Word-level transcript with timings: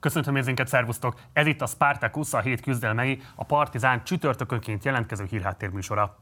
Köszöntöm 0.00 0.36
érzénket, 0.36 0.68
szervusztok! 0.68 1.20
Ez 1.32 1.46
itt 1.46 1.60
a 1.60 1.66
Spartacus, 1.66 2.32
a 2.32 2.40
hét 2.40 2.60
küzdelmei, 2.60 3.22
a 3.34 3.44
Partizán 3.44 4.04
csütörtökönként 4.04 4.84
jelentkező 4.84 5.24
hírháttérműsora. 5.30 6.18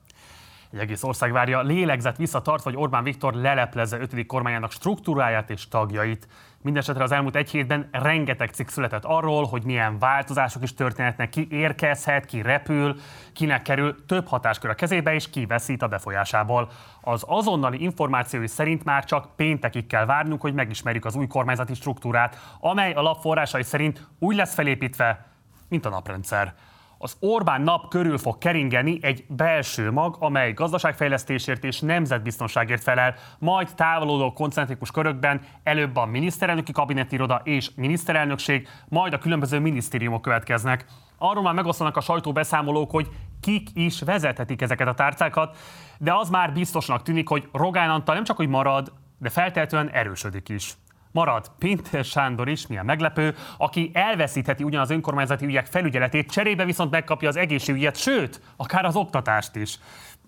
Egy 0.73 0.79
egész 0.79 1.03
ország 1.03 1.33
várja 1.33 1.63
lélegzett 1.63 2.17
visszatartva, 2.17 2.71
hogy 2.71 2.79
Orbán 2.79 3.05
Viktor 3.05 3.35
leleplezze 3.35 3.99
ötödik 3.99 4.27
kormányának 4.27 4.73
struktúráját 4.73 5.51
és 5.51 5.69
tagjait. 5.69 6.29
Mindenesetre 6.63 7.03
az 7.03 7.13
elmúlt 7.13 7.37
egy 7.37 7.51
hétben 7.51 7.89
rengeteg 7.93 8.51
cikk 8.51 8.69
született 8.69 9.05
arról, 9.05 9.45
hogy 9.45 9.65
milyen 9.65 9.99
változások 9.99 10.63
is 10.63 10.75
történhetnek, 10.75 11.29
ki 11.29 11.47
érkezhet, 11.51 12.25
ki 12.25 12.43
repül, 12.43 12.97
kinek 13.33 13.63
kerül 13.63 14.07
több 14.07 14.27
hatáskör 14.27 14.71
a 14.71 14.75
kezébe, 14.75 15.15
és 15.15 15.31
ki 15.31 15.47
veszít 15.47 15.83
a 15.83 15.89
befolyásából. 15.89 16.71
Az 17.01 17.25
azonnali 17.27 17.83
információi 17.83 18.47
szerint 18.47 18.85
már 18.85 19.05
csak 19.05 19.37
péntekig 19.37 19.87
kell 19.87 20.07
várnunk, 20.07 20.41
hogy 20.41 20.55
megismerjük 20.55 21.05
az 21.05 21.17
új 21.17 21.27
kormányzati 21.27 21.75
struktúrát, 21.75 22.57
amely 22.61 22.93
a 22.93 23.03
lap 23.03 23.21
forrásai 23.21 23.63
szerint 23.63 24.07
úgy 24.19 24.37
lesz 24.37 24.55
felépítve, 24.55 25.27
mint 25.69 25.87
a 25.87 25.89
naprendszer 25.89 26.55
az 26.99 27.17
Orbán 27.21 27.63
nap 27.63 27.89
körül 27.89 28.19
fog 28.19 28.39
keringeni 28.39 28.99
egy 29.03 29.25
belső 29.29 29.91
mag, 29.91 30.17
amely 30.19 30.53
gazdaságfejlesztésért 30.53 31.65
és 31.65 31.81
nemzetbiztonságért 31.81 32.83
felel, 32.83 33.15
majd 33.39 33.75
távolodó 33.75 34.33
koncentrikus 34.33 34.91
körökben 34.91 35.41
előbb 35.63 35.97
a 35.97 36.07
miniszterelnöki 36.07 36.73
kabinetiroda 36.73 37.41
és 37.45 37.71
miniszterelnökség, 37.75 38.69
majd 38.89 39.13
a 39.13 39.19
különböző 39.19 39.59
minisztériumok 39.59 40.23
következnek. 40.23 40.87
Arról 41.19 41.43
már 41.43 41.55
megosztanak 41.55 41.97
a 41.97 42.01
sajtóbeszámolók, 42.01 42.91
hogy 42.91 43.09
kik 43.41 43.69
is 43.75 44.01
vezethetik 44.01 44.63
ezeket 44.63 44.89
a 44.89 44.95
tárcákat, 44.95 45.57
de 45.99 46.15
az 46.15 46.31
már 46.31 46.53
biztosnak 46.53 47.03
tűnik, 47.03 47.29
hogy 47.29 47.49
Rogán 47.53 47.91
Antal 47.91 48.15
nem 48.15 48.25
csak 48.25 48.37
hogy 48.37 48.49
marad, 48.49 48.93
de 49.19 49.29
feltétlenül 49.29 49.91
erősödik 49.91 50.49
is 50.49 50.75
marad 51.17 51.51
Pintér 51.59 52.05
Sándor 52.05 52.49
is, 52.49 52.67
milyen 52.67 52.85
meglepő, 52.85 53.35
aki 53.59 53.91
elveszítheti 53.93 54.65
ugyan 54.65 54.81
az 54.81 54.91
önkormányzati 54.91 55.45
ügyek 55.45 55.67
felügyeletét, 55.67 56.31
cserébe 56.31 56.65
viszont 56.65 56.91
megkapja 56.91 57.29
az 57.29 57.37
egészségügyet, 57.37 57.97
sőt, 57.97 58.41
akár 58.57 58.85
az 58.85 58.97
oktatást 58.97 59.57
is. 59.57 59.79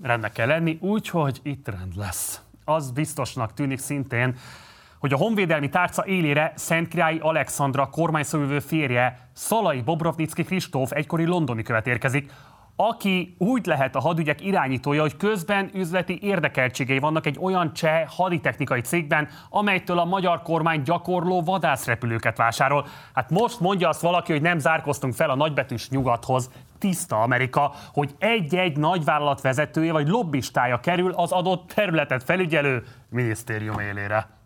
Rendnek 0.03 0.33
kell 0.33 0.47
lenni, 0.47 0.79
úgyhogy 0.81 1.41
itt 1.43 1.69
rend 1.69 1.97
lesz. 1.97 2.41
Az 2.65 2.91
biztosnak 2.91 3.55
tűnik 3.55 3.79
szintén, 3.79 4.37
hogy 4.99 5.13
a 5.13 5.17
honvédelmi 5.17 5.69
tárca 5.69 6.07
élére 6.07 6.53
Szentkirályi 6.57 7.19
Alexandra 7.19 7.87
kormányszövő 7.87 8.59
férje 8.59 9.29
Szalai 9.33 9.81
Bobrovnicki 9.81 10.43
Kristóf 10.43 10.93
egykori 10.93 11.25
londoni 11.25 11.63
követ 11.63 11.87
érkezik, 11.87 12.33
aki 12.81 13.35
úgy 13.39 13.67
lehet 13.67 13.95
a 13.97 14.01
hadügyek 14.01 14.45
irányítója, 14.45 15.01
hogy 15.01 15.17
közben 15.17 15.71
üzleti 15.75 16.19
érdekeltségei 16.23 16.99
vannak 16.99 17.27
egy 17.27 17.39
olyan 17.41 17.73
cseh 17.73 18.07
haditechnikai 18.09 18.81
cégben, 18.81 19.29
amelytől 19.51 19.99
a 19.99 20.05
magyar 20.05 20.43
kormány 20.43 20.83
gyakorló 20.83 21.43
vadászrepülőket 21.43 22.37
vásárol. 22.37 22.87
Hát 23.15 23.31
most 23.31 23.61
mondja 23.61 23.89
azt 23.89 24.01
valaki, 24.01 24.33
hogy 24.33 24.43
nem 24.43 24.59
zárkoztunk 24.59 25.15
fel 25.15 25.31
a 25.31 25.37
nagybetűs 25.37 25.89
nyugathoz, 25.89 26.51
tiszta 26.79 27.23
Amerika, 27.23 27.73
hogy 27.93 28.15
egy-egy 28.19 28.77
nagyvállalat 28.77 29.41
vezetője 29.41 29.93
vagy 29.93 30.09
lobbistája 30.09 30.81
kerül 30.81 31.13
az 31.13 31.33
adott 31.33 31.73
területet 31.75 32.23
felügyelő 32.23 32.85
minisztérium 33.09 33.79
élére. 33.79 34.38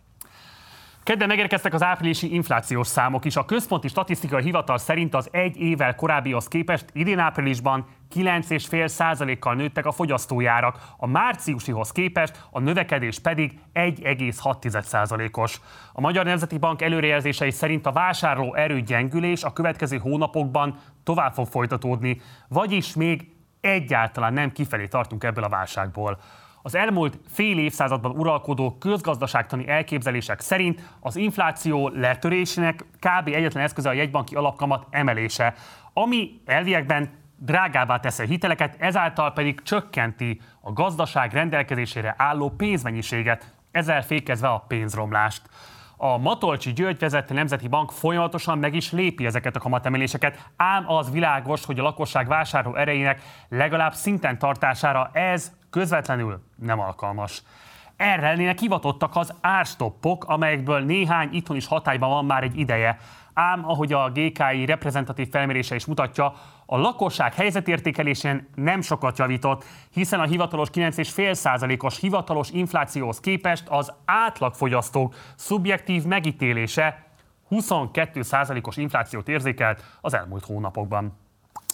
Kedden 1.05 1.29
megérkeztek 1.29 1.75
az 1.75 1.83
áprilisi 1.83 2.35
inflációs 2.35 2.87
számok 2.87 3.25
is. 3.25 3.37
A 3.37 3.45
Központi 3.45 3.89
Statisztikai 3.89 4.43
Hivatal 4.43 4.79
szerint 4.79 5.15
az 5.15 5.29
egy 5.31 5.57
évvel 5.57 5.95
korábbihoz 5.95 6.49
képest 6.49 6.85
idén 6.93 7.19
áprilisban 7.19 7.87
9,5%-kal 8.15 9.55
nőttek 9.55 9.87
a 9.87 9.93
fogyasztójárak, 9.93 10.79
a 10.97 11.07
márciusihoz 11.07 11.93
képest 11.93 12.47
a 12.51 12.61
növekedés 12.61 13.19
pedig 13.19 13.59
1,6%-os. 13.75 15.61
A 15.93 16.01
Magyar 16.01 16.25
Nemzeti 16.25 16.59
Bank 16.59 16.83
előrejelzései 16.83 17.51
szerint 17.51 17.87
a 17.87 17.93
vásárló 17.93 18.55
erő 18.55 18.81
gyengülés 18.81 19.43
a 19.43 19.53
következő 19.53 19.99
hónapokban 19.99 20.79
tovább 21.05 21.33
fog 21.33 21.47
folytatódni, 21.47 22.21
vagyis 22.49 22.95
még 22.95 23.31
egyáltalán 23.61 24.33
nem 24.33 24.53
kifelé 24.53 24.87
tartunk 24.87 25.25
ebből 25.25 25.45
a 25.45 25.49
válságból. 25.49 26.19
Az 26.63 26.75
elmúlt 26.75 27.19
fél 27.29 27.59
évszázadban 27.59 28.11
uralkodó 28.11 28.77
közgazdaságtani 28.79 29.69
elképzelések 29.69 30.41
szerint 30.41 30.83
az 31.01 31.17
infláció 31.17 31.89
letörésének 31.89 32.85
kb. 32.99 33.27
egyetlen 33.27 33.65
eszköze 33.65 33.89
a 33.89 33.93
jegybanki 33.93 34.35
alapkamat 34.35 34.87
emelése, 34.91 35.55
ami 35.93 36.41
elviekben 36.45 37.11
drágábbá 37.37 38.01
teszi 38.01 38.23
a 38.23 38.27
hiteleket, 38.27 38.77
ezáltal 38.79 39.33
pedig 39.33 39.63
csökkenti 39.63 40.41
a 40.61 40.73
gazdaság 40.73 41.33
rendelkezésére 41.33 42.15
álló 42.19 42.51
pénzmennyiséget, 42.51 43.55
ezzel 43.71 44.03
fékezve 44.03 44.49
a 44.49 44.65
pénzromlást. 44.69 45.43
A 45.97 46.19
Matolcsi 46.19 46.73
György 46.73 46.99
vezette 46.99 47.35
Nemzeti 47.35 47.69
Bank 47.69 47.91
folyamatosan 47.91 48.59
meg 48.59 48.75
is 48.75 48.93
lépi 48.93 49.27
ezeket 49.27 49.57
a 49.57 49.61
kamatemeléseket, 49.61 50.51
ám 50.57 50.91
az 50.91 51.11
világos, 51.11 51.65
hogy 51.65 51.79
a 51.79 51.83
lakosság 51.83 52.29
vásárló 52.29 52.75
erejének 52.75 53.23
legalább 53.49 53.93
szinten 53.93 54.39
tartására 54.39 55.11
ez 55.13 55.53
közvetlenül 55.73 56.43
nem 56.59 56.81
alkalmas. 56.81 57.43
Erre 57.97 58.29
lennének 58.29 58.59
hivatottak 58.59 59.17
az 59.17 59.35
árstoppok, 59.41 60.25
amelyekből 60.25 60.81
néhány 60.81 61.29
itthon 61.33 61.57
is 61.57 61.67
hatályban 61.67 62.11
van 62.11 62.25
már 62.25 62.43
egy 62.43 62.59
ideje. 62.59 62.99
Ám, 63.35 63.69
ahogy 63.69 63.93
a 63.93 64.11
GKI 64.11 64.65
reprezentatív 64.65 65.29
felmérése 65.29 65.75
is 65.75 65.87
mutatja, 65.87 66.35
a 66.67 66.77
lakosság 66.77 67.35
helyzetértékelésén 67.35 68.49
nem 68.55 68.81
sokat 68.81 69.19
javított, 69.19 69.65
hiszen 69.91 70.21
a 70.21 70.25
hivatalos 70.25 70.69
9,5%-os 70.73 71.99
hivatalos 71.99 72.51
inflációhoz 72.51 73.21
képest 73.21 73.69
az 73.69 73.93
átlagfogyasztók 74.05 75.15
szubjektív 75.37 76.05
megítélése 76.05 77.05
22%-os 77.51 78.77
inflációt 78.77 79.29
érzékelt 79.29 79.85
az 80.01 80.15
elmúlt 80.15 80.45
hónapokban. 80.45 81.19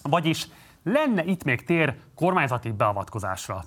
Vagyis 0.02 0.46
lenne 0.82 1.24
itt 1.24 1.44
még 1.44 1.64
tér 1.64 1.96
kormányzati 2.14 2.70
beavatkozásra. 2.70 3.64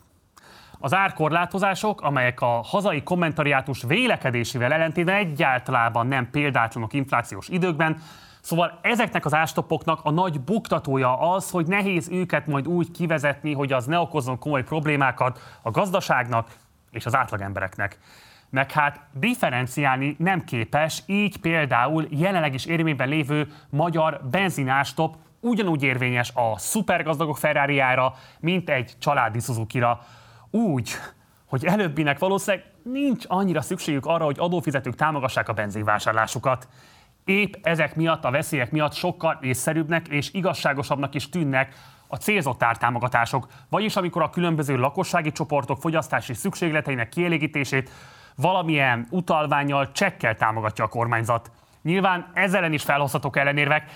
Az 0.84 0.94
árkorlátozások, 0.94 2.02
amelyek 2.02 2.42
a 2.42 2.62
hazai 2.64 3.04
kommentariátus 3.04 3.84
vélekedésével 3.84 4.74
ellentétben 4.74 5.16
egyáltalán 5.16 6.08
nem 6.08 6.30
példátlanok 6.30 6.94
inflációs 6.94 7.48
időkben, 7.48 7.98
Szóval 8.42 8.80
ezeknek 8.82 9.26
az 9.26 9.34
ástoppoknak 9.34 10.00
a 10.04 10.12
nagy 10.12 10.42
buktatója 10.42 11.20
az, 11.20 11.50
hogy 11.50 11.68
nehéz 11.68 12.10
őket 12.10 12.48
majd 12.48 12.68
úgy 12.68 12.92
kivezetni, 12.92 13.54
hogy 13.54 13.74
az 13.74 13.86
ne 13.86 14.00
okozzon 14.00 14.40
komoly 14.40 14.64
problémákat 14.64 15.40
a 15.62 15.72
gazdaságnak 15.72 16.48
és 16.92 17.06
az 17.06 17.16
átlagembereknek. 17.16 17.98
Meg 18.50 18.72
hát 18.72 19.00
differenciálni 19.14 20.16
nem 20.20 20.44
képes, 20.44 21.04
így 21.06 21.38
például 21.38 22.08
jelenleg 22.10 22.54
is 22.54 22.66
érvényben 22.66 23.10
lévő 23.10 23.48
magyar 23.70 24.22
benzinástop 24.32 25.16
ugyanúgy 25.40 25.84
érvényes 25.84 26.32
a 26.36 26.58
szupergazdagok 26.58 27.38
ferrari 27.38 27.84
mint 28.40 28.70
egy 28.70 28.94
családi 29.00 29.40
Suzuki-ra 29.40 30.02
úgy, 30.52 30.92
hogy 31.46 31.66
előbbinek 31.66 32.20
valószínűleg 32.20 32.66
nincs 32.84 33.26
annyira 33.28 33.62
szükségük 33.62 34.06
arra, 34.06 34.26
hogy 34.26 34.40
adófizetők 34.40 34.96
támogassák 34.96 35.50
a 35.50 35.54
benzinvásárlásukat. 35.54 36.68
Épp 37.26 37.54
ezek 37.62 37.96
miatt, 37.96 38.24
a 38.24 38.32
veszélyek 38.32 38.72
miatt 38.72 38.94
sokkal 38.94 39.38
észszerűbbnek 39.42 40.08
és 40.08 40.34
igazságosabbnak 40.34 41.16
is 41.16 41.30
tűnnek 41.30 41.76
a 42.08 42.16
célzott 42.16 42.64
ártámogatások, 42.64 43.48
vagyis 43.70 43.96
amikor 43.96 44.22
a 44.22 44.30
különböző 44.30 44.76
lakossági 44.76 45.32
csoportok 45.32 45.78
fogyasztási 45.78 46.34
szükségleteinek 46.34 47.10
kielégítését 47.10 47.90
valamilyen 48.36 49.08
utalványjal, 49.10 49.92
csekkel 49.92 50.36
támogatja 50.36 50.84
a 50.84 50.88
kormányzat. 50.88 51.52
Nyilván 51.82 52.32
ezzel 52.34 52.74
is 52.74 52.84
felhozhatók 52.84 53.38
ellenérvek, 53.38 53.92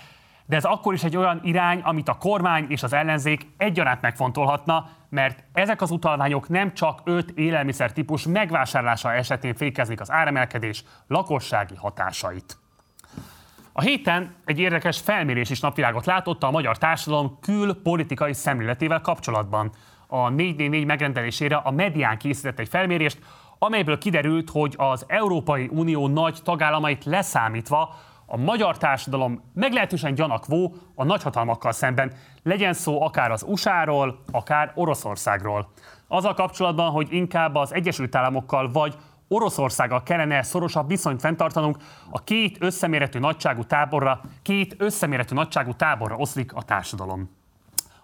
de 0.46 0.56
ez 0.56 0.64
akkor 0.64 0.94
is 0.94 1.04
egy 1.04 1.18
olyan 1.18 1.40
irány, 1.44 1.80
amit 1.80 2.10
a 2.10 2.18
kormány 2.18 2.66
és 2.70 2.84
az 2.84 2.94
ellenzék 2.94 3.48
egyaránt 3.58 4.02
megfontolhatna, 4.02 4.90
mert 5.10 5.44
ezek 5.54 5.82
az 5.82 5.92
utalványok 5.92 6.50
nem 6.50 6.74
csak 6.74 7.02
öt 7.04 7.32
élelmiszer 7.36 7.92
típus 7.92 8.28
megvásárlása 8.28 9.14
esetén 9.14 9.56
fékeznik 9.56 10.02
az 10.02 10.12
áremelkedés 10.12 10.84
lakossági 11.08 11.76
hatásait. 11.76 12.58
A 13.74 13.82
héten 13.82 14.36
egy 14.46 14.60
érdekes 14.60 15.00
felmérés 15.00 15.50
is 15.50 15.60
napvilágot 15.60 16.06
látott 16.06 16.44
a 16.44 16.52
magyar 16.52 16.78
társadalom 16.78 17.38
külpolitikai 17.42 18.34
szemléletével 18.34 19.02
kapcsolatban. 19.02 19.72
A 20.08 20.30
444 20.30 20.86
megrendelésére 20.86 21.56
a 21.56 21.72
medián 21.72 22.18
készített 22.18 22.60
egy 22.60 22.68
felmérést, 22.68 23.20
amelyből 23.60 23.98
kiderült, 23.98 24.50
hogy 24.50 24.74
az 24.78 25.06
Európai 25.08 25.70
Unió 25.72 26.08
nagy 26.08 26.40
tagállamait 26.44 27.04
leszámítva 27.04 27.96
a 28.26 28.38
magyar 28.38 28.78
társadalom 28.78 29.42
meglehetősen 29.54 30.14
gyanakvó 30.14 30.76
a 30.96 31.04
nagyhatalmakkal 31.04 31.72
szemben, 31.72 32.14
legyen 32.44 32.74
szó 32.74 33.02
akár 33.02 33.32
az 33.32 33.44
USA-ról, 33.48 34.20
akár 34.32 34.72
Oroszországról. 34.76 35.72
Azzal 36.08 36.34
kapcsolatban, 36.34 36.92
hogy 36.92 37.14
inkább 37.14 37.56
az 37.56 37.74
Egyesült 37.74 38.16
Államokkal 38.16 38.72
vagy 38.72 38.96
Oroszországgal 39.28 40.04
kellene 40.04 40.44
szorosabb 40.44 40.88
viszonyt 40.88 41.20
fenntartanunk, 41.20 41.78
a 42.10 42.24
két 42.24 42.58
összeméretű 42.60 43.20
nagyságú 43.20 43.64
táborra, 43.64 44.22
két 44.42 44.76
összeméretű 44.78 45.36
nagyságú 45.36 45.74
táborra 45.74 46.16
oszlik 46.16 46.54
a 46.54 46.64
társadalom. 46.64 47.30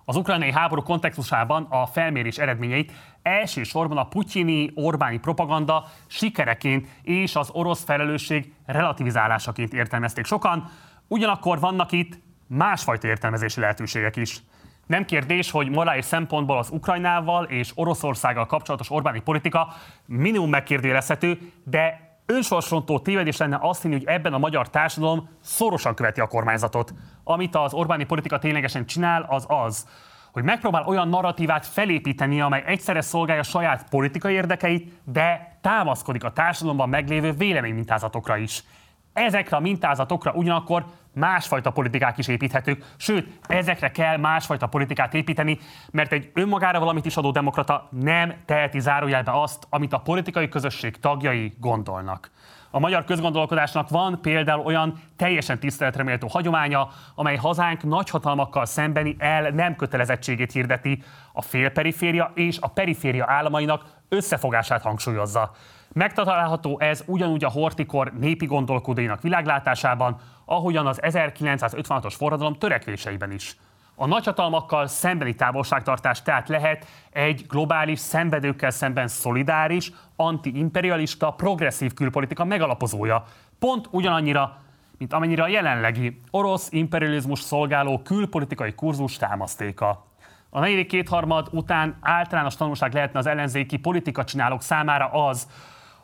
Az 0.05 0.15
ukrajnai 0.15 0.51
háború 0.51 0.81
kontextusában 0.81 1.67
a 1.69 1.85
felmérés 1.85 2.37
eredményeit 2.37 2.91
elsősorban 3.21 3.97
a 3.97 4.07
putyini 4.07 4.71
Orbáni 4.75 5.17
propaganda 5.17 5.85
sikereként 6.07 6.87
és 7.01 7.35
az 7.35 7.49
orosz 7.51 7.83
felelősség 7.83 8.53
relativizálásaként 8.65 9.73
értelmezték 9.73 10.25
sokan, 10.25 10.69
Ugyanakkor 11.11 11.59
vannak 11.59 11.91
itt 11.91 12.19
másfajta 12.47 13.07
értelmezési 13.07 13.59
lehetőségek 13.59 14.15
is. 14.15 14.41
Nem 14.87 15.05
kérdés, 15.05 15.51
hogy 15.51 15.69
morális 15.69 16.05
szempontból 16.05 16.57
az 16.57 16.69
Ukrajnával 16.69 17.43
és 17.43 17.71
Oroszországgal 17.75 18.45
kapcsolatos 18.45 18.91
Orbáni 18.91 19.19
politika 19.19 19.73
minimum 20.05 20.49
megkérdőjelezhető, 20.49 21.51
de 21.63 22.10
önsorsrontó 22.31 22.99
tévedés 22.99 23.37
lenne 23.37 23.57
azt 23.61 23.81
hinni, 23.81 23.93
hogy 23.93 24.05
ebben 24.05 24.33
a 24.33 24.37
magyar 24.37 24.69
társadalom 24.69 25.29
szorosan 25.41 25.95
követi 25.95 26.19
a 26.19 26.27
kormányzatot. 26.27 26.93
Amit 27.23 27.55
az 27.55 27.73
Orbáni 27.73 28.03
politika 28.03 28.39
ténylegesen 28.39 28.85
csinál, 28.85 29.25
az 29.29 29.45
az, 29.47 29.87
hogy 30.31 30.43
megpróbál 30.43 30.83
olyan 30.87 31.07
narratívát 31.07 31.65
felépíteni, 31.65 32.41
amely 32.41 32.63
egyszerre 32.65 33.01
szolgálja 33.01 33.43
saját 33.43 33.89
politikai 33.89 34.33
érdekeit, 34.33 34.91
de 35.03 35.57
támaszkodik 35.61 36.23
a 36.23 36.31
társadalomban 36.31 36.89
meglévő 36.89 37.31
véleménymintázatokra 37.31 38.37
is. 38.37 38.63
Ezekre 39.13 39.57
a 39.57 39.59
mintázatokra 39.59 40.31
ugyanakkor 40.31 40.85
másfajta 41.13 41.71
politikák 41.71 42.17
is 42.17 42.27
építhetők, 42.27 42.85
sőt, 42.97 43.39
ezekre 43.47 43.91
kell 43.91 44.17
másfajta 44.17 44.67
politikát 44.67 45.13
építeni, 45.13 45.59
mert 45.91 46.11
egy 46.11 46.31
önmagára 46.33 46.79
valamit 46.79 47.05
is 47.05 47.17
adó 47.17 47.31
demokrata 47.31 47.87
nem 47.89 48.33
teheti 48.45 48.79
zárójelbe 48.79 49.41
azt, 49.41 49.67
amit 49.69 49.93
a 49.93 49.99
politikai 49.99 50.49
közösség 50.49 50.99
tagjai 50.99 51.53
gondolnak. 51.59 52.31
A 52.73 52.79
magyar 52.79 53.03
közgondolkodásnak 53.03 53.89
van 53.89 54.21
például 54.21 54.65
olyan 54.65 54.99
teljesen 55.15 55.59
tiszteletreméltó 55.59 56.27
hagyománya, 56.27 56.87
amely 57.15 57.35
hazánk 57.35 57.83
nagyhatalmakkal 57.83 58.65
szembeni 58.65 59.15
el 59.19 59.49
nem 59.49 59.75
kötelezettségét 59.75 60.51
hirdeti, 60.51 61.03
a 61.33 61.41
félperiféria 61.41 62.31
és 62.35 62.57
a 62.59 62.67
periféria 62.67 63.25
államainak 63.27 63.83
összefogását 64.09 64.81
hangsúlyozza. 64.81 65.51
Megtalálható 65.93 66.79
ez 66.79 67.03
ugyanúgy 67.05 67.43
a 67.43 67.49
hortikor 67.49 68.13
népi 68.19 68.45
gondolkodóinak 68.45 69.21
világlátásában, 69.21 70.19
ahogyan 70.45 70.87
az 70.87 70.99
1956-os 71.01 72.13
forradalom 72.17 72.53
törekvéseiben 72.53 73.31
is. 73.31 73.57
A 73.95 74.07
nagyhatalmakkal 74.07 74.87
szembeni 74.87 75.35
távolságtartás 75.35 76.21
tehát 76.21 76.49
lehet 76.49 76.85
egy 77.09 77.45
globális 77.47 77.99
szenvedőkkel 77.99 78.69
szemben 78.69 79.07
szolidáris, 79.07 79.91
antiimperialista, 80.15 81.31
progresszív 81.31 81.93
külpolitika 81.93 82.43
megalapozója. 82.45 83.23
Pont 83.59 83.87
ugyanannyira, 83.91 84.57
mint 84.97 85.13
amennyire 85.13 85.43
a 85.43 85.47
jelenlegi 85.47 86.19
orosz 86.31 86.71
imperializmus 86.71 87.39
szolgáló 87.39 88.01
külpolitikai 88.03 88.73
kurzus 88.73 89.17
támasztéka. 89.17 90.05
A 90.49 90.59
negyedik 90.59 90.87
kétharmad 90.87 91.47
után 91.51 91.97
általános 92.01 92.55
tanulság 92.55 92.93
lehetne 92.93 93.19
az 93.19 93.25
ellenzéki 93.25 93.77
politika 93.77 94.23
csinálók 94.23 94.61
számára 94.61 95.05
az, 95.05 95.47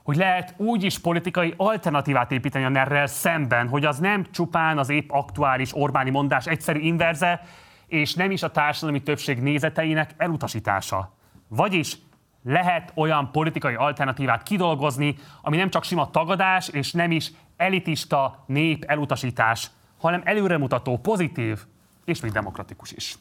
hogy 0.08 0.16
lehet 0.16 0.54
úgy 0.58 0.84
is 0.84 1.00
politikai 1.00 1.54
alternatívát 1.58 2.32
építeni 2.32 2.66
a 2.66 2.70
ner 2.70 3.10
szemben, 3.10 3.68
hogy 3.68 3.86
az 3.86 4.00
nem 4.00 4.26
csupán 4.32 4.78
az 4.78 4.90
épp 4.90 5.10
aktuális 5.12 5.76
Orbáni 5.76 6.10
mondás 6.10 6.46
egyszerű 6.46 6.80
inverze, 6.80 7.42
és 7.88 8.14
nem 8.14 8.32
is 8.32 8.44
a 8.44 8.52
társadalmi 8.52 9.04
többség 9.04 9.40
nézeteinek 9.40 10.14
elutasítása. 10.18 11.14
Vagyis 11.48 11.98
lehet 12.44 12.92
olyan 12.96 13.32
politikai 13.32 13.74
alternatívát 13.74 14.44
kidolgozni, 14.44 15.16
ami 15.42 15.58
nem 15.58 15.70
csak 15.70 15.84
sima 15.84 16.12
tagadás, 16.12 16.68
és 16.68 16.92
nem 16.92 17.12
is 17.12 17.32
elitista 17.58 18.44
nép 18.46 18.84
elutasítás, 18.84 19.70
hanem 19.98 20.22
előremutató, 20.24 20.98
pozitív 20.98 21.60
és 22.06 22.22
még 22.22 22.32
demokratikus 22.32 22.92
is. 22.92 23.16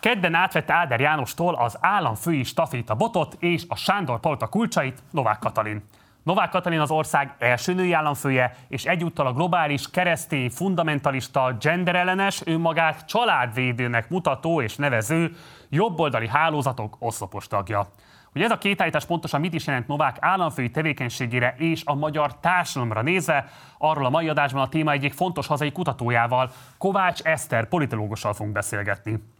Kedden 0.00 0.34
átvette 0.34 0.74
Áder 0.74 1.00
Jánostól 1.00 1.54
az 1.54 1.78
államfői 1.80 2.42
staféta 2.42 2.94
botot 2.94 3.36
és 3.38 3.62
a 3.68 3.76
Sándor 3.76 4.20
Palota 4.20 4.46
kulcsait 4.46 5.02
Novák 5.10 5.38
Katalin. 5.38 5.84
Novák 6.22 6.50
Katalin 6.50 6.80
az 6.80 6.90
ország 6.90 7.34
első 7.38 7.74
női 7.74 7.92
államfője, 7.92 8.54
és 8.68 8.84
egyúttal 8.84 9.26
a 9.26 9.32
globális, 9.32 9.90
keresztény, 9.90 10.50
fundamentalista, 10.50 11.56
genderellenes, 11.60 12.42
önmagát 12.44 13.06
családvédőnek 13.06 14.08
mutató 14.08 14.62
és 14.62 14.76
nevező 14.76 15.36
jobboldali 15.68 16.28
hálózatok 16.28 16.96
oszlopos 16.98 17.46
tagja. 17.46 17.86
Hogy 18.32 18.42
ez 18.42 18.50
a 18.50 18.58
két 18.58 18.80
állítás 18.80 19.04
pontosan 19.04 19.40
mit 19.40 19.54
is 19.54 19.66
jelent 19.66 19.86
Novák 19.86 20.16
államfői 20.20 20.70
tevékenységére 20.70 21.54
és 21.56 21.82
a 21.84 21.94
magyar 21.94 22.38
társadalomra 22.40 23.02
nézve, 23.02 23.48
arról 23.78 24.04
a 24.04 24.10
mai 24.10 24.28
adásban 24.28 24.62
a 24.62 24.68
téma 24.68 24.92
egyik 24.92 25.12
fontos 25.12 25.46
hazai 25.46 25.72
kutatójával, 25.72 26.50
Kovács 26.78 27.20
Eszter 27.22 27.68
politológussal 27.68 28.32
fogunk 28.32 28.54
beszélgetni. 28.54 29.36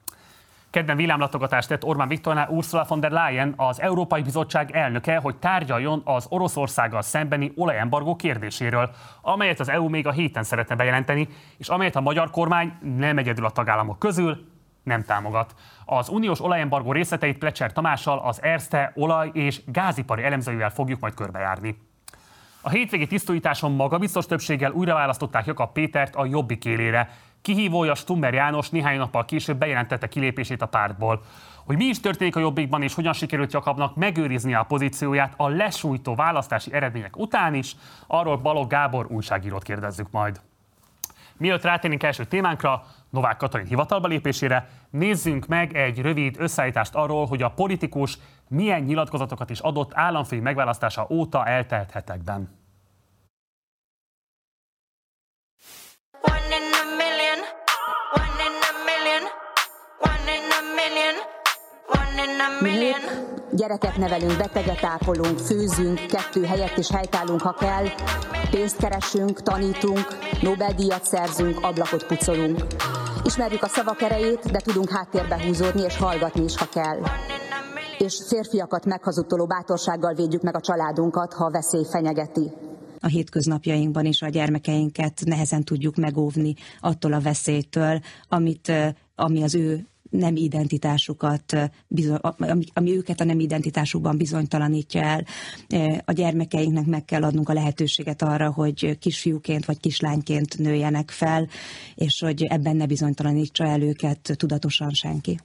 Kedden 0.70 0.96
villámlatogatást 0.96 1.68
tett 1.68 1.84
Orbán 1.84 2.08
Viktornál 2.08 2.48
Ursula 2.48 2.84
von 2.88 3.00
der 3.00 3.10
Leyen, 3.10 3.52
az 3.56 3.80
Európai 3.80 4.22
Bizottság 4.22 4.70
elnöke, 4.70 5.16
hogy 5.16 5.36
tárgyaljon 5.36 6.02
az 6.04 6.26
Oroszországgal 6.28 7.02
szembeni 7.02 7.52
olajembargó 7.56 8.16
kérdéséről, 8.16 8.90
amelyet 9.20 9.60
az 9.60 9.68
EU 9.68 9.88
még 9.88 10.06
a 10.06 10.10
héten 10.10 10.42
szeretne 10.42 10.74
bejelenteni, 10.74 11.28
és 11.56 11.68
amelyet 11.68 11.96
a 11.96 12.00
magyar 12.00 12.30
kormány 12.30 12.72
nem 12.96 13.18
egyedül 13.18 13.44
a 13.44 13.50
tagállamok 13.50 13.98
közül 13.98 14.46
nem 14.82 15.04
támogat. 15.04 15.54
Az 15.84 16.08
uniós 16.08 16.40
olajembargó 16.40 16.92
részleteit 16.92 17.38
Plecser 17.38 17.72
Tamással, 17.72 18.18
az 18.18 18.42
Erste 18.42 18.92
olaj- 18.94 19.30
és 19.32 19.60
gázipari 19.66 20.22
elemzőjével 20.22 20.70
fogjuk 20.70 21.00
majd 21.00 21.14
körbejárni. 21.14 21.76
A 22.60 22.68
hétvégi 22.68 23.06
tisztújításon 23.06 23.72
magabiztos 23.72 24.26
többséggel 24.26 24.72
újra 24.72 24.94
választották 24.94 25.46
Jakab 25.46 25.72
Pétert 25.72 26.14
a 26.14 26.26
jobbik 26.26 26.64
élére. 26.64 27.10
Kihívója 27.42 27.94
Stummer 27.94 28.34
János 28.34 28.70
néhány 28.70 28.98
nappal 28.98 29.24
később 29.24 29.58
bejelentette 29.58 30.08
kilépését 30.08 30.62
a 30.62 30.66
pártból. 30.66 31.22
Hogy 31.64 31.76
mi 31.76 31.84
is 31.84 32.00
történik 32.00 32.36
a 32.36 32.40
Jobbikban 32.40 32.82
és 32.82 32.94
hogyan 32.94 33.12
sikerült 33.12 33.52
Jakabnak 33.52 33.96
megőrizni 33.96 34.54
a 34.54 34.62
pozícióját 34.62 35.34
a 35.36 35.48
lesújtó 35.48 36.14
választási 36.14 36.72
eredmények 36.72 37.16
után 37.16 37.54
is, 37.54 37.76
arról 38.06 38.36
Balog 38.36 38.68
Gábor 38.68 39.06
újságírót 39.10 39.62
kérdezzük 39.62 40.10
majd. 40.10 40.40
Mielőtt 41.36 41.62
rátérnénk 41.62 42.02
első 42.02 42.24
témánkra, 42.24 42.84
Novák 43.10 43.36
Katalin 43.36 43.66
hivatalba 43.66 44.08
lépésére, 44.08 44.68
nézzünk 44.90 45.46
meg 45.46 45.76
egy 45.76 46.00
rövid 46.00 46.36
összeállítást 46.38 46.94
arról, 46.94 47.26
hogy 47.26 47.42
a 47.42 47.50
politikus 47.50 48.18
milyen 48.48 48.82
nyilatkozatokat 48.82 49.50
is 49.50 49.60
adott 49.60 49.90
államfői 49.94 50.40
megválasztása 50.40 51.06
óta 51.10 51.46
eltelt 51.46 51.90
hetekben. 51.90 52.57
Mi 62.60 62.92
gyereket 63.52 63.96
nevelünk, 63.96 64.36
beteget 64.36 64.84
ápolunk, 64.84 65.38
főzünk, 65.38 66.06
kettő 66.06 66.44
helyett 66.44 66.76
is 66.76 66.90
helytállunk, 66.90 67.40
ha 67.40 67.52
kell, 67.52 67.86
pénzt 68.50 68.76
keresünk, 68.76 69.42
tanítunk, 69.42 70.18
Nobel-díjat 70.42 71.04
szerzünk, 71.04 71.64
ablakot 71.64 72.06
pucolunk. 72.06 72.66
Ismerjük 73.24 73.62
a 73.62 73.68
szavak 73.68 74.02
erejét, 74.02 74.50
de 74.50 74.58
tudunk 74.58 74.90
háttérbe 74.90 75.42
húzódni 75.42 75.82
és 75.82 75.96
hallgatni 75.96 76.44
is, 76.44 76.56
ha 76.56 76.68
kell. 76.68 77.00
És 77.98 78.22
férfiakat 78.28 78.84
meghazudtoló 78.84 79.46
bátorsággal 79.46 80.14
védjük 80.14 80.42
meg 80.42 80.56
a 80.56 80.60
családunkat, 80.60 81.32
ha 81.32 81.44
a 81.44 81.50
veszély 81.50 81.84
fenyegeti 81.90 82.52
a 83.00 83.06
hétköznapjainkban 83.06 84.04
is 84.04 84.22
a 84.22 84.28
gyermekeinket 84.28 85.20
nehezen 85.24 85.64
tudjuk 85.64 85.96
megóvni 85.96 86.54
attól 86.80 87.12
a 87.12 87.20
veszélytől, 87.20 88.00
amit, 88.28 88.72
ami 89.14 89.42
az 89.42 89.54
ő 89.54 89.86
nem 90.10 90.36
identitásukat, 90.36 91.70
ami, 92.20 92.64
ami 92.72 92.96
őket 92.96 93.20
a 93.20 93.24
nem 93.24 93.40
identitásukban 93.40 94.16
bizonytalanítja 94.16 95.02
el. 95.02 95.24
A 96.04 96.12
gyermekeinknek 96.12 96.86
meg 96.86 97.04
kell 97.04 97.22
adnunk 97.22 97.48
a 97.48 97.52
lehetőséget 97.52 98.22
arra, 98.22 98.50
hogy 98.50 98.98
kisfiúként 98.98 99.64
vagy 99.64 99.80
kislányként 99.80 100.58
nőjenek 100.58 101.10
fel, 101.10 101.48
és 101.94 102.20
hogy 102.20 102.42
ebben 102.42 102.76
ne 102.76 102.86
bizonytalanítsa 102.86 103.66
el 103.66 103.82
őket 103.82 104.34
tudatosan 104.36 104.90
senki. 104.90 105.38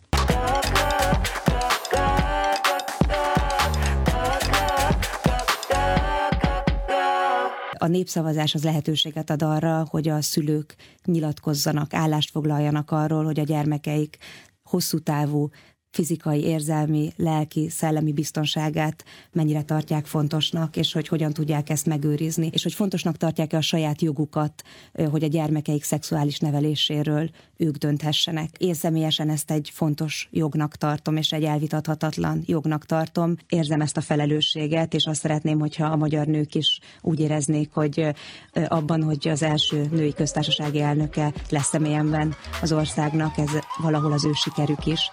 a 7.83 7.87
népszavazás 7.87 8.53
az 8.53 8.63
lehetőséget 8.63 9.29
ad 9.29 9.41
arra, 9.41 9.85
hogy 9.89 10.09
a 10.09 10.21
szülők 10.21 10.75
nyilatkozzanak, 11.05 11.93
állást 11.93 12.31
foglaljanak 12.31 12.91
arról, 12.91 13.23
hogy 13.23 13.39
a 13.39 13.43
gyermekeik 13.43 14.17
hosszú 14.73 14.97
távú 15.05 15.53
fizikai, 15.93 16.43
érzelmi, 16.43 17.13
lelki, 17.17 17.69
szellemi 17.69 18.13
biztonságát 18.13 19.03
mennyire 19.31 19.61
tartják 19.61 20.05
fontosnak, 20.05 20.75
és 20.75 20.93
hogy 20.93 21.07
hogyan 21.07 21.33
tudják 21.33 21.69
ezt 21.69 21.85
megőrizni, 21.85 22.49
és 22.51 22.63
hogy 22.63 22.73
fontosnak 22.73 23.17
tartják-e 23.17 23.57
a 23.57 23.61
saját 23.61 24.01
jogukat, 24.01 24.63
hogy 25.11 25.23
a 25.23 25.27
gyermekeik 25.27 25.83
szexuális 25.83 26.39
neveléséről 26.39 27.29
ők 27.57 27.75
dönthessenek. 27.75 28.49
Én 28.57 28.73
személyesen 28.73 29.29
ezt 29.29 29.51
egy 29.51 29.69
fontos 29.73 30.29
jognak 30.31 30.75
tartom, 30.75 31.17
és 31.17 31.31
egy 31.31 31.43
elvitathatatlan 31.43 32.43
jognak 32.45 32.85
tartom. 32.85 33.35
Érzem 33.49 33.81
ezt 33.81 33.97
a 33.97 34.01
felelősséget, 34.01 34.93
és 34.93 35.05
azt 35.05 35.21
szeretném, 35.21 35.59
hogyha 35.59 35.85
a 35.85 35.95
magyar 35.95 36.25
nők 36.25 36.55
is 36.55 36.79
úgy 37.01 37.19
éreznék, 37.19 37.69
hogy 37.73 38.07
abban, 38.67 39.03
hogy 39.03 39.27
az 39.27 39.43
első 39.43 39.87
női 39.91 40.13
köztársasági 40.13 40.79
elnöke 40.79 41.33
lesz 41.49 41.67
személyemben 41.67 42.35
az 42.61 42.71
országnak, 42.71 43.37
ez 43.37 43.51
valahol 43.81 44.11
az 44.11 44.25
ő 44.25 44.31
sikerük 44.33 44.85
is. 44.85 45.09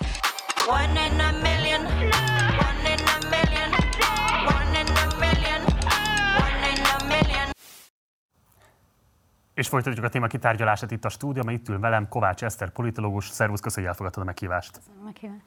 És 9.55 9.69
folytatjuk 9.69 10.05
a 10.05 10.09
téma 10.09 10.27
kitárgyalását 10.27 10.91
itt 10.91 11.05
a 11.05 11.09
stúdióban, 11.09 11.55
itt 11.55 11.69
ül 11.69 11.79
velem 11.79 12.09
Kovács 12.09 12.43
Eszter, 12.43 12.71
politológus. 12.71 13.29
Szervusz, 13.29 13.61
köszönjük, 13.61 13.93
hogy 13.93 14.03
elfogadtad 14.03 14.23
a 14.23 14.27
meghívást. 14.27 14.77
Köszönöm 14.77 15.01
a 15.01 15.05
meghívást. 15.05 15.45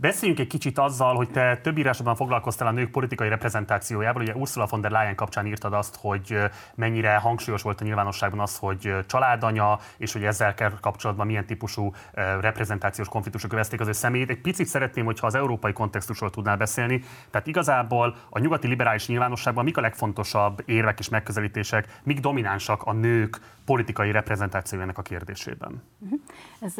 Beszéljünk 0.00 0.40
egy 0.40 0.46
kicsit 0.46 0.78
azzal, 0.78 1.14
hogy 1.14 1.30
te 1.30 1.56
több 1.56 1.78
írásodban 1.78 2.14
foglalkoztál 2.14 2.68
a 2.68 2.70
nők 2.70 2.90
politikai 2.90 3.28
reprezentációjával. 3.28 4.22
Ugye 4.22 4.34
Ursula 4.34 4.66
von 4.70 4.80
der 4.80 4.90
Leyen 4.90 5.14
kapcsán 5.14 5.46
írtad 5.46 5.72
azt, 5.72 5.96
hogy 6.00 6.36
mennyire 6.74 7.16
hangsúlyos 7.16 7.62
volt 7.62 7.80
a 7.80 7.84
nyilvánosságban 7.84 8.40
az, 8.40 8.56
hogy 8.56 8.94
családanya, 9.06 9.78
és 9.96 10.12
hogy 10.12 10.24
ezzel 10.24 10.54
kapcsolatban 10.80 11.26
milyen 11.26 11.46
típusú 11.46 11.92
reprezentációs 12.40 13.08
konfliktusok 13.08 13.52
övezték 13.52 13.80
az 13.80 13.88
ő 13.88 13.92
személyét. 13.92 14.30
Egy 14.30 14.40
picit 14.40 14.66
szeretném, 14.66 15.04
hogyha 15.04 15.26
az 15.26 15.34
európai 15.34 15.72
kontextusról 15.72 16.30
tudnál 16.30 16.56
beszélni. 16.56 17.02
Tehát 17.30 17.46
igazából 17.46 18.16
a 18.30 18.38
nyugati 18.38 18.68
liberális 18.68 19.06
nyilvánosságban 19.06 19.64
mik 19.64 19.76
a 19.76 19.80
legfontosabb 19.80 20.62
érvek 20.64 20.98
és 20.98 21.08
megközelítések, 21.08 22.00
mik 22.02 22.20
dominánsak 22.20 22.82
a 22.82 22.92
nők 22.92 23.40
politikai 23.64 24.10
reprezentációjának 24.10 24.98
a 24.98 25.02
kérdésében? 25.02 25.82
Mhm. 25.98 26.14
Ez 26.60 26.74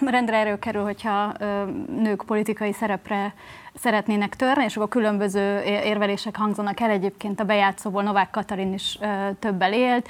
rendre 0.14 0.36
erről 0.36 0.58
kerül, 0.58 0.82
hogyha 0.82 1.32
nők 1.86 2.24
politikai 2.30 2.72
szerepre 2.72 3.34
szeretnének 3.74 4.36
törni, 4.36 4.64
és 4.64 4.76
akkor 4.76 4.88
különböző 4.88 5.62
érvelések 5.62 6.36
hangzanak 6.36 6.80
el. 6.80 6.90
Egyébként 6.90 7.40
a 7.40 7.44
bejátszóból 7.44 8.02
Novák 8.02 8.30
Katalin 8.30 8.72
is 8.72 8.98
többel 9.38 9.72
élt, 9.72 10.08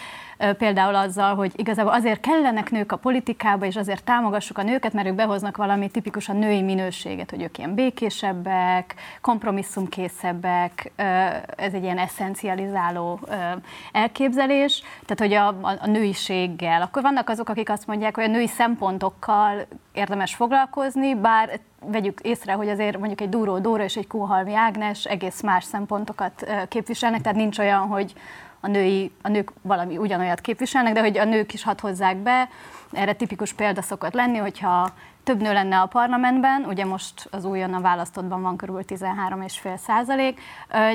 például 0.58 0.94
azzal, 0.94 1.34
hogy 1.34 1.52
igazából 1.56 1.92
azért 1.92 2.20
kellenek 2.20 2.70
nők 2.70 2.92
a 2.92 2.96
politikába, 2.96 3.66
és 3.66 3.76
azért 3.76 4.04
támogassuk 4.04 4.58
a 4.58 4.62
nőket, 4.62 4.92
mert 4.92 5.08
ők 5.08 5.14
behoznak 5.14 5.56
valami 5.56 5.88
tipikusan 5.88 6.36
női 6.36 6.62
minőséget, 6.62 7.30
hogy 7.30 7.42
ők 7.42 7.58
ilyen 7.58 7.74
békésebbek, 7.74 8.94
kompromisszumkészebbek, 9.20 10.92
ez 11.56 11.72
egy 11.72 11.82
ilyen 11.82 11.98
eszencializáló 11.98 13.20
elképzelés, 13.92 14.82
tehát 15.06 15.18
hogy 15.18 15.32
a, 15.32 15.68
a, 15.68 15.78
a 15.80 15.86
nőiséggel. 15.86 16.82
Akkor 16.82 17.02
vannak 17.02 17.28
azok, 17.28 17.48
akik 17.48 17.70
azt 17.70 17.86
mondják, 17.86 18.14
hogy 18.14 18.24
a 18.24 18.28
női 18.28 18.46
szempontokkal 18.46 19.66
érdemes 19.92 20.34
foglalkozni, 20.34 21.14
bár 21.14 21.60
vegyük 21.86 22.20
észre, 22.20 22.52
hogy 22.52 22.68
azért 22.68 22.98
mondjuk 22.98 23.20
egy 23.20 23.28
Dúró 23.50 23.62
Dóra 23.62 23.84
és 23.84 23.96
egy 23.96 24.06
Kuhalmi 24.06 24.54
Ágnes 24.54 25.04
egész 25.04 25.40
más 25.40 25.64
szempontokat 25.64 26.46
képviselnek, 26.68 27.20
tehát 27.20 27.38
nincs 27.38 27.58
olyan, 27.58 27.80
hogy 27.80 28.12
a, 28.60 28.66
női, 28.66 29.12
a 29.22 29.28
nők 29.28 29.52
valami 29.62 29.96
ugyanolyat 29.96 30.40
képviselnek, 30.40 30.92
de 30.92 31.00
hogy 31.00 31.18
a 31.18 31.24
nők 31.24 31.52
is 31.52 31.62
hadd 31.62 31.80
hozzák 31.80 32.16
be. 32.16 32.48
Erre 32.92 33.12
tipikus 33.12 33.52
példa 33.52 33.82
szokott 33.82 34.14
lenni, 34.14 34.38
hogyha 34.38 34.92
több 35.24 35.40
nő 35.40 35.52
lenne 35.52 35.80
a 35.80 35.86
parlamentben, 35.86 36.64
ugye 36.64 36.84
most 36.84 37.28
az 37.30 37.44
újonnan 37.44 37.82
választottban 37.82 38.42
van 38.42 38.56
körül 38.56 38.82
13,5 38.86 39.76
százalék, 39.76 40.40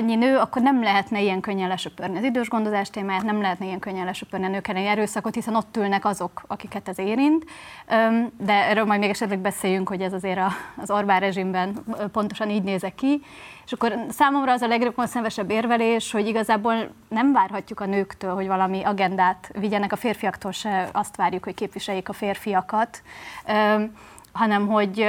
nő, 0.00 0.36
akkor 0.36 0.62
nem 0.62 0.82
lehetne 0.82 1.20
ilyen 1.20 1.40
könnyen 1.40 1.68
lesöpörni 1.68 2.16
az 2.16 2.24
idős 2.24 2.48
gondozás 2.48 2.90
témáját, 2.90 3.22
nem 3.22 3.40
lehetne 3.40 3.66
ilyen 3.66 3.78
könnyen 3.78 4.04
lesöpörni 4.04 4.46
a 4.46 4.48
nők 4.48 4.68
elleni 4.68 4.86
erőszakot, 4.86 5.34
hiszen 5.34 5.54
ott 5.54 5.76
ülnek 5.76 6.04
azok, 6.04 6.42
akiket 6.46 6.88
ez 6.88 6.98
érint. 6.98 7.44
De 8.36 8.52
erről 8.52 8.84
majd 8.84 9.00
még 9.00 9.10
esetleg 9.10 9.38
beszéljünk, 9.38 9.88
hogy 9.88 10.00
ez 10.00 10.12
azért 10.12 10.40
az 10.76 10.90
Orbán 10.90 11.20
rezsimben 11.20 11.84
pontosan 12.12 12.50
így 12.50 12.62
nézek 12.62 12.94
ki. 12.94 13.22
És 13.66 13.72
akkor 13.72 13.94
számomra 14.08 14.52
az 14.52 14.62
a 14.62 14.66
legrökonszemesebb 14.66 15.50
érvelés, 15.50 16.12
hogy 16.12 16.26
igazából 16.26 16.74
nem 17.08 17.32
várhatjuk 17.32 17.80
a 17.80 17.86
nőktől, 17.86 18.34
hogy 18.34 18.46
valami 18.46 18.82
agendát 18.82 19.50
vigyenek, 19.52 19.92
a 19.92 19.96
férfiaktól 19.96 20.52
se 20.52 20.88
azt 20.92 21.16
várjuk, 21.16 21.44
hogy 21.44 21.54
képviseljék 21.54 22.08
a 22.08 22.12
férfiakat 22.12 23.02
hanem 24.36 24.66
hogy 24.66 25.06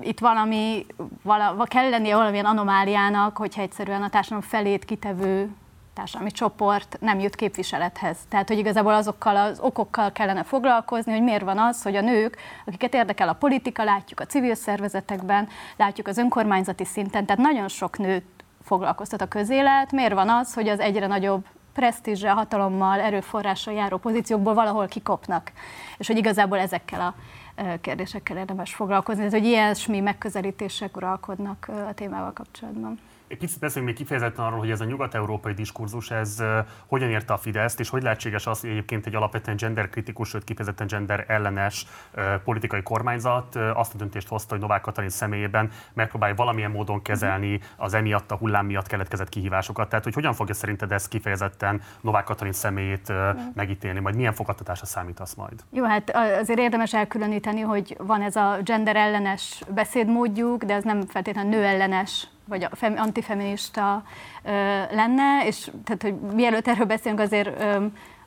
itt 0.00 0.18
valami, 0.18 0.86
vala, 1.22 1.64
kell 1.64 1.90
lennie 1.90 2.16
valamilyen 2.16 2.44
anomáliának, 2.44 3.36
hogyha 3.36 3.62
egyszerűen 3.62 4.02
a 4.02 4.08
társadalom 4.08 4.48
felét 4.48 4.84
kitevő 4.84 5.50
társadalmi 5.94 6.30
csoport 6.30 6.96
nem 7.00 7.18
jut 7.18 7.34
képviselethez. 7.34 8.18
Tehát, 8.28 8.48
hogy 8.48 8.58
igazából 8.58 8.94
azokkal 8.94 9.36
az 9.36 9.60
okokkal 9.60 10.12
kellene 10.12 10.42
foglalkozni, 10.42 11.12
hogy 11.12 11.22
miért 11.22 11.44
van 11.44 11.58
az, 11.58 11.82
hogy 11.82 11.96
a 11.96 12.00
nők, 12.00 12.36
akiket 12.66 12.94
érdekel 12.94 13.28
a 13.28 13.32
politika, 13.32 13.84
látjuk 13.84 14.20
a 14.20 14.26
civil 14.26 14.54
szervezetekben, 14.54 15.48
látjuk 15.76 16.06
az 16.06 16.18
önkormányzati 16.18 16.84
szinten, 16.84 17.26
tehát 17.26 17.42
nagyon 17.42 17.68
sok 17.68 17.98
nőt 17.98 18.24
foglalkoztat 18.62 19.20
a 19.20 19.28
közélet, 19.28 19.92
miért 19.92 20.14
van 20.14 20.28
az, 20.28 20.54
hogy 20.54 20.68
az 20.68 20.80
egyre 20.80 21.06
nagyobb 21.06 21.46
presztízsre, 21.72 22.30
hatalommal, 22.30 23.00
erőforrással 23.00 23.74
járó 23.74 23.96
pozíciókból 23.96 24.54
valahol 24.54 24.86
kikopnak. 24.86 25.52
És 25.98 26.06
hogy 26.06 26.16
igazából 26.16 26.58
ezekkel 26.58 27.00
a 27.00 27.14
kérdésekkel 27.80 28.36
érdemes 28.36 28.74
foglalkozni, 28.74 29.24
ez, 29.24 29.32
hogy 29.32 29.44
ilyesmi 29.44 30.00
megközelítések 30.00 30.96
uralkodnak 30.96 31.70
a 31.88 31.94
témával 31.94 32.32
kapcsolatban. 32.32 32.98
Egy 33.28 33.38
picit 33.38 33.58
beszéljünk 33.58 33.96
még 33.96 34.06
kifejezetten 34.06 34.44
arról, 34.44 34.58
hogy 34.58 34.70
ez 34.70 34.80
a 34.80 34.84
nyugat-európai 34.84 35.52
diskurzus, 35.52 36.10
ez 36.10 36.42
hogyan 36.86 37.10
érte 37.10 37.32
a 37.32 37.36
Fideszt, 37.36 37.80
és 37.80 37.88
hogy 37.88 38.02
lehetséges 38.02 38.46
az, 38.46 38.60
hogy 38.60 38.70
egyébként 38.70 39.06
egy 39.06 39.14
alapvetően 39.14 39.56
genderkritikus, 39.56 40.28
sőt 40.28 40.44
kifejezetten 40.44 40.86
gender 40.86 41.24
ellenes 41.28 41.86
politikai 42.44 42.82
kormányzat 42.82 43.56
azt 43.56 43.94
a 43.94 43.96
döntést 43.96 44.28
hozta, 44.28 44.52
hogy 44.52 44.60
Novák 44.60 44.80
Katalin 44.80 45.10
személyében 45.10 45.70
megpróbálja 45.92 46.34
valamilyen 46.34 46.70
módon 46.70 47.02
kezelni 47.02 47.60
az 47.76 47.94
emiatt 47.94 48.30
a 48.30 48.36
hullám 48.36 48.66
miatt 48.66 48.86
keletkezett 48.86 49.28
kihívásokat. 49.28 49.88
Tehát, 49.88 50.04
hogy 50.04 50.14
hogyan 50.14 50.32
fogja 50.32 50.54
szerinted 50.54 50.92
ez 50.92 51.08
kifejezetten 51.08 51.82
Novák 52.00 52.24
Katalin 52.24 52.52
személyét 52.52 53.12
megítélni, 53.54 54.00
majd 54.00 54.16
milyen 54.16 54.32
fogadtatásra 54.32 54.86
számítasz 54.86 55.34
majd? 55.34 55.64
Jó, 55.70 55.84
hát 55.84 56.16
azért 56.40 56.58
érdemes 56.58 56.94
elkülöníteni, 56.94 57.60
hogy 57.60 57.96
van 57.98 58.22
ez 58.22 58.36
a 58.36 58.58
gender 58.64 58.96
ellenes 58.96 59.62
beszédmódjuk, 59.74 60.64
de 60.64 60.74
ez 60.74 60.84
nem 60.84 61.06
feltétlenül 61.06 61.50
nő 61.50 61.64
ellenes 61.64 62.28
vagy 62.48 62.68
antifeminista 62.96 64.02
lenne, 64.90 65.46
és 65.46 65.70
tehát, 65.84 66.02
hogy 66.02 66.14
mielőtt 66.14 66.68
erről 66.68 66.86
beszélünk, 66.86 67.20
azért 67.20 67.64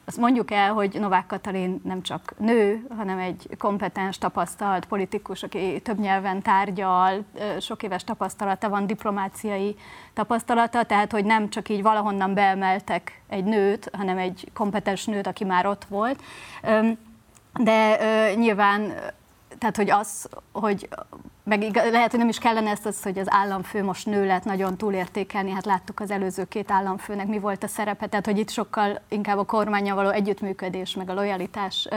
azt 0.05 0.17
mondjuk 0.17 0.51
el, 0.51 0.73
hogy 0.73 0.97
Novák 0.99 1.25
Katalin 1.25 1.81
nem 1.83 2.01
csak 2.01 2.33
nő, 2.37 2.87
hanem 2.97 3.17
egy 3.17 3.49
kompetens, 3.57 4.17
tapasztalt 4.17 4.85
politikus, 4.85 5.43
aki 5.43 5.81
több 5.83 5.99
nyelven 5.99 6.41
tárgyal, 6.41 7.23
sok 7.59 7.83
éves 7.83 8.03
tapasztalata 8.03 8.69
van, 8.69 8.87
diplomáciai 8.87 9.75
tapasztalata, 10.13 10.83
tehát 10.83 11.11
hogy 11.11 11.25
nem 11.25 11.49
csak 11.49 11.69
így 11.69 11.81
valahonnan 11.81 12.33
beemeltek 12.33 13.21
egy 13.29 13.43
nőt, 13.43 13.89
hanem 13.97 14.17
egy 14.17 14.51
kompetens 14.53 15.05
nőt, 15.05 15.27
aki 15.27 15.43
már 15.43 15.65
ott 15.65 15.85
volt. 15.85 16.21
De 17.53 17.97
nyilván, 18.35 18.93
tehát 19.57 19.75
hogy 19.75 19.89
az, 19.89 20.29
hogy 20.51 20.89
meg 21.47 21.75
lehet, 21.91 22.09
hogy 22.09 22.19
nem 22.19 22.29
is 22.29 22.37
kellene 22.37 22.69
ezt 22.69 22.85
az, 22.85 23.03
hogy 23.03 23.17
az 23.17 23.27
államfő 23.29 23.83
most 23.83 24.05
nő 24.05 24.25
lett 24.25 24.43
nagyon 24.43 24.77
túlértékelni, 24.77 25.51
hát 25.51 25.65
láttuk 25.65 25.99
az 25.99 26.11
előző 26.11 26.45
két 26.45 26.71
államfőnek 26.71 27.27
mi 27.27 27.39
volt 27.39 27.63
a 27.63 27.67
szerepe, 27.67 28.07
tehát 28.07 28.25
hogy 28.25 28.37
itt 28.37 28.49
sokkal 28.49 29.01
inkább 29.09 29.37
a 29.37 29.43
kormánya 29.43 29.95
való 29.95 30.09
együttműködés, 30.09 30.95
meg 30.95 31.09
a 31.09 31.13
lojalitás 31.13 31.87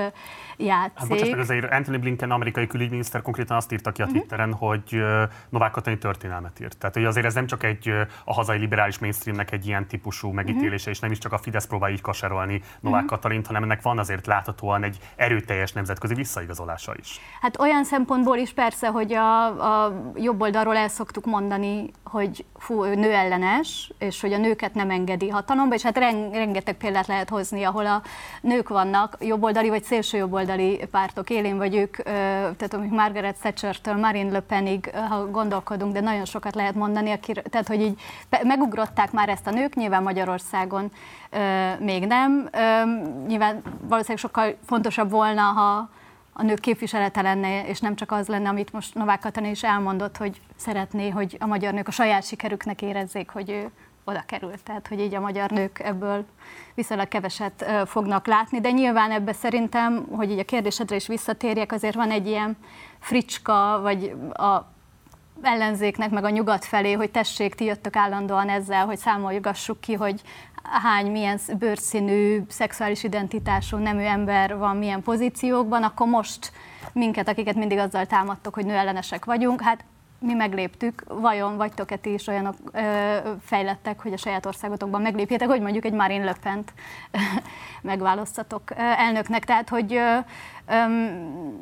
játszik. 0.57 0.99
Hát 0.99 1.09
bocsánat, 1.09 1.39
azért 1.39 1.73
Anthony 1.73 2.01
Blinken, 2.01 2.31
amerikai 2.31 2.67
külügyminiszter 2.67 3.23
konkrétan 3.23 3.57
azt 3.57 3.73
írta 3.73 3.93
ki 3.93 4.03
a 4.03 4.05
mhm. 4.05 4.15
Twitteren, 4.15 4.49
uh-huh. 4.49 4.69
hogy 4.69 5.03
Novák 5.49 5.71
Katalin 5.71 5.99
történelmet 5.99 6.61
írt. 6.61 6.79
Tehát 6.79 6.95
hogy 6.95 7.05
azért 7.05 7.27
ez 7.27 7.35
nem 7.35 7.47
csak 7.47 7.63
egy 7.63 7.89
a 8.25 8.33
hazai 8.33 8.59
liberális 8.59 8.99
mainstreamnek 8.99 9.53
egy 9.53 9.67
ilyen 9.67 9.87
típusú 9.87 10.31
megítélése, 10.31 10.75
uh-huh. 10.75 10.93
és 10.93 10.99
nem 10.99 11.11
is 11.11 11.19
csak 11.19 11.33
a 11.33 11.39
Fidesz 11.39 11.67
próbál 11.67 11.91
így 11.91 12.01
kaserolni 12.01 12.63
Novák 12.81 13.03
uh-huh. 13.03 13.19
Katalint, 13.19 13.47
hanem 13.47 13.63
ennek 13.63 13.83
van 13.83 13.99
azért 13.99 14.27
láthatóan 14.27 14.83
egy 14.83 14.99
erőteljes 15.17 15.73
nemzetközi 15.73 16.15
visszaigazolása 16.15 16.95
is. 16.99 17.21
Hát 17.41 17.59
olyan 17.59 17.85
szempontból 17.85 18.37
is 18.37 18.53
persze, 18.53 18.89
hogy 18.89 19.13
a 19.13 19.40
a, 19.47 20.03
jobb 20.15 20.41
oldalról 20.41 20.77
el 20.77 20.89
szoktuk 20.89 21.25
mondani, 21.25 21.91
hogy 22.05 22.45
fú, 22.59 22.85
ő 22.85 22.95
nőellenes, 22.95 23.93
és 23.99 24.21
hogy 24.21 24.33
a 24.33 24.39
nőket 24.39 24.75
nem 24.75 24.91
engedi 24.91 25.29
hatalomba, 25.29 25.75
és 25.75 25.83
hát 25.83 25.99
rengeteg 26.33 26.77
példát 26.77 27.07
lehet 27.07 27.29
hozni, 27.29 27.65
ahol 27.65 27.87
a 27.87 28.03
nők 28.41 28.69
vannak, 28.69 29.17
jobboldali 29.21 29.69
vagy 29.69 29.83
szélső 29.83 30.19
jobboldali 30.19 30.81
pártok 30.91 31.31
élén, 31.31 31.57
vagy 31.57 31.91
tehát 32.03 32.75
amik 32.75 32.91
Margaret 32.91 33.39
Thatcher-től 33.41 33.95
Marine 33.95 34.31
Le 34.31 34.41
Penig, 34.41 34.91
ha 35.09 35.31
gondolkodunk, 35.31 35.93
de 35.93 36.01
nagyon 36.01 36.25
sokat 36.25 36.55
lehet 36.55 36.75
mondani, 36.75 37.11
akir, 37.11 37.43
tehát 37.43 37.69
hogy 37.69 37.81
így 37.81 38.01
megugrották 38.43 39.13
már 39.13 39.29
ezt 39.29 39.47
a 39.47 39.51
nők, 39.51 39.75
nyilván 39.75 40.03
Magyarországon 40.03 40.91
még 41.79 42.07
nem. 42.07 42.49
Nyilván 43.27 43.63
valószínűleg 43.81 44.19
sokkal 44.19 44.57
fontosabb 44.67 45.11
volna, 45.11 45.43
ha 45.43 45.89
a 46.41 46.43
nők 46.43 46.61
képviselete 46.61 47.23
lenne, 47.23 47.67
és 47.67 47.81
nem 47.81 47.97
csak 47.97 48.13
az 48.13 48.29
lenne, 48.29 48.49
amit 48.49 48.73
most 48.73 48.95
Novák 48.95 49.21
Katalin 49.21 49.51
is 49.51 49.63
elmondott, 49.63 50.17
hogy 50.17 50.41
szeretné, 50.57 51.09
hogy 51.09 51.37
a 51.41 51.47
magyar 51.47 51.73
nők 51.73 51.89
a 51.89 51.91
saját 51.91 52.25
sikerüknek 52.27 52.83
érezzék, 52.83 53.31
hogy 53.31 53.51
ő 53.51 53.71
oda 54.05 54.23
került. 54.27 54.63
Tehát, 54.63 54.89
hogy 54.89 55.01
így 55.01 55.15
a 55.15 55.21
magyar 55.21 55.51
nők 55.51 55.79
ebből 55.79 56.25
viszonylag 56.75 57.09
keveset 57.09 57.65
fognak 57.87 58.27
látni, 58.27 58.61
de 58.61 58.71
nyilván 58.71 59.11
ebbe 59.11 59.33
szerintem, 59.33 60.07
hogy 60.11 60.31
így 60.31 60.39
a 60.39 60.45
kérdésedre 60.45 60.97
is 60.97 61.07
visszatérjek, 61.07 61.73
azért 61.73 61.95
van 61.95 62.11
egy 62.11 62.27
ilyen 62.27 62.57
fricska, 62.99 63.79
vagy 63.83 64.15
a 64.33 64.67
ellenzéknek, 65.43 66.11
meg 66.11 66.25
a 66.25 66.31
nyugat 66.31 66.65
felé, 66.65 66.93
hogy 66.93 67.11
tessék, 67.11 67.55
ti 67.55 67.65
jöttök 67.65 67.97
állandóan 67.97 68.49
ezzel, 68.49 68.85
hogy 68.85 68.99
számolgassuk 68.99 69.81
ki, 69.81 69.93
hogy 69.93 70.23
hány, 70.63 71.11
milyen 71.11 71.39
bőrszínű, 71.59 72.43
szexuális 72.49 73.05
identitású 73.05 73.77
nemű 73.77 74.03
ember 74.03 74.57
van 74.57 74.77
milyen 74.77 75.03
pozíciókban, 75.03 75.83
akkor 75.83 76.07
most 76.07 76.53
minket, 76.93 77.29
akiket 77.29 77.55
mindig 77.55 77.79
azzal 77.79 78.07
támadtok, 78.07 78.55
hogy 78.55 78.65
nőellenesek 78.65 79.25
vagyunk, 79.25 79.61
hát 79.61 79.85
mi 80.21 80.35
megléptük, 80.35 81.03
vajon 81.09 81.57
vagytok-e 81.57 81.97
ti 81.97 82.13
is 82.13 82.27
olyanok 82.27 82.55
ö, 82.73 83.17
fejlettek, 83.41 84.01
hogy 84.03 84.13
a 84.13 84.17
saját 84.17 84.47
országotokban 84.47 85.03
meglépjetek, 85.03 85.49
hogy 85.49 85.61
mondjuk 85.61 85.85
egy 85.85 85.93
Marine 85.93 86.25
Le 86.25 86.35
Pen-t 86.43 86.73
megválasztatok 87.83 88.63
elnöknek. 88.77 89.45
Tehát, 89.45 89.69
hogy, 89.69 89.95
ö, 89.95 90.17
ö, 90.67 91.07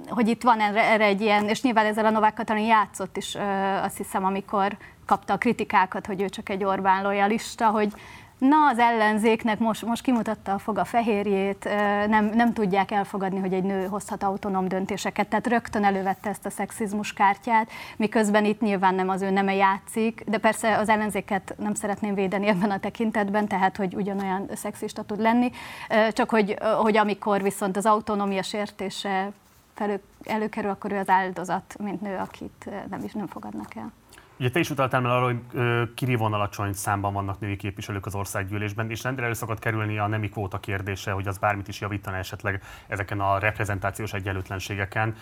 hogy 0.09 0.29
itt 0.29 0.43
van 0.43 0.61
erre, 0.61 0.83
erre 0.83 1.05
egy 1.05 1.21
ilyen, 1.21 1.49
és 1.49 1.63
nyilván 1.63 1.87
ezzel 1.87 2.07
a 2.07 2.11
Novák 2.11 2.35
Katalin 2.35 2.67
játszott 2.67 3.17
is, 3.17 3.35
ö, 3.35 3.41
azt 3.83 3.97
hiszem, 3.97 4.25
amikor 4.25 4.77
kapta 5.07 5.33
a 5.33 5.39
kritikákat, 5.39 6.07
hogy 6.07 6.23
ő 6.23 6.29
csak 6.29 6.49
egy 6.49 6.65
Orbán 6.65 7.03
lojalista, 7.03 7.67
hogy 7.67 7.93
Na, 8.39 8.67
az 8.67 8.79
ellenzéknek 8.79 9.59
most, 9.59 9.83
most 9.83 10.03
kimutatta 10.03 10.53
a 10.53 10.59
fog 10.59 10.79
a 10.79 10.85
fehérjét, 10.85 11.65
nem, 12.09 12.25
nem 12.25 12.53
tudják 12.53 12.91
elfogadni, 12.91 13.39
hogy 13.39 13.53
egy 13.53 13.63
nő 13.63 13.87
hozhat 13.87 14.23
autonóm 14.23 14.69
döntéseket, 14.69 15.29
tehát 15.29 15.47
rögtön 15.47 15.85
elővette 15.85 16.29
ezt 16.29 16.47
a 16.47 16.51
szexizmus 16.51 17.13
kártyát, 17.13 17.71
miközben 17.97 18.45
itt 18.45 18.61
nyilván 18.61 18.95
nem 18.95 19.09
az 19.09 19.23
ő 19.23 19.31
neme 19.31 19.55
játszik, 19.55 20.25
de 20.27 20.39
persze 20.39 20.77
az 20.77 20.89
ellenzéket 20.89 21.55
nem 21.59 21.75
szeretném 21.75 22.15
védeni 22.15 22.47
ebben 22.47 22.71
a 22.71 22.81
tekintetben, 22.81 23.49
tehát 23.49 23.77
hogy 23.77 23.95
ugyanolyan 23.95 24.49
szexista 24.55 25.03
tud 25.03 25.21
lenni, 25.21 25.51
csak 26.13 26.31
hogy, 26.31 26.57
hogy 26.83 26.97
amikor 26.97 27.43
viszont 27.43 27.77
az 27.77 27.87
autonómia 27.87 28.43
sértése 28.43 29.31
felő, 29.75 30.01
előkerül, 30.25 30.71
akkor 30.71 30.93
ő 30.93 30.99
az 30.99 31.09
áldozat, 31.09 31.77
mint 31.79 32.01
nő, 32.01 32.17
akit 32.17 32.71
nem 32.91 33.03
is 33.05 33.13
nem 33.13 33.27
fogadnak 33.27 33.75
el. 33.75 33.93
Ugye 34.39 34.51
te 34.51 34.59
is 34.59 34.71
utaltál 34.71 35.01
már 35.01 35.13
arra, 35.13 35.25
hogy 35.25 35.41
kirívóan 35.95 36.33
alacsony 36.33 36.73
számban 36.73 37.13
vannak 37.13 37.41
női 37.41 37.57
képviselők 37.57 38.07
az 38.07 38.15
országgyűlésben, 38.15 38.91
és 38.91 39.03
rendre 39.03 39.25
elő 39.25 39.33
szokott 39.33 39.59
kerülni 39.59 39.99
a 39.99 40.07
nemi 40.07 40.29
kvóta 40.29 40.59
kérdése, 40.59 41.11
hogy 41.11 41.27
az 41.27 41.39
bármit 41.39 41.69
is 41.69 41.81
javítana 41.81 42.17
esetleg 42.17 42.63
ezeken 42.87 43.21
a 43.21 43.39
reprezentációs 43.39 44.13
egyenlőtlenségeken. 44.13 45.15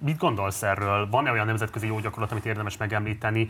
Mit 0.00 0.18
gondolsz 0.18 0.62
erről? 0.62 1.08
Van-e 1.10 1.30
olyan 1.30 1.46
nemzetközi 1.46 1.86
jó 1.86 1.98
gyakorlat, 1.98 2.30
amit 2.30 2.46
érdemes 2.46 2.76
megemlíteni? 2.76 3.48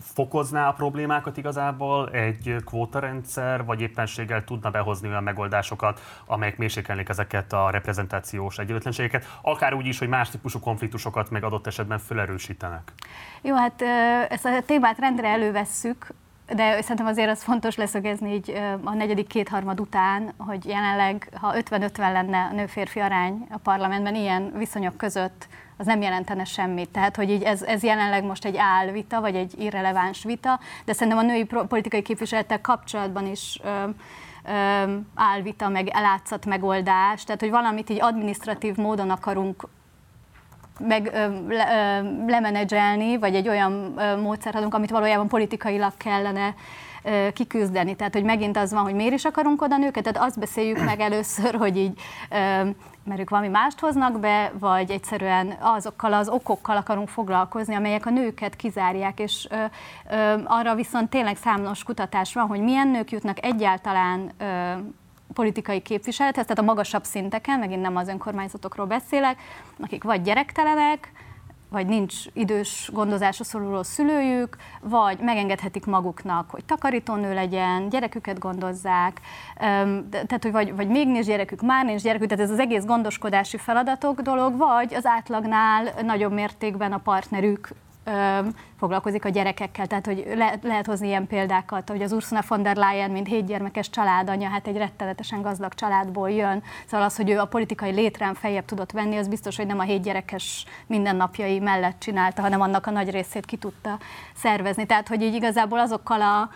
Fokozná 0.00 0.68
a 0.68 0.72
problémákat 0.72 1.36
igazából 1.36 2.10
egy 2.10 2.56
kvótarendszer, 2.64 3.64
vagy 3.64 3.80
éppenséggel 3.80 4.44
tudna 4.44 4.70
behozni 4.70 5.08
olyan 5.08 5.22
megoldásokat, 5.22 6.00
amelyek 6.26 6.56
mérsékelnék 6.56 7.08
ezeket 7.08 7.52
a 7.52 7.70
reprezentációs 7.70 8.58
egyenlőtlenségeket, 8.58 9.38
akár 9.42 9.74
úgy 9.74 9.86
is, 9.86 9.98
hogy 9.98 10.08
más 10.08 10.30
típusú 10.30 10.60
konfliktusokat 10.60 11.30
meg 11.30 11.44
adott 11.44 11.66
esetben 11.66 11.98
felerősítenek? 11.98 12.92
Jó, 13.42 13.56
hát 13.56 13.82
ezt 14.28 14.44
a 14.44 14.62
témát 14.66 14.98
rendre 14.98 15.28
elővesszük, 15.28 16.06
de 16.46 16.80
szerintem 16.80 17.06
azért 17.06 17.30
az 17.30 17.42
fontos 17.42 17.76
leszögezni 17.76 18.34
így 18.34 18.62
a 18.84 18.94
negyedik 18.94 19.26
kétharmad 19.26 19.80
után, 19.80 20.32
hogy 20.38 20.66
jelenleg, 20.66 21.28
ha 21.40 21.54
50-50 21.56 21.96
lenne 21.96 22.48
a 22.50 22.54
nő-férfi 22.54 23.00
arány 23.00 23.46
a 23.50 23.58
parlamentben 23.58 24.14
ilyen 24.14 24.52
viszonyok 24.56 24.96
között, 24.96 25.48
az 25.76 25.86
nem 25.86 26.02
jelentene 26.02 26.44
semmit. 26.44 26.88
Tehát, 26.88 27.16
hogy 27.16 27.30
így 27.30 27.42
ez, 27.42 27.62
ez 27.62 27.82
jelenleg 27.82 28.24
most 28.24 28.44
egy 28.44 28.56
álvita, 28.56 29.20
vagy 29.20 29.34
egy 29.34 29.54
irreleváns 29.58 30.24
vita, 30.24 30.60
de 30.84 30.92
szerintem 30.92 31.18
a 31.24 31.26
női 31.26 31.46
politikai 31.68 32.02
képviselettel 32.02 32.60
kapcsolatban 32.60 33.26
is 33.26 33.60
ö, 33.64 33.88
ö, 34.44 34.96
álvita, 35.14 35.68
meg 35.68 35.88
elátszat 35.88 36.46
megoldás, 36.46 37.24
tehát, 37.24 37.40
hogy 37.40 37.50
valamit 37.50 37.90
így 37.90 38.00
administratív 38.00 38.76
módon 38.76 39.10
akarunk 39.10 39.68
meg 40.80 41.10
ö, 41.14 41.48
le, 41.48 42.00
ö, 42.00 42.26
lemenedzselni, 42.26 43.18
vagy 43.18 43.34
egy 43.34 43.48
olyan 43.48 43.94
ö, 43.96 44.16
módszert 44.20 44.56
adunk, 44.56 44.74
amit 44.74 44.90
valójában 44.90 45.28
politikailag 45.28 45.92
kellene 45.96 46.54
ö, 47.02 47.28
kiküzdeni. 47.32 47.94
Tehát, 47.96 48.12
hogy 48.12 48.24
megint 48.24 48.56
az 48.56 48.72
van, 48.72 48.82
hogy 48.82 48.94
miért 48.94 49.12
is 49.14 49.24
akarunk 49.24 49.62
oda 49.62 49.76
nőket, 49.76 50.02
tehát 50.02 50.28
azt 50.28 50.38
beszéljük 50.38 50.84
meg 50.84 51.00
először, 51.00 51.54
hogy 51.54 51.76
így 51.76 52.00
ö, 52.30 52.68
mert 53.04 53.20
ők 53.20 53.30
valami 53.30 53.48
mást 53.48 53.80
hoznak 53.80 54.20
be, 54.20 54.52
vagy 54.58 54.90
egyszerűen 54.90 55.56
azokkal 55.60 56.12
az 56.12 56.28
okokkal 56.28 56.76
akarunk 56.76 57.08
foglalkozni, 57.08 57.74
amelyek 57.74 58.06
a 58.06 58.10
nőket 58.10 58.56
kizárják, 58.56 59.20
és 59.20 59.48
ö, 59.50 59.64
ö, 60.10 60.34
arra 60.44 60.74
viszont 60.74 61.10
tényleg 61.10 61.36
számos 61.36 61.82
kutatás 61.82 62.34
van, 62.34 62.46
hogy 62.46 62.60
milyen 62.60 62.88
nők 62.88 63.10
jutnak 63.10 63.44
egyáltalán 63.44 64.30
ö, 64.38 64.72
politikai 65.32 65.80
képviselethez, 65.80 66.44
tehát 66.44 66.58
a 66.58 66.62
magasabb 66.62 67.04
szinteken, 67.04 67.58
megint 67.58 67.82
nem 67.82 67.96
az 67.96 68.08
önkormányzatokról 68.08 68.86
beszélek, 68.86 69.38
akik 69.80 70.04
vagy 70.04 70.22
gyerektelenek, 70.22 71.12
vagy 71.74 71.86
nincs 71.86 72.14
idős 72.32 72.90
gondozásra 72.92 73.44
szoruló 73.44 73.82
szülőjük, 73.82 74.56
vagy 74.80 75.18
megengedhetik 75.18 75.86
maguknak, 75.86 76.50
hogy 76.50 76.64
takarítónő 76.64 77.34
legyen, 77.34 77.88
gyereküket 77.88 78.38
gondozzák, 78.38 79.20
tehát 80.10 80.42
hogy 80.42 80.52
vagy, 80.52 80.76
vagy 80.76 80.88
még 80.88 81.08
nincs 81.08 81.26
gyerekük, 81.26 81.62
már 81.62 81.84
nincs 81.84 82.02
gyerekük, 82.02 82.28
tehát 82.28 82.44
ez 82.44 82.50
az 82.50 82.58
egész 82.58 82.84
gondoskodási 82.84 83.56
feladatok 83.56 84.20
dolog, 84.20 84.56
vagy 84.56 84.94
az 84.94 85.06
átlagnál 85.06 85.88
nagyobb 86.02 86.32
mértékben 86.32 86.92
a 86.92 86.98
partnerük 86.98 87.68
foglalkozik 88.78 89.24
a 89.24 89.28
gyerekekkel, 89.28 89.86
tehát 89.86 90.06
hogy 90.06 90.32
le, 90.34 90.58
lehet 90.62 90.86
hozni 90.86 91.06
ilyen 91.06 91.26
példákat, 91.26 91.88
hogy 91.88 92.02
az 92.02 92.12
Ursula 92.12 92.42
von 92.48 92.62
der 92.62 92.76
Leyen, 92.76 93.10
mint 93.10 93.26
hétgyermekes 93.26 93.90
családanya, 93.90 94.48
hát 94.48 94.66
egy 94.66 94.76
rettenetesen 94.76 95.42
gazdag 95.42 95.74
családból 95.74 96.30
jön, 96.30 96.62
szóval 96.86 97.06
az, 97.06 97.16
hogy 97.16 97.30
ő 97.30 97.38
a 97.38 97.46
politikai 97.46 97.90
létrán 97.90 98.34
feljebb 98.34 98.64
tudott 98.64 98.92
venni, 98.92 99.16
az 99.16 99.28
biztos, 99.28 99.56
hogy 99.56 99.66
nem 99.66 99.78
a 99.78 99.82
hétgyerekes 99.82 100.64
mindennapjai 100.86 101.58
mellett 101.58 101.98
csinálta, 101.98 102.42
hanem 102.42 102.60
annak 102.60 102.86
a 102.86 102.90
nagy 102.90 103.10
részét 103.10 103.46
ki 103.46 103.56
tudta 103.56 103.98
szervezni. 104.34 104.86
Tehát, 104.86 105.08
hogy 105.08 105.22
így 105.22 105.34
igazából 105.34 105.78
azokkal 105.78 106.20
a 106.20 106.50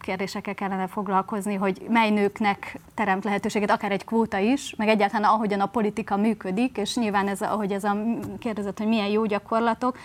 kérdésekkel 0.00 0.54
kellene 0.54 0.86
foglalkozni, 0.86 1.54
hogy 1.54 1.86
mely 1.88 2.10
nőknek 2.10 2.78
teremt 2.94 3.24
lehetőséget, 3.24 3.70
akár 3.70 3.92
egy 3.92 4.04
kvóta 4.04 4.38
is, 4.38 4.74
meg 4.76 4.88
egyáltalán 4.88 5.30
ahogyan 5.30 5.60
a 5.60 5.66
politika 5.66 6.16
működik, 6.16 6.76
és 6.76 6.96
nyilván 6.96 7.28
ez, 7.28 7.42
ahogy 7.42 7.72
ez 7.72 7.84
a 7.84 7.96
kérdezet, 8.38 8.78
hogy 8.78 8.86
milyen 8.86 9.08
jó 9.08 9.24
gyakorlatok, 9.24 9.98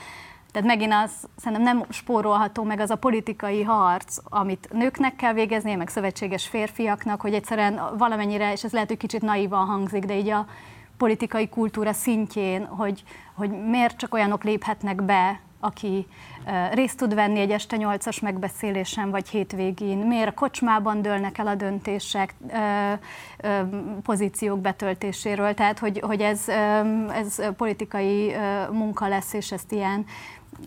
tehát 0.51 0.67
megint 0.67 0.93
az 0.93 1.11
szerintem 1.37 1.77
nem 1.77 1.85
spórolható 1.89 2.63
meg 2.63 2.79
az 2.79 2.89
a 2.89 2.95
politikai 2.95 3.63
harc, 3.63 4.17
amit 4.23 4.69
nőknek 4.71 5.15
kell 5.15 5.33
végezni, 5.33 5.75
meg 5.75 5.87
szövetséges 5.87 6.47
férfiaknak, 6.47 7.21
hogy 7.21 7.33
egyszerűen 7.33 7.79
valamennyire, 7.97 8.51
és 8.51 8.63
ez 8.63 8.71
lehet, 8.71 8.87
hogy 8.87 8.97
kicsit 8.97 9.21
naívan 9.21 9.65
hangzik, 9.65 10.05
de 10.05 10.17
így 10.17 10.29
a 10.29 10.47
politikai 10.97 11.49
kultúra 11.49 11.93
szintjén, 11.93 12.65
hogy, 12.65 13.03
hogy 13.33 13.49
miért 13.69 13.97
csak 13.97 14.13
olyanok 14.13 14.43
léphetnek 14.43 15.03
be, 15.03 15.39
aki 15.59 16.07
részt 16.71 16.97
tud 16.97 17.13
venni 17.13 17.39
egy 17.39 17.51
este 17.51 17.75
nyolcas 17.75 18.19
megbeszélésen 18.19 19.09
vagy 19.09 19.29
hétvégén, 19.29 19.97
miért 19.97 20.27
a 20.27 20.33
kocsmában 20.33 21.01
dőlnek 21.01 21.37
el 21.37 21.47
a 21.47 21.55
döntések 21.55 22.33
pozíciók 24.03 24.59
betöltéséről, 24.59 25.53
tehát 25.53 25.79
hogy, 25.79 25.99
hogy 25.99 26.21
ez, 26.21 26.47
ez 27.13 27.41
politikai 27.57 28.35
munka 28.71 29.07
lesz, 29.07 29.33
és 29.33 29.51
ezt 29.51 29.71
ilyen 29.71 30.05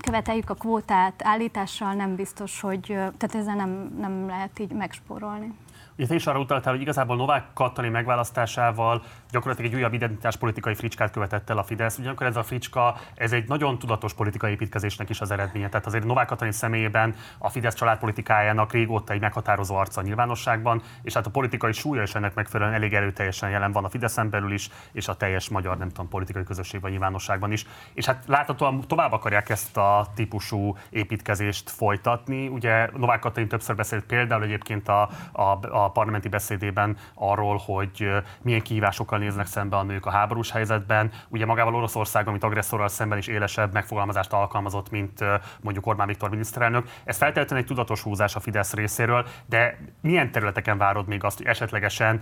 követeljük 0.01 0.51
a 0.51 0.55
kvótát 0.55 1.23
állítással, 1.25 1.95
nem 1.95 2.15
biztos, 2.15 2.61
hogy, 2.61 2.83
tehát 2.87 3.35
ezzel 3.35 3.55
nem, 3.55 3.95
nem 3.99 4.27
lehet 4.27 4.59
így 4.59 4.73
megspórolni. 4.73 5.55
Ugye 5.97 6.07
te 6.07 6.15
is 6.15 6.27
arra 6.27 6.39
utaltál, 6.39 6.73
hogy 6.73 6.83
igazából 6.83 7.17
Novák 7.17 7.45
Katalin 7.55 7.91
megválasztásával 7.91 9.03
gyakorlatilag 9.31 9.71
egy 9.71 9.77
újabb 9.79 9.93
identitáspolitikai 9.93 10.75
fricskát 10.75 11.11
követett 11.11 11.51
el 11.51 11.59
a 11.59 11.63
Fidesz. 11.63 11.99
Ugyanakkor 11.99 12.27
ez 12.27 12.37
a 12.37 12.43
fricska, 12.43 12.97
ez 13.15 13.33
egy 13.33 13.49
nagyon 13.49 13.79
tudatos 13.79 14.15
politikai 14.15 14.51
építkezésnek 14.51 15.09
is 15.09 15.21
az 15.21 15.31
eredménye. 15.31 15.69
Tehát 15.69 15.87
azért 15.87 16.05
Novák 16.05 16.27
Katalin 16.27 16.53
személyében 16.53 17.15
a 17.39 17.49
Fidesz 17.49 17.75
családpolitikájának 17.75 18.73
régóta 18.73 19.13
egy 19.13 19.21
meghatározó 19.21 19.75
arca 19.75 20.01
a 20.01 20.05
nyilvánosságban, 20.05 20.83
és 21.03 21.15
hát 21.15 21.27
a 21.27 21.31
politikai 21.31 21.73
súlya 21.73 22.03
is 22.03 22.15
ennek 22.15 22.35
megfelelően 22.35 22.77
elég 22.77 22.95
erőteljesen 22.95 23.51
jelen 23.51 23.73
van 23.73 23.85
a 23.85 23.89
Fideszen 23.89 24.31
belül 24.31 24.53
is, 24.53 24.71
és 24.93 25.09
a 25.09 25.15
teljes 25.15 25.49
magyar, 25.49 25.79
nem 25.79 25.89
tudom, 25.89 26.09
politikai 26.09 26.45
közösségben, 26.45 26.91
nyilvánosságban 26.91 27.53
is. 27.53 27.67
És 27.95 28.07
hát 28.07 28.25
láthatóan 28.27 28.81
tovább 28.87 29.13
akarják 29.13 29.49
ezt 29.49 29.77
a 29.77 30.07
típusú 30.15 30.77
építkezést 30.91 31.71
folytatni. 31.71 32.49
Ugye 32.49 32.89
Novák 32.97 33.21
Katalin 33.21 33.49
többször 33.49 33.77
beszélt 33.77 34.05
például 34.05 34.43
egyébként 34.43 34.89
a, 34.89 35.09
a, 35.33 35.43
a 35.71 35.82
parlamenti 35.89 36.29
beszédében 36.29 36.97
arról, 37.15 37.61
hogy 37.65 38.11
milyen 38.43 38.63
kihívásokkal 38.63 39.19
néznek 39.19 39.47
szembe 39.47 39.77
a 39.77 39.83
nők 39.83 40.07
a 40.07 40.11
háborús 40.11 40.51
helyzetben. 40.51 41.11
Ugye 41.29 41.47
magával 41.47 41.75
Oroszország, 41.75 42.29
amit 42.29 42.45
agresszorral 42.45 42.89
szemben 42.89 43.19
is 43.19 43.27
élesebb 43.27 43.73
megfogalmazást 43.73 44.33
alkalmazott, 44.33 44.91
mint 44.91 45.25
mondjuk 45.61 45.87
Orbán 45.87 46.07
Viktor 46.07 46.31
miniszterelnök. 46.31 46.89
Ez 47.05 47.17
feltétlenül 47.17 47.57
egy 47.57 47.67
tudatos 47.67 48.03
húzás 48.03 48.37
a 48.37 48.41
Fidesz 48.41 48.75
részéről, 48.75 49.27
de 49.47 49.79
milyen 50.01 50.33
területeken 50.33 50.79
várod 50.79 51.07
még 51.07 51.25
azt, 51.25 51.37
hogy 51.37 51.47
esetlegesen, 51.47 52.21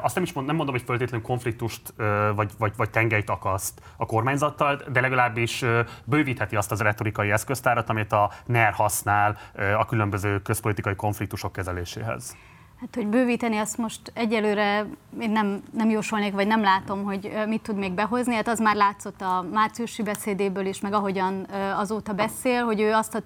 azt 0.00 0.14
nem 0.14 0.24
is 0.24 0.32
mond, 0.32 0.46
nem 0.46 0.56
mondom, 0.56 0.74
hogy 0.74 0.84
feltétlenül 0.84 1.26
konfliktust 1.26 1.94
vagy, 2.34 2.50
vagy, 2.58 2.72
vagy 2.76 2.90
tengelyt 2.90 3.30
akaszt 3.30 3.80
a 3.96 4.06
kormányzattal, 4.06 4.82
de 4.92 5.00
legalábbis 5.00 5.64
bővítheti 6.04 6.56
azt 6.56 6.72
az 6.72 6.80
retorikai 6.80 7.30
eszköztárat, 7.30 7.88
amit 7.88 8.12
a 8.12 8.30
NER 8.46 8.72
használ 8.72 9.38
a 9.78 9.84
különböző 9.84 10.42
közpolitikai 10.42 10.94
konfliktusok 10.94 11.52
kezeléséhez. 11.52 12.36
Hát, 12.80 12.94
hogy 12.94 13.06
bővíteni 13.06 13.56
azt 13.56 13.78
most 13.78 14.00
egyelőre 14.14 14.86
én 15.20 15.30
nem, 15.30 15.62
nem 15.72 15.90
jósolnék, 15.90 16.32
vagy 16.32 16.46
nem 16.46 16.62
látom, 16.62 17.04
hogy 17.04 17.32
mit 17.46 17.62
tud 17.62 17.76
még 17.76 17.92
behozni. 17.92 18.34
Hát 18.34 18.48
az 18.48 18.58
már 18.58 18.76
látszott 18.76 19.20
a 19.20 19.46
márciusi 19.52 20.02
beszédéből 20.02 20.66
is, 20.66 20.80
meg 20.80 20.92
ahogyan 20.92 21.46
azóta 21.76 22.12
beszél, 22.12 22.64
hogy 22.64 22.80
ő 22.80 22.92
azt 22.92 23.14
a 23.14 23.20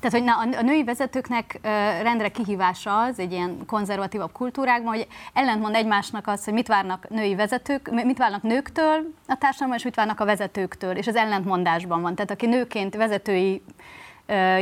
tehát, 0.00 0.16
hogy 0.16 0.24
na, 0.24 0.58
a 0.58 0.62
női 0.62 0.84
vezetőknek 0.84 1.58
rendre 2.02 2.28
kihívása 2.28 3.02
az 3.02 3.18
egy 3.18 3.32
ilyen 3.32 3.66
konzervatívabb 3.66 4.32
kultúrákban, 4.32 4.94
hogy 4.94 5.06
ellentmond 5.32 5.74
egymásnak 5.74 6.26
az, 6.26 6.44
hogy 6.44 6.52
mit 6.52 6.66
várnak 6.66 7.08
női 7.08 7.34
vezetők, 7.34 8.04
mit 8.04 8.18
várnak 8.18 8.42
nőktől 8.42 9.14
a 9.26 9.38
társadalomban, 9.38 9.78
és 9.78 9.84
mit 9.84 9.94
várnak 9.94 10.20
a 10.20 10.24
vezetőktől, 10.24 10.96
és 10.96 11.06
az 11.06 11.16
ellentmondásban 11.16 12.02
van. 12.02 12.14
Tehát 12.14 12.30
aki 12.30 12.46
nőként 12.46 12.96
vezetői 12.96 13.62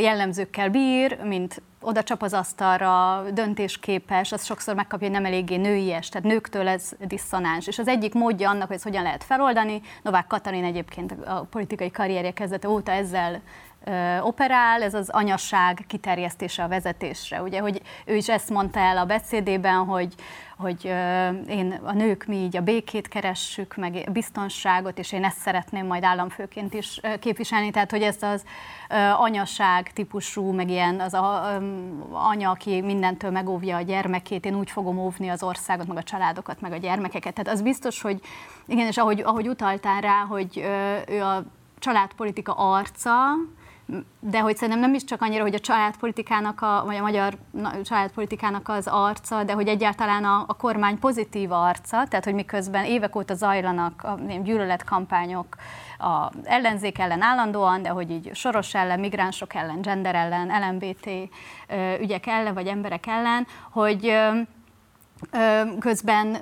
jellemzőkkel 0.00 0.68
bír, 0.68 1.18
mint 1.22 1.62
oda 1.80 2.02
csap 2.02 2.22
az 2.22 2.32
asztalra, 2.32 3.24
döntésképes, 3.30 4.32
az 4.32 4.44
sokszor 4.44 4.74
megkapja, 4.74 5.06
hogy 5.06 5.16
nem 5.16 5.24
eléggé 5.24 5.56
nőies, 5.56 6.08
tehát 6.08 6.28
nőktől 6.28 6.68
ez 6.68 6.90
diszonáns. 7.06 7.66
És 7.66 7.78
az 7.78 7.88
egyik 7.88 8.14
módja 8.14 8.50
annak, 8.50 8.66
hogy 8.66 8.76
ezt 8.76 8.84
hogyan 8.84 9.02
lehet 9.02 9.24
feloldani, 9.24 9.80
Novák 10.02 10.26
Katalin 10.26 10.64
egyébként 10.64 11.12
a 11.26 11.46
politikai 11.50 11.90
karrierje 11.90 12.32
kezdete 12.32 12.68
óta 12.68 12.92
ezzel 12.92 13.40
operál, 14.20 14.82
ez 14.82 14.94
az 14.94 15.08
anyasság 15.08 15.84
kiterjesztése 15.86 16.62
a 16.62 16.68
vezetésre. 16.68 17.42
Ugye, 17.42 17.60
hogy 17.60 17.82
ő 18.04 18.14
is 18.14 18.28
ezt 18.28 18.50
mondta 18.50 18.80
el 18.80 18.98
a 18.98 19.04
beszédében, 19.04 19.84
hogy, 19.84 20.14
hogy 20.56 20.84
én 21.48 21.80
a 21.82 21.92
nők 21.92 22.24
mi 22.26 22.36
így 22.36 22.56
a 22.56 22.60
békét 22.60 23.08
keressük, 23.08 23.74
meg 23.76 24.08
biztonságot, 24.12 24.98
és 24.98 25.12
én 25.12 25.24
ezt 25.24 25.38
szeretném 25.38 25.86
majd 25.86 26.04
államfőként 26.04 26.74
is 26.74 27.00
képviselni, 27.20 27.70
tehát 27.70 27.90
hogy 27.90 28.02
ezt 28.02 28.22
az 28.22 28.44
anyaság 29.16 29.92
típusú, 29.92 30.52
meg 30.52 30.70
ilyen 30.70 31.00
az 31.00 31.14
a, 31.14 31.56
anya, 32.12 32.50
aki 32.50 32.80
mindentől 32.80 33.30
megóvja 33.30 33.76
a 33.76 33.82
gyermekét, 33.82 34.44
én 34.44 34.54
úgy 34.54 34.70
fogom 34.70 34.98
óvni 34.98 35.28
az 35.28 35.42
országot, 35.42 35.86
meg 35.86 35.96
a 35.96 36.02
családokat, 36.02 36.60
meg 36.60 36.72
a 36.72 36.76
gyermekeket. 36.76 37.34
Tehát 37.34 37.52
az 37.52 37.62
biztos, 37.62 38.02
hogy 38.02 38.20
igen, 38.66 38.86
és 38.86 38.96
ahogy, 38.96 39.20
ahogy 39.20 39.48
utaltál 39.48 40.00
rá, 40.00 40.24
hogy 40.28 40.64
ő 41.08 41.22
a 41.22 41.44
családpolitika 41.78 42.52
arca, 42.52 43.12
de 44.20 44.40
hogy 44.40 44.56
szerintem 44.56 44.80
nem 44.80 44.94
is 44.94 45.04
csak 45.04 45.22
annyira, 45.22 45.42
hogy 45.42 45.54
a 45.54 45.60
családpolitikának, 45.60 46.60
a, 46.60 46.82
vagy 46.86 46.96
a 46.96 47.02
magyar 47.02 47.36
családpolitikának 47.84 48.68
az 48.68 48.86
arca, 48.86 49.44
de 49.44 49.52
hogy 49.52 49.68
egyáltalán 49.68 50.24
a, 50.24 50.44
a 50.46 50.56
kormány 50.56 50.98
pozitív 50.98 51.52
arca, 51.52 52.06
tehát 52.08 52.24
hogy 52.24 52.34
miközben 52.34 52.84
évek 52.84 53.16
óta 53.16 53.34
zajlanak 53.34 54.02
a 54.02 54.18
gyűlöletkampányok 54.42 55.56
a 55.98 56.30
ellenzék 56.44 56.98
ellen 56.98 57.22
állandóan, 57.22 57.82
de 57.82 57.88
hogy 57.88 58.10
így 58.10 58.30
soros 58.34 58.74
ellen, 58.74 59.00
migránsok 59.00 59.54
ellen, 59.54 59.80
gender 59.80 60.14
ellen, 60.14 60.70
LMBT 60.70 61.08
ügyek 62.00 62.26
ellen, 62.26 62.54
vagy 62.54 62.66
emberek 62.66 63.06
ellen, 63.06 63.46
hogy 63.70 64.12
közben 65.78 66.36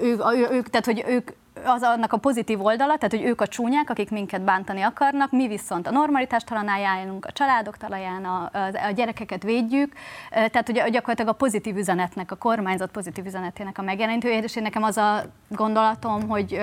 ők, 0.00 0.20
ők, 0.50 0.68
tehát 0.68 0.84
hogy 0.84 1.04
ők 1.08 1.30
az 1.64 1.82
annak 1.82 2.12
a 2.12 2.16
pozitív 2.16 2.64
oldala, 2.64 2.96
tehát 2.96 3.10
hogy 3.10 3.24
ők 3.24 3.40
a 3.40 3.46
csúnyák, 3.46 3.90
akik 3.90 4.10
minket 4.10 4.42
bántani 4.42 4.80
akarnak, 4.80 5.30
mi 5.30 5.48
viszont 5.48 5.86
a 5.86 5.90
normalitás 5.90 6.44
talaján 6.44 7.18
a 7.20 7.32
családok 7.32 7.76
talaján, 7.76 8.24
a, 8.24 8.50
a 8.88 8.90
gyerekeket 8.94 9.42
védjük, 9.42 9.92
tehát 10.30 10.66
hogy 10.66 10.90
gyakorlatilag 10.90 11.30
a 11.34 11.36
pozitív 11.36 11.76
üzenetnek, 11.76 12.30
a 12.30 12.36
kormányzat 12.36 12.90
pozitív 12.90 13.26
üzenetének 13.26 13.78
a 13.78 13.82
megjelenítője, 13.82 14.38
és 14.38 14.56
én 14.56 14.62
nekem 14.62 14.82
az 14.82 14.96
a 14.96 15.22
gondolatom, 15.48 16.28
hogy 16.28 16.60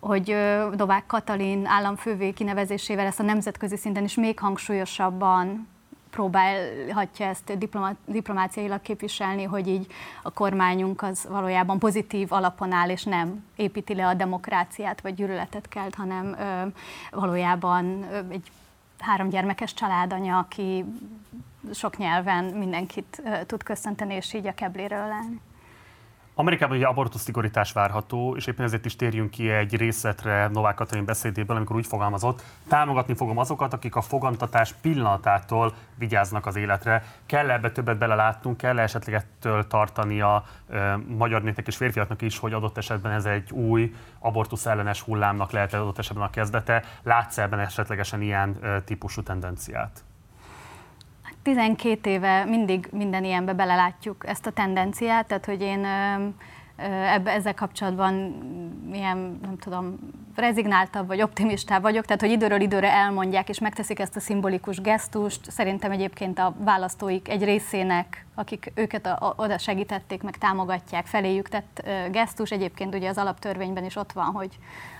hogy 0.00 0.36
Dovák 0.74 1.06
Katalin 1.06 1.66
államfővé 1.66 2.30
kinevezésével 2.30 3.06
ezt 3.06 3.20
a 3.20 3.22
nemzetközi 3.22 3.76
szinten 3.76 4.04
is 4.04 4.14
még 4.14 4.38
hangsúlyosabban 4.38 5.68
próbálhatja 6.10 7.26
ezt 7.26 7.58
diplomá, 7.58 7.92
diplomáciailag 8.04 8.80
képviselni, 8.80 9.42
hogy 9.42 9.68
így 9.68 9.86
a 10.22 10.30
kormányunk 10.30 11.02
az 11.02 11.26
valójában 11.28 11.78
pozitív 11.78 12.32
alapon 12.32 12.72
áll, 12.72 12.88
és 12.88 13.04
nem 13.04 13.44
építi 13.56 13.94
le 13.94 14.06
a 14.06 14.14
demokráciát, 14.14 15.00
vagy 15.00 15.14
gyűlöletet 15.14 15.68
kelt, 15.68 15.94
hanem 15.94 16.36
ö, 16.38 16.66
valójában 17.10 18.02
ö, 18.12 18.18
egy 18.30 18.50
három 18.98 19.28
gyermekes 19.28 19.74
családanya, 19.74 20.38
aki 20.38 20.84
sok 21.72 21.96
nyelven 21.96 22.44
mindenkit 22.44 23.22
ö, 23.24 23.44
tud 23.44 23.62
köszönteni, 23.62 24.14
és 24.14 24.34
így 24.34 24.46
a 24.46 24.54
kebléről 24.54 24.98
állni. 24.98 25.40
Amerikában 26.40 26.76
egy 26.76 26.82
abortusz 26.82 27.22
szigorítás 27.22 27.72
várható, 27.72 28.36
és 28.36 28.46
éppen 28.46 28.64
ezért 28.64 28.84
is 28.84 28.96
térjünk 28.96 29.30
ki 29.30 29.50
egy 29.50 29.76
részletre 29.76 30.48
Novák 30.48 30.74
Katalin 30.74 31.04
beszédéből, 31.04 31.56
amikor 31.56 31.76
úgy 31.76 31.86
fogalmazott, 31.86 32.42
támogatni 32.68 33.14
fogom 33.14 33.38
azokat, 33.38 33.72
akik 33.72 33.96
a 33.96 34.00
fogantatás 34.00 34.72
pillanatától 34.72 35.74
vigyáznak 35.94 36.46
az 36.46 36.56
életre. 36.56 37.04
Kell 37.26 37.50
ebbe 37.50 37.70
többet 37.70 37.98
belelátnunk, 37.98 38.56
kell 38.56 38.78
esetleg 38.78 39.14
ettől 39.14 39.66
tartani 39.66 40.20
a 40.20 40.44
e, 40.70 40.96
magyar 40.96 41.42
népnek 41.42 41.66
és 41.66 41.76
férfiaknak 41.76 42.22
is, 42.22 42.38
hogy 42.38 42.52
adott 42.52 42.76
esetben 42.76 43.12
ez 43.12 43.24
egy 43.24 43.52
új 43.52 43.94
abortusz 44.18 44.66
ellenes 44.66 45.00
hullámnak 45.00 45.50
lehet 45.50 45.74
adott 45.74 45.98
esetben 45.98 46.24
a 46.24 46.30
kezdete. 46.30 46.84
Látsz 47.02 47.38
ebben 47.38 47.58
esetlegesen 47.58 48.22
ilyen 48.22 48.56
e, 48.62 48.80
típusú 48.80 49.22
tendenciát? 49.22 50.04
12 51.54 52.10
éve 52.10 52.44
mindig 52.44 52.88
minden 52.92 53.24
ilyenbe 53.24 53.52
belelátjuk 53.52 54.26
ezt 54.26 54.46
a 54.46 54.50
tendenciát, 54.50 55.26
tehát 55.26 55.44
hogy 55.44 55.60
én 55.60 55.86
ebbe, 57.12 57.30
ezzel 57.30 57.54
kapcsolatban 57.54 58.14
milyen, 58.90 59.38
nem 59.42 59.58
tudom, 59.58 59.98
rezignáltabb 60.36 61.06
vagy 61.06 61.22
optimistább 61.22 61.82
vagyok, 61.82 62.04
tehát 62.04 62.20
hogy 62.20 62.30
időről 62.30 62.60
időre 62.60 62.92
elmondják 62.92 63.48
és 63.48 63.58
megteszik 63.58 63.98
ezt 63.98 64.16
a 64.16 64.20
szimbolikus 64.20 64.80
gesztust. 64.80 65.50
Szerintem 65.50 65.90
egyébként 65.90 66.38
a 66.38 66.54
választóik 66.58 67.28
egy 67.28 67.44
részének, 67.44 68.26
akik 68.34 68.72
őket 68.74 69.06
a, 69.06 69.16
a, 69.20 69.32
oda 69.36 69.58
segítették, 69.58 70.22
meg 70.22 70.36
támogatják 70.36 71.06
feléjük 71.06 71.48
tett 71.48 71.88
gesztus. 72.10 72.50
Egyébként 72.50 72.94
ugye 72.94 73.08
az 73.08 73.18
alaptörvényben 73.18 73.84
is 73.84 73.96
ott 73.96 74.12
van, 74.12 74.26
hogy 74.26 74.58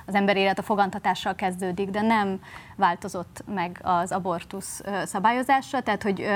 az 0.09 0.14
ember 0.14 0.37
élet 0.37 0.59
a 0.59 0.62
fogantatással 0.62 1.35
kezdődik, 1.35 1.90
de 1.90 2.01
nem 2.01 2.40
változott 2.77 3.44
meg 3.55 3.81
az 3.83 4.12
abortusz 4.12 4.83
szabályozása, 5.05 5.81
tehát 5.81 6.03
hogy 6.03 6.29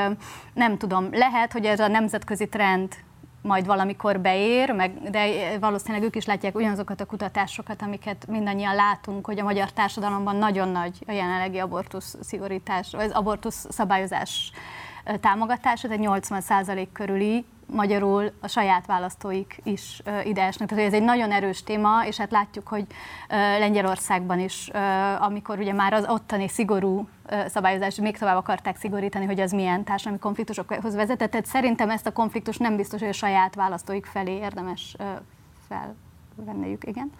nem 0.54 0.78
tudom, 0.78 1.08
lehet, 1.12 1.52
hogy 1.52 1.64
ez 1.64 1.80
a 1.80 1.88
nemzetközi 1.88 2.48
trend 2.48 2.94
majd 3.42 3.66
valamikor 3.66 4.20
beér, 4.20 4.70
meg, 4.70 5.10
de 5.10 5.28
valószínűleg 5.58 6.02
ők 6.02 6.16
is 6.16 6.24
látják 6.24 6.54
ugyanazokat 6.54 7.00
a 7.00 7.04
kutatásokat, 7.04 7.82
amiket 7.82 8.26
mindannyian 8.26 8.74
látunk, 8.74 9.26
hogy 9.26 9.38
a 9.38 9.44
magyar 9.44 9.70
társadalomban 9.70 10.36
nagyon 10.36 10.68
nagy 10.68 11.04
a 11.06 11.12
jelenlegi 11.12 11.58
abortusz 11.58 12.16
szigorítás, 12.20 12.90
vagy 12.90 13.04
az 13.04 13.12
abortusz 13.12 13.66
szabályozás 13.70 14.52
támogatása, 15.20 15.88
tehát 15.88 16.04
80% 16.04 16.86
körüli 16.92 17.44
magyarul 17.72 18.32
a 18.40 18.48
saját 18.48 18.86
választóik 18.86 19.60
is 19.62 20.02
ide 20.24 20.42
esnek. 20.42 20.68
Tehát 20.68 20.84
ez 20.84 20.92
egy 20.92 21.02
nagyon 21.02 21.32
erős 21.32 21.62
téma, 21.62 22.06
és 22.06 22.16
hát 22.16 22.30
látjuk, 22.30 22.68
hogy 22.68 22.86
Lengyelországban 23.28 24.38
is, 24.38 24.70
amikor 25.18 25.58
ugye 25.58 25.72
már 25.72 25.92
az 25.92 26.08
ottani 26.08 26.48
szigorú 26.48 27.08
szabályozást 27.46 28.00
még 28.00 28.18
tovább 28.18 28.36
akarták 28.36 28.76
szigorítani, 28.76 29.24
hogy 29.24 29.40
az 29.40 29.52
milyen 29.52 29.84
társadalmi 29.84 30.18
konfliktusokhoz 30.18 30.94
vezetett. 30.94 31.30
Tehát 31.30 31.46
szerintem 31.46 31.90
ezt 31.90 32.06
a 32.06 32.12
konfliktus 32.12 32.56
nem 32.56 32.76
biztos, 32.76 33.00
hogy 33.00 33.08
a 33.08 33.12
saját 33.12 33.54
választóik 33.54 34.06
felé 34.06 34.36
érdemes 34.36 34.96
felvenniük, 35.68 36.84
igen. 36.86 37.10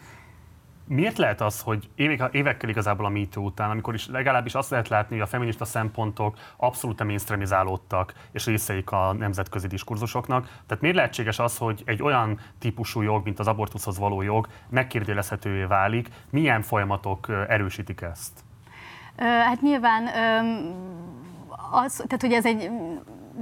Miért 0.86 1.18
lehet 1.18 1.40
az, 1.40 1.60
hogy 1.60 1.88
évek, 1.94 2.34
évekkel 2.34 2.68
igazából 2.68 3.06
a 3.06 3.08
MeToo 3.08 3.44
után, 3.44 3.70
amikor 3.70 3.94
is 3.94 4.08
legalábbis 4.08 4.54
azt 4.54 4.70
lehet 4.70 4.88
látni, 4.88 5.14
hogy 5.14 5.24
a 5.24 5.28
feminista 5.28 5.64
szempontok 5.64 6.36
abszolút 6.56 7.04
mainstreamizálódtak, 7.04 8.14
és 8.32 8.46
részeik 8.46 8.90
a 8.90 9.12
nemzetközi 9.12 9.66
diskurzusoknak, 9.66 10.44
tehát 10.66 10.82
miért 10.82 10.96
lehetséges 10.96 11.38
az, 11.38 11.56
hogy 11.56 11.82
egy 11.84 12.02
olyan 12.02 12.40
típusú 12.58 13.00
jog, 13.00 13.24
mint 13.24 13.38
az 13.38 13.46
abortuszhoz 13.46 13.98
való 13.98 14.22
jog 14.22 14.48
megkérdőjelezhetővé 14.68 15.64
válik? 15.64 16.08
Milyen 16.30 16.62
folyamatok 16.62 17.28
erősítik 17.48 18.00
ezt? 18.00 18.32
Hát 19.16 19.60
nyilván 19.60 20.06
az, 21.70 21.94
tehát 21.94 22.20
hogy 22.20 22.32
ez 22.32 22.46
egy 22.46 22.70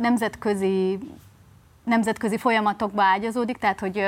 nemzetközi 0.00 0.98
nemzetközi 1.84 2.36
folyamatokba 2.36 3.02
ágyazódik, 3.02 3.56
tehát 3.56 3.80
hogy 3.80 4.04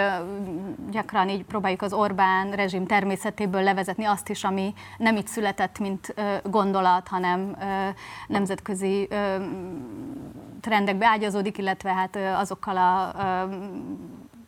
gyakran 0.90 1.28
így 1.28 1.44
próbáljuk 1.44 1.82
az 1.82 1.92
Orbán 1.92 2.50
rezsim 2.50 2.86
természetéből 2.86 3.62
levezetni 3.62 4.04
azt 4.04 4.28
is, 4.28 4.44
ami 4.44 4.74
nem 4.98 5.16
itt 5.16 5.26
született, 5.26 5.78
mint 5.78 6.14
gondolat, 6.44 7.08
hanem 7.08 7.56
nemzetközi 8.26 9.08
trendekbe 10.60 11.06
ágyazódik, 11.06 11.58
illetve 11.58 11.92
hát 11.92 12.16
azokkal 12.16 12.76
a 12.76 13.14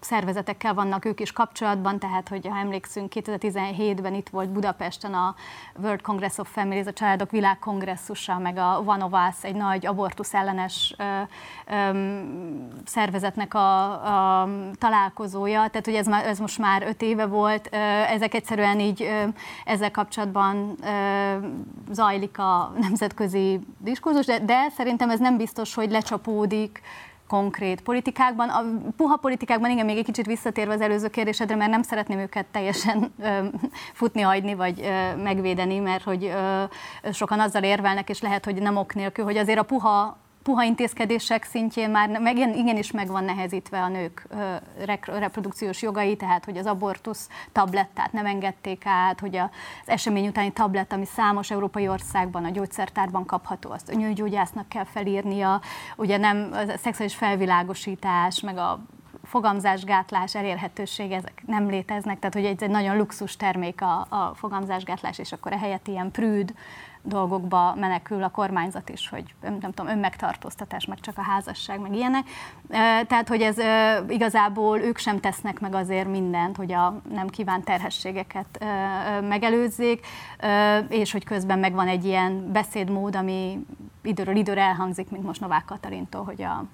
szervezetekkel 0.04 0.74
vannak 0.74 1.04
ők 1.04 1.20
is 1.20 1.32
kapcsolatban, 1.32 1.98
tehát 1.98 2.28
hogy 2.28 2.46
ha 2.46 2.58
emlékszünk, 2.58 3.12
2017-ben 3.14 4.14
itt 4.14 4.28
volt 4.28 4.48
Budapesten 4.48 5.14
a 5.14 5.34
World 5.82 6.00
Congress 6.00 6.38
of 6.38 6.48
Families, 6.52 6.86
a 6.86 6.92
Családok 6.92 7.30
Világkongresszusa, 7.30 8.38
meg 8.38 8.56
a 8.56 8.82
Us, 9.12 9.44
egy 9.44 9.54
nagy 9.54 9.86
abortusz 9.86 10.34
ellenes 10.34 10.94
ö, 10.98 11.20
ö, 11.74 12.18
szervezetnek 12.84 13.54
a, 13.54 13.90
a 14.42 14.48
találkozója, 14.78 15.68
tehát 15.68 15.84
hogy 15.84 15.94
ez, 15.94 16.06
már, 16.06 16.26
ez 16.26 16.38
most 16.38 16.58
már 16.58 16.82
öt 16.82 17.02
éve 17.02 17.26
volt, 17.26 17.68
ö, 17.72 17.76
ezek 17.76 18.34
egyszerűen 18.34 18.80
így 18.80 19.02
ö, 19.02 19.24
ezzel 19.64 19.90
kapcsolatban 19.90 20.74
ö, 20.82 21.46
zajlik 21.90 22.38
a 22.38 22.72
nemzetközi 22.80 23.60
diskurzus, 23.78 24.26
de, 24.26 24.38
de 24.38 24.68
szerintem 24.76 25.10
ez 25.10 25.20
nem 25.20 25.36
biztos, 25.36 25.74
hogy 25.74 25.90
lecsapódik 25.90 26.82
konkrét 27.28 27.80
politikákban. 27.80 28.48
A 28.48 28.62
puha 28.96 29.16
politikákban 29.16 29.70
igen, 29.70 29.84
még 29.84 29.96
egy 29.96 30.04
kicsit 30.04 30.26
visszatérve 30.26 30.72
az 30.72 30.80
előző 30.80 31.08
kérdésedre, 31.08 31.56
mert 31.56 31.70
nem 31.70 31.82
szeretném 31.82 32.18
őket 32.18 32.46
teljesen 32.46 33.12
ö, 33.18 33.44
futni 33.92 34.20
hagyni, 34.20 34.54
vagy 34.54 34.80
ö, 34.80 35.22
megvédeni, 35.22 35.78
mert 35.78 36.02
hogy 36.02 36.24
ö, 36.24 36.64
sokan 37.12 37.40
azzal 37.40 37.62
érvelnek, 37.62 38.08
és 38.08 38.20
lehet, 38.20 38.44
hogy 38.44 38.54
nem 38.54 38.76
ok 38.76 38.94
nélkül, 38.94 39.24
hogy 39.24 39.36
azért 39.36 39.58
a 39.58 39.62
puha 39.62 40.16
puha 40.44 40.62
intézkedések 40.62 41.44
szintjén 41.44 41.90
már 41.90 42.20
meg, 42.20 42.36
igenis 42.36 42.90
meg 42.90 43.06
van 43.08 43.24
nehezítve 43.24 43.82
a 43.82 43.88
nők 43.88 44.26
reprodukciós 45.04 45.82
jogai, 45.82 46.16
tehát 46.16 46.44
hogy 46.44 46.56
az 46.56 46.66
abortusz 46.66 47.28
tablettát 47.52 48.12
nem 48.12 48.26
engedték 48.26 48.82
át, 48.86 49.20
hogy 49.20 49.36
az 49.36 49.48
esemény 49.84 50.26
utáni 50.26 50.52
tablett, 50.52 50.92
ami 50.92 51.04
számos 51.04 51.50
európai 51.50 51.88
országban 51.88 52.44
a 52.44 52.50
gyógyszertárban 52.50 53.26
kapható, 53.26 53.70
azt 53.70 53.88
a 53.88 53.96
nőgyógyásznak 53.96 54.68
kell 54.68 54.84
felírnia, 54.84 55.60
ugye 55.96 56.16
nem 56.16 56.48
a 56.52 56.76
szexuális 56.76 57.14
felvilágosítás, 57.14 58.40
meg 58.40 58.56
a 58.56 58.84
fogamzásgátlás 59.24 60.34
elérhetőség, 60.34 61.12
ezek 61.12 61.42
nem 61.46 61.68
léteznek, 61.68 62.18
tehát 62.18 62.34
hogy 62.34 62.44
egy, 62.44 62.62
egy 62.62 62.70
nagyon 62.70 62.96
luxus 62.96 63.36
termék 63.36 63.82
a, 63.82 64.06
a 64.08 64.32
fogamzásgátlás, 64.34 65.18
és 65.18 65.32
akkor 65.32 65.52
ehelyett 65.52 65.88
ilyen 65.88 66.10
prűd 66.10 66.54
dolgokba 67.06 67.74
menekül 67.74 68.22
a 68.22 68.30
kormányzat 68.30 68.88
is, 68.88 69.08
hogy 69.08 69.34
nem 69.40 69.60
tudom, 69.60 69.86
önmegtartóztatás, 69.86 70.86
meg 70.86 71.00
csak 71.00 71.18
a 71.18 71.22
házasság, 71.22 71.80
meg 71.80 71.94
ilyenek. 71.94 72.26
Tehát, 73.06 73.28
hogy 73.28 73.40
ez 73.40 73.56
igazából 74.08 74.78
ők 74.78 74.98
sem 74.98 75.20
tesznek 75.20 75.60
meg 75.60 75.74
azért 75.74 76.08
mindent, 76.08 76.56
hogy 76.56 76.72
a 76.72 77.00
nem 77.10 77.28
kívánt 77.28 77.64
terhességeket 77.64 78.64
megelőzzék, 79.28 80.06
és 80.88 81.12
hogy 81.12 81.24
közben 81.24 81.58
megvan 81.58 81.88
egy 81.88 82.04
ilyen 82.04 82.52
beszédmód, 82.52 83.16
ami 83.16 83.66
időről 84.02 84.36
időre 84.36 84.62
elhangzik, 84.62 85.10
mint 85.10 85.24
most 85.24 85.40
Novák 85.40 85.64
Katalintól, 85.64 86.24
hogy 86.24 86.42
a 86.42 86.64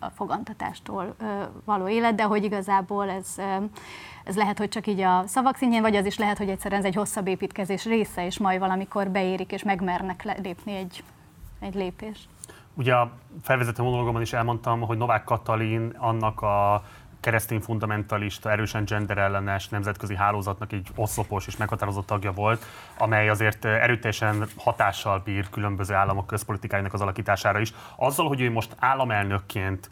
a 0.00 0.10
fogantatástól 0.10 1.14
való 1.64 1.88
élet, 1.88 2.14
de 2.14 2.22
hogy 2.22 2.44
igazából 2.44 3.08
ez, 3.10 3.34
ez 4.24 4.36
lehet, 4.36 4.58
hogy 4.58 4.68
csak 4.68 4.86
így 4.86 5.00
a 5.00 5.22
szavak 5.26 5.56
szintjén, 5.56 5.82
vagy 5.82 5.96
az 5.96 6.06
is 6.06 6.18
lehet, 6.18 6.38
hogy 6.38 6.48
egyszerűen 6.48 6.80
ez 6.80 6.86
egy 6.86 6.94
hosszabb 6.94 7.26
építkezés 7.26 7.84
része, 7.84 8.26
és 8.26 8.38
majd 8.38 8.58
valamikor 8.58 9.08
beérik, 9.08 9.52
és 9.52 9.62
megmernek 9.62 10.38
lépni 10.42 10.76
egy, 10.76 11.04
egy 11.60 11.74
lépést. 11.74 12.28
Ugye 12.74 12.94
a 12.94 13.10
felvezető 13.42 13.82
monológomban 13.82 14.22
is 14.22 14.32
elmondtam, 14.32 14.80
hogy 14.80 14.96
Novák 14.98 15.24
Katalin 15.24 15.94
annak 15.96 16.40
a 16.42 16.84
keresztény 17.20 17.60
fundamentalista, 17.60 18.50
erősen 18.50 18.84
genderellenes 18.84 19.68
nemzetközi 19.68 20.16
hálózatnak 20.16 20.72
egy 20.72 20.88
oszlopos 20.94 21.46
és 21.46 21.56
meghatározott 21.56 22.06
tagja 22.06 22.32
volt, 22.32 22.64
amely 22.98 23.28
azért 23.28 23.64
erőteljesen 23.64 24.46
hatással 24.56 25.22
bír 25.24 25.50
különböző 25.50 25.94
államok 25.94 26.26
közpolitikájának 26.26 26.92
az 26.92 27.00
alakítására 27.00 27.58
is. 27.58 27.72
Azzal, 27.96 28.28
hogy 28.28 28.40
ő 28.40 28.50
most 28.50 28.76
államelnökként 28.78 29.90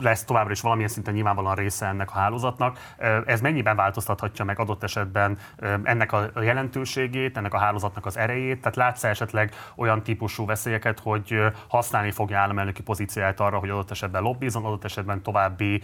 lesz 0.00 0.24
továbbra 0.24 0.52
is 0.52 0.60
valamilyen 0.60 0.90
szinten 0.90 1.14
nyilvánvalóan 1.14 1.54
része 1.54 1.86
ennek 1.86 2.10
a 2.10 2.18
hálózatnak, 2.18 2.78
ez 3.26 3.40
mennyiben 3.40 3.76
változtathatja 3.76 4.44
meg 4.44 4.58
adott 4.58 4.82
esetben 4.82 5.38
ennek 5.82 6.12
a 6.12 6.30
jelentőségét, 6.42 7.36
ennek 7.36 7.54
a 7.54 7.58
hálózatnak 7.58 8.06
az 8.06 8.16
erejét? 8.16 8.60
Tehát 8.60 8.76
látsz 8.76 9.04
esetleg 9.04 9.54
olyan 9.74 10.02
típusú 10.02 10.46
veszélyeket, 10.46 11.00
hogy 11.00 11.42
használni 11.68 12.10
fogja 12.10 12.38
államelnöki 12.38 12.82
pozíciáját 12.82 13.40
arra, 13.40 13.58
hogy 13.58 13.70
adott 13.70 13.90
esetben 13.90 14.22
lobbizon, 14.22 14.64
adott 14.64 14.84
esetben 14.84 15.22
további 15.22 15.82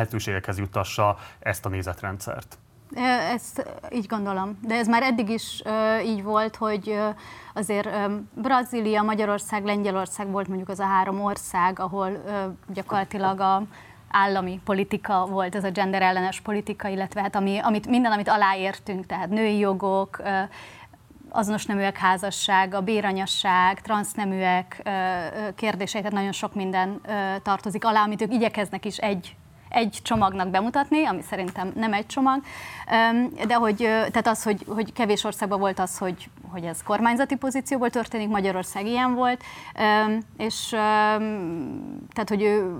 lehetőségekhez 0.00 0.58
jutassa 0.58 1.16
ezt 1.38 1.66
a 1.66 1.68
nézetrendszert? 1.68 2.58
Ezt 3.32 3.66
így 3.90 4.06
gondolom, 4.06 4.58
de 4.62 4.74
ez 4.74 4.86
már 4.86 5.02
eddig 5.02 5.28
is 5.28 5.62
így 6.04 6.22
volt, 6.22 6.56
hogy 6.56 6.98
azért 7.54 7.88
Brazília, 8.34 9.02
Magyarország, 9.02 9.64
Lengyelország 9.64 10.30
volt 10.30 10.48
mondjuk 10.48 10.68
az 10.68 10.78
a 10.78 10.84
három 10.84 11.20
ország, 11.20 11.78
ahol 11.78 12.10
gyakorlatilag 12.68 13.40
a 13.40 13.62
állami 14.10 14.60
politika 14.64 15.26
volt, 15.26 15.54
ez 15.54 15.64
a 15.64 15.70
gender 15.70 16.02
ellenes 16.02 16.40
politika, 16.40 16.88
illetve 16.88 17.20
hát 17.20 17.36
ami, 17.36 17.58
amit, 17.58 17.86
minden, 17.86 18.12
amit 18.12 18.28
aláértünk, 18.28 19.06
tehát 19.06 19.28
női 19.28 19.58
jogok, 19.58 20.22
azonos 21.28 21.66
neműek 21.66 21.96
házassága, 21.96 22.80
béranyasság, 22.80 23.80
transzneműek 23.80 24.82
kérdései, 25.54 26.00
tehát 26.00 26.16
nagyon 26.16 26.32
sok 26.32 26.54
minden 26.54 27.00
tartozik 27.42 27.84
alá, 27.84 28.02
amit 28.02 28.22
ők 28.22 28.32
igyekeznek 28.32 28.84
is 28.84 28.96
egy 28.96 29.36
egy 29.70 29.98
csomagnak 30.02 30.48
bemutatni, 30.48 31.04
ami 31.04 31.22
szerintem 31.22 31.72
nem 31.74 31.92
egy 31.92 32.06
csomag, 32.06 32.40
de 33.46 33.54
hogy, 33.54 33.76
tehát 33.76 34.26
az, 34.26 34.42
hogy, 34.42 34.64
hogy 34.68 34.92
kevés 34.92 35.24
országban 35.24 35.58
volt 35.58 35.78
az, 35.78 35.98
hogy, 35.98 36.30
hogy 36.50 36.64
ez 36.64 36.82
kormányzati 36.82 37.36
pozícióból 37.36 37.90
történik, 37.90 38.28
Magyarország 38.28 38.86
ilyen 38.86 39.14
volt, 39.14 39.42
és 40.36 40.68
tehát, 42.12 42.28
hogy 42.28 42.42
ő, 42.42 42.76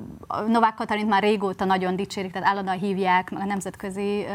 Novák 0.46 0.74
Katalint 0.74 1.08
már 1.08 1.22
régóta 1.22 1.64
nagyon 1.64 1.96
dicsérik, 1.96 2.32
tehát 2.32 2.48
állandóan 2.48 2.78
hívják, 2.78 3.32
a 3.34 3.44
nemzetközi 3.44 4.26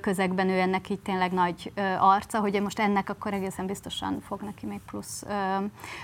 közegben 0.00 0.48
ő 0.48 0.58
ennek 0.58 0.88
így 0.88 1.00
tényleg 1.00 1.32
nagy 1.32 1.72
arca, 1.98 2.38
hogy 2.38 2.62
most 2.62 2.78
ennek 2.78 3.10
akkor 3.10 3.32
egészen 3.32 3.66
biztosan 3.66 4.20
fog 4.26 4.40
neki 4.40 4.66
még 4.66 4.80
plusz 4.86 5.24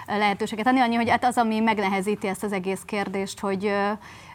lehetőséget 0.06 0.66
adni. 0.66 0.80
Annyi, 0.80 0.94
hogy 0.94 1.10
hát 1.10 1.24
az, 1.24 1.36
ami 1.38 1.60
megnehezíti 1.60 2.26
ezt 2.26 2.44
az 2.44 2.52
egész 2.52 2.82
kérdést, 2.84 3.40
hogy 3.40 3.72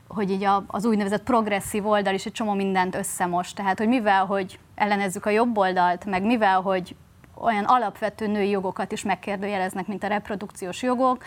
hogy 0.09 0.31
így 0.31 0.47
az 0.67 0.85
úgynevezett 0.85 1.23
progresszív 1.23 1.87
oldal 1.87 2.13
is 2.13 2.25
egy 2.25 2.31
csomó 2.31 2.53
mindent 2.53 2.95
összemos. 2.95 3.53
Tehát, 3.53 3.77
hogy 3.77 3.87
mivel, 3.87 4.25
hogy 4.25 4.59
ellenezzük 4.75 5.25
a 5.25 5.29
jobb 5.29 5.57
oldalt, 5.57 6.05
meg 6.05 6.25
mivel, 6.25 6.61
hogy 6.61 6.95
olyan 7.41 7.63
alapvető 7.63 8.27
női 8.27 8.49
jogokat 8.49 8.91
is 8.91 9.03
megkérdőjeleznek, 9.03 9.87
mint 9.87 10.03
a 10.03 10.07
reprodukciós 10.07 10.81
jogok, 10.81 11.23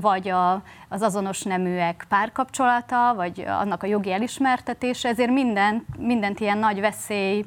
vagy 0.00 0.28
a, 0.28 0.62
az 0.88 1.02
azonos 1.02 1.42
neműek 1.42 2.06
párkapcsolata, 2.08 3.12
vagy 3.16 3.44
annak 3.46 3.82
a 3.82 3.86
jogi 3.86 4.12
elismertetése, 4.12 5.08
ezért 5.08 5.30
minden, 5.30 5.84
mindent 5.98 6.40
ilyen 6.40 6.58
nagy 6.58 6.80
veszély 6.80 7.44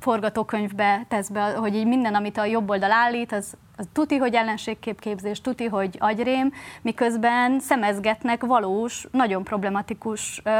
forgatókönyvbe 0.00 1.04
tesz 1.08 1.28
be, 1.28 1.52
hogy 1.52 1.74
így 1.74 1.86
minden, 1.86 2.14
amit 2.14 2.38
a 2.38 2.44
jobb 2.44 2.70
oldal 2.70 2.92
állít, 2.92 3.32
az, 3.32 3.56
az 3.78 3.86
tuti, 3.92 4.16
hogy 4.16 4.34
ellenségképképzés, 4.34 5.40
tuti, 5.40 5.64
hogy 5.64 5.96
agyrém, 5.98 6.52
miközben 6.82 7.60
szemezgetnek 7.60 8.44
valós, 8.44 9.06
nagyon 9.10 9.44
problematikus 9.44 10.40
ö, 10.44 10.50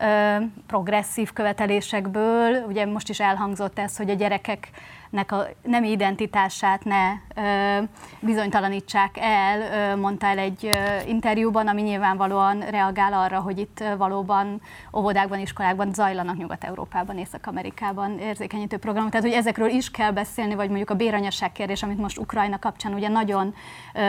ö, 0.00 0.36
progresszív 0.66 1.32
követelésekből. 1.32 2.64
Ugye 2.66 2.86
most 2.86 3.08
is 3.08 3.20
elhangzott 3.20 3.78
ez, 3.78 3.96
hogy 3.96 4.10
a 4.10 4.14
gyerekek 4.14 4.70
nek 5.12 5.32
a 5.32 5.46
nem 5.62 5.84
identitását 5.84 6.84
ne 6.84 7.12
ö, 7.36 7.82
bizonytalanítsák 8.20 9.16
el, 9.20 9.60
ö, 9.60 10.00
mondta 10.00 10.26
el 10.26 10.38
egy 10.38 10.66
ö, 10.66 11.08
interjúban, 11.08 11.68
ami 11.68 11.82
nyilvánvalóan 11.82 12.60
reagál 12.60 13.12
arra, 13.12 13.40
hogy 13.40 13.58
itt 13.58 13.84
valóban 13.98 14.60
óvodákban, 14.96 15.38
iskolákban 15.38 15.92
zajlanak 15.92 16.36
Nyugat-Európában, 16.36 17.18
Észak-Amerikában 17.18 18.18
érzékenyítő 18.18 18.76
programok. 18.76 19.10
Tehát, 19.10 19.26
hogy 19.26 19.36
ezekről 19.36 19.68
is 19.68 19.90
kell 19.90 20.10
beszélni, 20.10 20.54
vagy 20.54 20.68
mondjuk 20.68 20.90
a 20.90 20.94
béranyaság 20.94 21.52
kérdés, 21.52 21.82
amit 21.82 21.98
most 21.98 22.18
Ukrajna 22.18 22.58
kapcsán 22.58 22.94
ugye 22.94 23.08
nagyon 23.08 23.54
ö, 23.94 24.00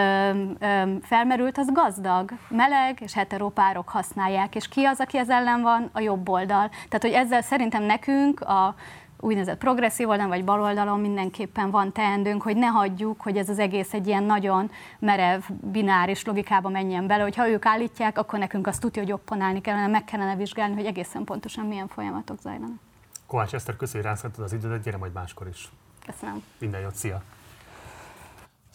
ö, 0.60 0.96
felmerült, 1.02 1.58
az 1.58 1.72
gazdag, 1.72 2.32
meleg 2.50 3.02
és 3.02 3.14
hetero 3.14 3.50
párok 3.50 3.90
használják, 3.90 4.56
és 4.56 4.68
ki 4.68 4.84
az, 4.84 5.00
aki 5.00 5.18
ez 5.18 5.30
ellen 5.30 5.62
van? 5.62 5.90
A 5.94 6.00
jobb 6.00 6.30
oldal. 6.30 6.70
Tehát, 6.70 7.02
hogy 7.02 7.12
ezzel 7.12 7.42
szerintem 7.42 7.84
nekünk 7.84 8.42
a 8.42 8.76
úgynevezett 9.24 9.58
progresszív 9.58 10.08
oldalon 10.08 10.30
vagy 10.30 10.44
baloldalon 10.44 11.00
mindenképpen 11.00 11.72
van 11.72 11.92
teendőnk, 11.92 12.42
hogy 12.42 12.56
ne 12.56 12.68
hagyjuk, 12.68 13.22
hogy 13.22 13.38
ez 13.38 13.50
az 13.50 13.60
egész 13.60 13.94
egy 13.94 14.08
ilyen 14.08 14.24
nagyon 14.24 14.72
merev, 15.00 15.42
bináris 15.62 16.26
logikába 16.26 16.70
menjen 16.70 17.08
bele, 17.08 17.24
hogy 17.24 17.36
ha 17.36 17.50
ők 17.50 17.66
állítják, 17.66 18.18
akkor 18.18 18.40
nekünk 18.40 18.68
azt 18.68 18.82
tudja, 18.82 19.02
hogy 19.02 19.12
opponálni 19.12 19.62
kellene, 19.62 19.88
meg 19.88 20.04
kellene 20.04 20.36
vizsgálni, 20.36 20.76
hogy 20.76 20.86
egészen 20.86 21.24
pontosan 21.24 21.66
milyen 21.66 21.88
folyamatok 21.88 22.40
zajlanak. 22.42 22.80
Kovács 23.28 23.54
Eszter, 23.54 23.76
köszönjük, 23.76 24.18
hogy 24.22 24.32
az 24.44 24.54
időt, 24.54 24.84
gyere 24.84 24.98
majd 24.98 25.14
máskor 25.14 25.48
is. 25.48 25.72
Köszönöm. 26.06 26.44
Minden 26.60 26.82
jót, 26.82 26.96
szia! 26.96 27.22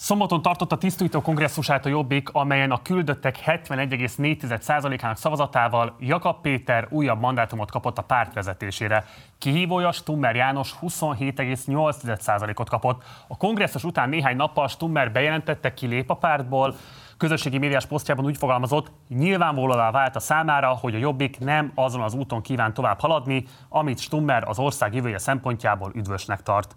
Szombaton 0.01 0.43
tartott 0.43 0.73
a 0.73 0.79
tisztújtó 0.79 1.21
kongresszusát 1.21 1.87
a 1.87 1.89
Jobbik, 1.89 2.29
amelyen 2.29 2.71
a 2.71 2.83
küldöttek 2.83 3.39
71,4%-ának 3.47 5.17
szavazatával 5.17 5.97
Jakab 6.01 6.41
Péter 6.41 6.87
újabb 6.91 7.21
mandátumot 7.21 7.71
kapott 7.71 7.99
a 7.99 8.03
párt 8.03 8.35
vezetésére. 8.35 9.05
Kihívója 9.39 9.93
Stummer 9.93 10.37
János 10.37 10.75
27,8%-ot 10.83 12.69
kapott. 12.69 13.03
A 13.29 13.37
kongresszus 13.37 13.85
után 13.85 14.09
néhány 14.09 14.37
nappal 14.37 14.69
Stummer 14.69 15.13
bejelentette, 15.13 15.75
kilép 15.75 16.11
a 16.11 16.15
pártból, 16.15 16.75
közösségi 17.17 17.59
médiás 17.59 17.87
posztjában 17.87 18.25
úgy 18.25 18.37
fogalmazott, 18.37 18.91
nyilvánvalóan 19.09 19.93
vált 19.93 20.17
a 20.17 20.21
számára, 20.21 20.69
hogy 20.69 20.95
a 20.95 20.99
Jobbik 20.99 21.39
nem 21.39 21.73
azon 21.75 22.03
az 22.03 22.15
úton 22.15 22.43
kíván 22.43 22.75
tovább 22.75 23.01
haladni, 23.01 23.45
amit 23.69 23.99
Stummer 23.99 24.49
az 24.49 24.59
ország 24.59 24.95
jövője 24.95 25.19
szempontjából 25.19 25.93
üdvösnek 25.95 26.43
tart. 26.43 26.77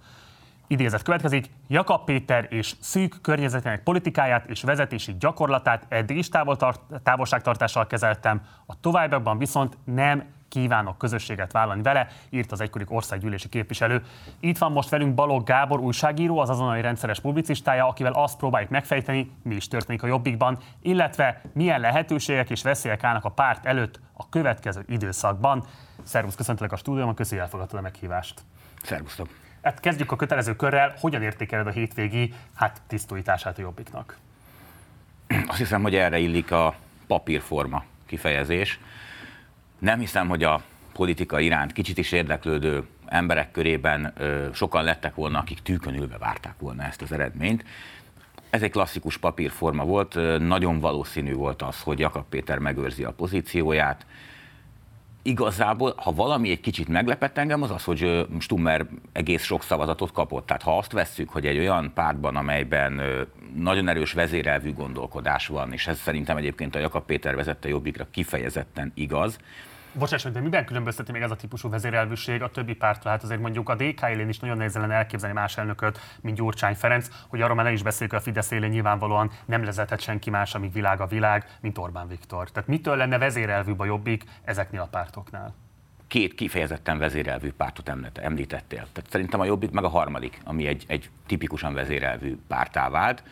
Idézet 0.71 1.01
következik, 1.01 1.49
Jakab 1.67 2.05
Péter 2.05 2.47
és 2.49 2.75
szűk 2.79 3.21
környezetének 3.21 3.83
politikáját 3.83 4.45
és 4.45 4.61
vezetési 4.61 5.15
gyakorlatát 5.19 5.85
eddig 5.89 6.17
is 6.17 6.29
távoltart, 6.29 6.81
távolságtartással 7.03 7.87
kezeltem, 7.87 8.41
a 8.65 8.79
továbbiakban 8.79 9.37
viszont 9.37 9.77
nem 9.83 10.23
kívánok 10.49 10.97
közösséget 10.97 11.51
vállalni 11.51 11.81
vele, 11.81 12.07
írt 12.29 12.51
az 12.51 12.61
egykori 12.61 12.85
országgyűlési 12.87 13.49
képviselő. 13.49 14.03
Itt 14.39 14.57
van 14.57 14.71
most 14.71 14.89
velünk 14.89 15.13
Balogh 15.13 15.45
Gábor, 15.45 15.79
újságíró, 15.79 16.39
az 16.39 16.49
azonnali 16.49 16.81
rendszeres 16.81 17.19
publicistája, 17.19 17.87
akivel 17.87 18.13
azt 18.13 18.37
próbáljuk 18.37 18.69
megfejteni, 18.69 19.31
mi 19.43 19.55
is 19.55 19.67
történik 19.67 20.03
a 20.03 20.07
Jobbikban, 20.07 20.57
illetve 20.81 21.41
milyen 21.53 21.79
lehetőségek 21.79 22.49
és 22.49 22.61
veszélyek 22.61 23.03
állnak 23.03 23.25
a 23.25 23.29
párt 23.29 23.65
előtt 23.65 23.99
a 24.13 24.29
következő 24.29 24.83
időszakban. 24.87 25.63
Szervusz, 26.03 26.35
köszöntelek 26.35 26.71
a 26.71 26.75
stúdióban, 26.75 27.15
köszi, 27.15 27.37
elfogadtad 27.37 27.79
a 27.79 27.81
meghívást. 27.81 28.41
Szervusztok. 28.83 29.27
Hát 29.61 29.79
kezdjük 29.79 30.11
a 30.11 30.15
kötelező 30.15 30.55
körrel. 30.55 30.93
Hogyan 30.99 31.21
értékeled 31.21 31.67
a 31.67 31.71
hétvégi 31.71 32.33
hát, 32.55 32.81
tisztújítását 32.87 33.57
a 33.57 33.61
Jobbiknak? 33.61 34.17
Azt 35.47 35.57
hiszem, 35.57 35.81
hogy 35.81 35.95
erre 35.95 36.17
illik 36.17 36.51
a 36.51 36.75
papírforma 37.07 37.83
kifejezés. 38.05 38.79
Nem 39.79 39.99
hiszem, 39.99 40.27
hogy 40.27 40.43
a 40.43 40.61
politika 40.93 41.39
iránt 41.39 41.71
kicsit 41.71 41.97
is 41.97 42.11
érdeklődő 42.11 42.87
emberek 43.05 43.51
körében 43.51 44.13
ö, 44.17 44.47
sokan 44.53 44.83
lettek 44.83 45.15
volna, 45.15 45.39
akik 45.39 45.59
tűkön 45.59 45.95
ülve 45.95 46.17
várták 46.17 46.53
volna 46.59 46.83
ezt 46.83 47.01
az 47.01 47.11
eredményt. 47.11 47.65
Ez 48.49 48.61
egy 48.61 48.71
klasszikus 48.71 49.17
papírforma 49.17 49.85
volt, 49.85 50.39
nagyon 50.39 50.79
valószínű 50.79 51.33
volt 51.33 51.61
az, 51.61 51.81
hogy 51.81 51.99
Jakab 51.99 52.25
Péter 52.29 52.57
megőrzi 52.57 53.03
a 53.03 53.11
pozícióját, 53.11 54.05
igazából, 55.21 55.93
ha 55.97 56.13
valami 56.13 56.49
egy 56.49 56.59
kicsit 56.59 56.87
meglepett 56.87 57.37
engem, 57.37 57.61
az 57.61 57.71
az, 57.71 57.83
hogy 57.83 58.27
Stummer 58.39 58.85
egész 59.11 59.43
sok 59.43 59.63
szavazatot 59.63 60.11
kapott. 60.11 60.45
Tehát 60.45 60.61
ha 60.61 60.77
azt 60.77 60.91
vesszük, 60.91 61.29
hogy 61.29 61.45
egy 61.45 61.57
olyan 61.57 61.91
pártban, 61.93 62.35
amelyben 62.35 63.01
nagyon 63.55 63.87
erős 63.87 64.13
vezérelvű 64.13 64.73
gondolkodás 64.73 65.47
van, 65.47 65.73
és 65.73 65.87
ez 65.87 65.99
szerintem 65.99 66.37
egyébként 66.37 66.75
a 66.75 66.79
Jakab 66.79 67.05
Péter 67.05 67.35
vezette 67.35 67.67
jobbikra 67.67 68.07
kifejezetten 68.11 68.91
igaz, 68.95 69.37
Bocsáss 69.93 70.23
meg, 70.23 70.33
de 70.33 70.39
miben 70.39 70.65
különbözteti 70.65 71.11
még 71.11 71.21
ez 71.21 71.31
a 71.31 71.35
típusú 71.35 71.69
vezérelvűség 71.69 72.41
a 72.41 72.49
többi 72.49 72.73
pártól? 72.73 73.11
Hát 73.11 73.23
azért 73.23 73.41
mondjuk 73.41 73.69
a 73.69 73.75
DK 73.75 74.01
élén 74.09 74.29
is 74.29 74.39
nagyon 74.39 74.57
nehéz 74.57 74.75
lenne 74.75 74.93
elképzelni 74.93 75.35
más 75.35 75.57
elnököt, 75.57 75.99
mint 76.21 76.37
Gyurcsány 76.37 76.75
Ferenc, 76.75 77.07
hogy 77.27 77.41
arról 77.41 77.55
már 77.55 77.65
ne 77.65 77.71
is 77.71 77.83
beszéljük, 77.83 78.15
a 78.15 78.19
Fidesz 78.19 78.51
élén 78.51 78.69
nyilvánvalóan 78.69 79.31
nem 79.45 79.63
lezetett 79.63 79.99
senki 79.99 80.29
más, 80.29 80.55
amíg 80.55 80.73
világ 80.73 81.01
a 81.01 81.07
világ, 81.07 81.45
mint 81.61 81.77
Orbán 81.77 82.07
Viktor. 82.07 82.51
Tehát 82.51 82.69
mitől 82.69 82.95
lenne 82.95 83.17
vezérelvűbb 83.17 83.79
a 83.79 83.85
jobbik 83.85 84.23
ezeknél 84.43 84.81
a 84.81 84.87
pártoknál? 84.91 85.53
két 86.07 86.35
kifejezetten 86.35 86.97
vezérelvű 86.97 87.51
pártot 87.51 87.91
említettél. 88.13 88.87
Tehát 88.93 89.09
szerintem 89.09 89.39
a 89.39 89.45
Jobbik 89.45 89.71
meg 89.71 89.83
a 89.83 89.87
harmadik, 89.87 90.41
ami 90.43 90.67
egy, 90.67 90.83
egy 90.87 91.09
tipikusan 91.27 91.73
vezérelvű 91.73 92.37
pártá 92.47 92.89
vált. 92.89 93.23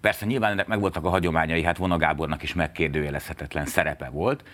Persze 0.00 0.26
nyilván 0.26 0.50
ennek 0.50 0.66
megvoltak 0.66 1.04
a 1.04 1.08
hagyományai, 1.08 1.62
hát 1.62 1.76
Vona 1.76 1.96
Gábornak 1.96 2.42
is 2.42 2.54
megkérdőjelezhetetlen 2.54 3.66
szerepe 3.66 4.08
volt, 4.08 4.44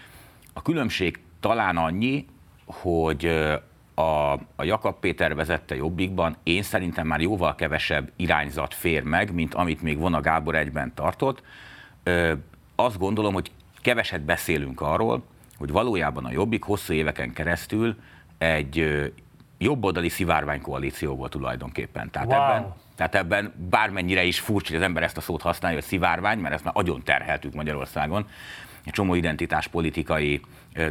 a 0.53 0.63
különbség 0.63 1.21
talán 1.41 1.77
annyi, 1.77 2.27
hogy 2.65 3.27
a, 3.95 4.33
a 4.33 4.65
Jakab 4.65 5.01
Péter 5.01 5.35
vezette 5.35 5.75
Jobbikban 5.75 6.37
én 6.43 6.63
szerintem 6.63 7.07
már 7.07 7.21
jóval 7.21 7.55
kevesebb 7.55 8.13
irányzat 8.17 8.75
fér 8.75 9.03
meg, 9.03 9.35
mint 9.35 9.55
amit 9.55 9.83
még 9.83 9.99
Vona 9.99 10.21
Gábor 10.21 10.55
egyben 10.55 10.95
tartott. 10.95 11.43
Ö, 12.03 12.33
azt 12.75 12.99
gondolom, 12.99 13.33
hogy 13.33 13.51
keveset 13.83 14.21
beszélünk 14.21 14.81
arról, 14.81 15.23
hogy 15.59 15.71
valójában 15.71 16.25
a 16.25 16.31
Jobbik 16.31 16.63
hosszú 16.63 16.93
éveken 16.93 17.33
keresztül 17.33 17.97
egy 18.39 19.13
jobboldali 19.59 20.09
szivárványkoalíció 20.09 21.17
volt 21.17 21.31
tulajdonképpen. 21.31 22.11
Tehát, 22.11 22.29
wow. 22.29 22.41
ebben, 22.41 22.75
tehát 22.97 23.15
ebben 23.15 23.53
bármennyire 23.71 24.25
is 24.25 24.41
furcsa, 24.41 24.69
hogy 24.69 24.77
az 24.77 24.83
ember 24.83 25.03
ezt 25.03 25.17
a 25.17 25.21
szót 25.21 25.43
használja, 25.43 25.77
hogy 25.77 25.87
szivárvány, 25.87 26.39
mert 26.39 26.55
ezt 26.55 26.65
már 26.65 26.73
agyon 26.77 27.03
terheltük 27.03 27.55
Magyarországon, 27.55 28.27
egy 28.85 28.93
csomó 28.93 29.15
identitáspolitikai 29.15 30.41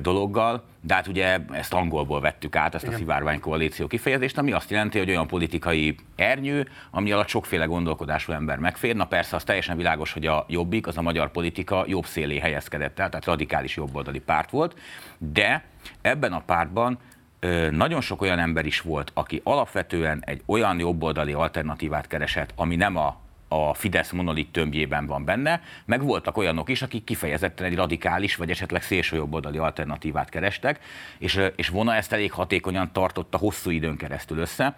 dologgal, 0.01 0.63
de 0.81 0.93
hát 0.93 1.07
ugye 1.07 1.39
ezt 1.51 1.73
angolból 1.73 2.21
vettük 2.21 2.55
át, 2.55 2.75
ezt 2.75 2.87
a 2.87 2.91
szivárvány 2.91 3.39
koalíció 3.39 3.87
kifejezést, 3.87 4.37
ami 4.37 4.51
azt 4.51 4.69
jelenti, 4.69 4.97
hogy 4.97 5.09
olyan 5.09 5.27
politikai 5.27 5.95
ernyő, 6.15 6.67
ami 6.91 7.11
alatt 7.11 7.27
sokféle 7.27 7.65
gondolkodású 7.65 8.31
ember 8.31 8.57
megfér. 8.57 8.95
Na 8.95 9.05
persze, 9.05 9.35
az 9.35 9.43
teljesen 9.43 9.77
világos, 9.77 10.13
hogy 10.13 10.25
a 10.25 10.45
jobbik, 10.47 10.87
az 10.87 10.97
a 10.97 11.01
magyar 11.01 11.31
politika 11.31 11.83
jobb 11.87 12.05
szélé 12.05 12.37
helyezkedett 12.37 12.99
el, 12.99 13.09
tehát 13.09 13.25
radikális 13.25 13.75
jobboldali 13.75 14.19
párt 14.19 14.49
volt, 14.49 14.79
de 15.17 15.63
ebben 16.01 16.33
a 16.33 16.41
pártban 16.45 16.97
nagyon 17.71 18.01
sok 18.01 18.21
olyan 18.21 18.39
ember 18.39 18.65
is 18.65 18.81
volt, 18.81 19.11
aki 19.13 19.41
alapvetően 19.43 20.23
egy 20.25 20.41
olyan 20.45 20.79
jobboldali 20.79 21.33
alternatívát 21.33 22.07
keresett, 22.07 22.53
ami 22.55 22.75
nem 22.75 22.95
a 22.95 23.19
a 23.53 23.73
Fidesz 23.73 24.11
monolit 24.11 24.51
tömbjében 24.51 25.05
van 25.05 25.25
benne, 25.25 25.61
meg 25.85 26.03
voltak 26.03 26.37
olyanok 26.37 26.69
is, 26.69 26.81
akik 26.81 27.03
kifejezetten 27.03 27.65
egy 27.65 27.75
radikális, 27.75 28.35
vagy 28.35 28.49
esetleg 28.49 28.81
szélsőjobboldali 28.81 29.57
alternatívát 29.57 30.29
kerestek, 30.29 30.79
és, 31.17 31.41
és 31.55 31.69
Vona 31.69 31.95
ezt 31.95 32.13
elég 32.13 32.31
hatékonyan 32.31 32.91
tartotta 32.91 33.37
hosszú 33.37 33.69
időn 33.69 33.97
keresztül 33.97 34.37
össze. 34.37 34.77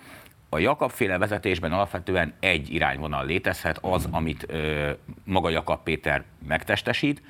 A 0.50 0.60
Jakab 0.60 0.92
féle 0.92 1.18
vezetésben 1.18 1.72
alapvetően 1.72 2.34
egy 2.40 2.74
irányvonal 2.74 3.26
létezhet, 3.26 3.78
az, 3.82 4.08
amit 4.12 4.46
ö, 4.48 4.92
maga 5.24 5.50
Jakab 5.50 5.84
Péter 5.84 6.24
megtestesít, 6.48 7.22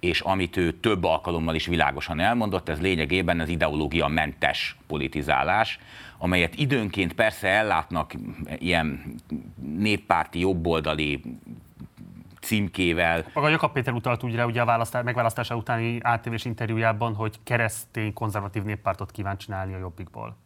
és 0.00 0.20
amit 0.20 0.56
ő 0.56 0.72
több 0.72 1.04
alkalommal 1.04 1.54
is 1.54 1.66
világosan 1.66 2.20
elmondott, 2.20 2.68
ez 2.68 2.80
lényegében 2.80 3.40
az 3.40 3.48
ideológia 3.48 4.08
mentes 4.08 4.76
politizálás, 4.86 5.78
amelyet 6.24 6.54
időnként 6.54 7.12
persze 7.12 7.48
ellátnak 7.48 8.12
ilyen 8.58 9.14
néppárti, 9.60 10.38
jobboldali 10.38 11.20
címkével. 12.40 13.24
Maga 13.34 13.48
Jakab 13.48 13.72
Péter 13.72 13.92
utalt 13.92 14.22
úgy 14.22 14.34
rá 14.34 14.44
ugye 14.44 14.60
a 14.60 14.64
választás, 14.64 15.04
megválasztása 15.04 15.56
utáni 15.56 15.98
ATV-s 16.00 16.44
interjújában, 16.44 17.14
hogy 17.14 17.38
keresztény 17.42 18.12
konzervatív 18.12 18.62
néppártot 18.62 19.10
kíván 19.10 19.36
csinálni 19.36 19.74
a 19.74 19.78
Jobbikból. 19.78 20.36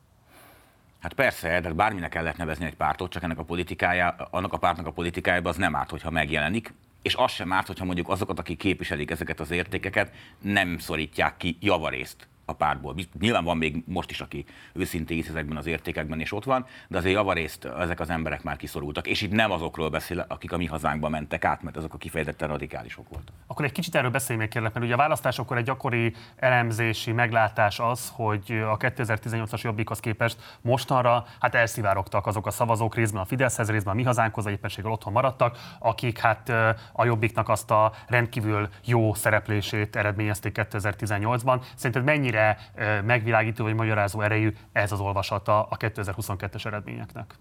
Hát 0.99 1.13
persze, 1.13 1.61
de 1.61 1.73
bárminek 1.73 2.15
el 2.15 2.23
lehet 2.23 2.39
nevezni 2.39 2.65
egy 2.65 2.77
pártot, 2.77 3.11
csak 3.11 3.23
ennek 3.23 3.39
a 3.39 3.45
politikája, 3.45 4.15
annak 4.31 4.53
a 4.53 4.59
pártnak 4.59 4.87
a 4.87 4.93
politikájában 4.93 5.53
az 5.53 5.59
nem 5.59 5.77
árt, 5.77 5.91
hogyha 5.91 6.11
megjelenik, 6.11 6.75
és 7.03 7.15
az 7.15 7.33
sem 7.33 7.53
árt, 7.53 7.67
hogyha 7.67 7.85
mondjuk 7.85 8.09
azokat, 8.09 8.39
akik 8.39 8.59
képviselik 8.59 9.11
ezeket 9.11 9.41
az 9.41 9.51
értékeket, 9.51 10.13
nem 10.41 10.79
szorítják 10.79 11.37
ki 11.37 11.57
javarészt 11.61 12.28
a 12.49 12.53
pártból. 12.53 12.95
Nyilván 13.21 13.45
van 13.45 13.57
még 13.57 13.83
most 13.87 14.11
is, 14.11 14.21
aki 14.21 14.45
őszintén 14.73 15.17
hisz 15.17 15.29
ezekben 15.29 15.57
az 15.57 15.67
értékekben, 15.67 16.21
és 16.21 16.33
ott 16.33 16.45
van, 16.45 16.67
de 16.89 16.99
azért 16.99 17.15
javarészt 17.15 17.65
ezek 17.65 18.01
az 18.01 18.11
emberek 18.11 18.43
már 18.43 18.57
kiszorultak. 18.57 19.07
És 19.07 19.23
itt 19.23 19.33
nem 19.33 19.51
azokról 19.51 19.91
beszél, 19.91 20.25
akik 20.29 20.53
a 20.53 20.57
mi 20.57 20.67
hazánkba 20.67 21.09
mentek 21.09 21.45
át, 21.45 21.63
mert 21.63 21.77
azok 21.77 21.95
a 21.95 21.97
kifejezetten 21.97 22.49
radikálisok 22.49 23.09
voltak. 23.09 23.35
Akkor 23.47 23.65
egy 23.65 23.73
kicsit 23.73 23.95
erről 23.95 24.11
beszélj 24.11 24.39
még 24.39 24.49
kérlek, 24.49 24.73
mert 24.73 24.85
ugye 24.85 24.95
a 24.95 24.97
választásokkor 24.97 25.57
egy 25.57 25.65
gyakori 25.65 26.15
elemzési 26.37 27.13
meglátás 27.13 27.79
az, 27.79 28.13
hogy 28.15 28.63
a 28.71 28.77
2018-as 28.77 29.61
jobbikhoz 29.61 30.01
képest 30.01 30.59
mostanra 30.61 31.27
hát 31.41 31.55
elszivárogtak 31.55 32.27
azok 32.27 32.47
a 32.47 32.51
szavazók 32.51 32.95
részben 32.95 33.23
a 33.23 33.25
Fideszhez, 33.25 33.71
részben 33.71 33.93
a 33.93 33.97
mi 33.97 34.03
hazánkhoz, 34.03 34.47
a 34.47 34.51
éppenséggel 34.51 34.93
otthon 34.93 35.13
maradtak, 35.13 35.59
akik 35.79 36.19
hát 36.19 36.49
a 36.93 37.05
jobbiknak 37.05 37.49
azt 37.49 37.71
a 37.71 37.93
rendkívül 38.07 38.69
jó 38.85 39.15
szereplését 39.15 39.97
eredményezték 39.97 40.57
2018-ban. 40.71 41.65
Szerinted 41.75 42.05
mennyire 42.05 42.38
mennyire 42.39 43.03
megvilágító 43.03 43.65
vagy 43.65 43.75
magyarázó 43.75 44.21
erejű 44.21 44.53
ez 44.73 44.93
az 44.93 45.01
olvasata 45.01 45.63
a 45.63 45.77
2022-es 45.77 46.67
eredményeknek? 46.67 47.35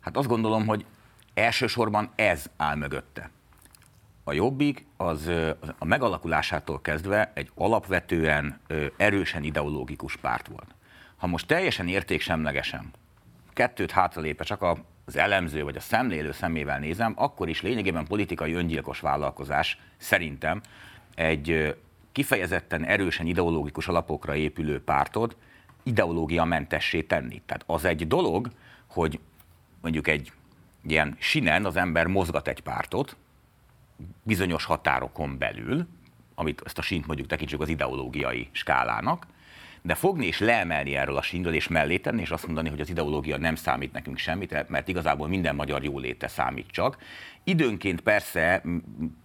Hát 0.00 0.16
azt 0.16 0.28
gondolom, 0.28 0.66
hogy 0.66 0.84
elsősorban 1.34 2.10
ez 2.14 2.50
áll 2.56 2.76
mögötte. 2.76 3.30
A 4.24 4.32
Jobbik 4.32 4.86
az 4.96 5.30
a 5.78 5.84
megalakulásától 5.84 6.80
kezdve 6.80 7.30
egy 7.34 7.50
alapvetően 7.54 8.60
erősen 8.96 9.42
ideológikus 9.42 10.16
párt 10.16 10.46
volt. 10.46 10.74
Ha 11.16 11.26
most 11.26 11.46
teljesen 11.46 11.88
értéksemlegesen 11.88 12.90
kettőt 13.52 13.90
hátralépe 13.90 14.44
csak 14.44 14.62
az 15.04 15.16
elemző 15.16 15.64
vagy 15.64 15.76
a 15.76 15.80
szemlélő 15.80 16.32
szemével 16.32 16.78
nézem, 16.78 17.12
akkor 17.16 17.48
is 17.48 17.62
lényegében 17.62 18.06
politikai 18.06 18.52
öngyilkos 18.52 19.00
vállalkozás 19.00 19.78
szerintem 19.96 20.60
egy 21.14 21.76
kifejezetten 22.12 22.84
erősen 22.84 23.26
ideológikus 23.26 23.88
alapokra 23.88 24.34
épülő 24.34 24.82
pártod 24.82 25.36
ideológia 25.82 26.44
mentessé 26.44 27.02
tenni. 27.02 27.42
Tehát 27.46 27.64
az 27.66 27.84
egy 27.84 28.06
dolog, 28.06 28.50
hogy 28.86 29.20
mondjuk 29.80 30.08
egy 30.08 30.32
ilyen 30.86 31.16
sinen 31.18 31.64
az 31.64 31.76
ember 31.76 32.06
mozgat 32.06 32.48
egy 32.48 32.60
pártot, 32.60 33.16
bizonyos 34.22 34.64
határokon 34.64 35.38
belül, 35.38 35.86
amit 36.34 36.62
ezt 36.64 36.78
a 36.78 36.82
sint 36.82 37.06
mondjuk 37.06 37.28
tekintsük 37.28 37.60
az 37.60 37.68
ideológiai 37.68 38.48
skálának, 38.52 39.26
de 39.82 39.94
fogni 39.94 40.26
és 40.26 40.38
leemelni 40.38 40.96
erről 40.96 41.16
a 41.16 41.22
sínről 41.22 41.54
és 41.54 41.68
mellé 41.68 41.98
tenni, 41.98 42.20
és 42.20 42.30
azt 42.30 42.46
mondani, 42.46 42.68
hogy 42.68 42.80
az 42.80 42.90
ideológia 42.90 43.36
nem 43.36 43.54
számít 43.54 43.92
nekünk 43.92 44.18
semmit, 44.18 44.68
mert 44.68 44.88
igazából 44.88 45.28
minden 45.28 45.54
magyar 45.54 45.84
jóléte 45.84 46.28
számít 46.28 46.70
csak. 46.70 46.96
Időnként 47.44 48.00
persze 48.00 48.62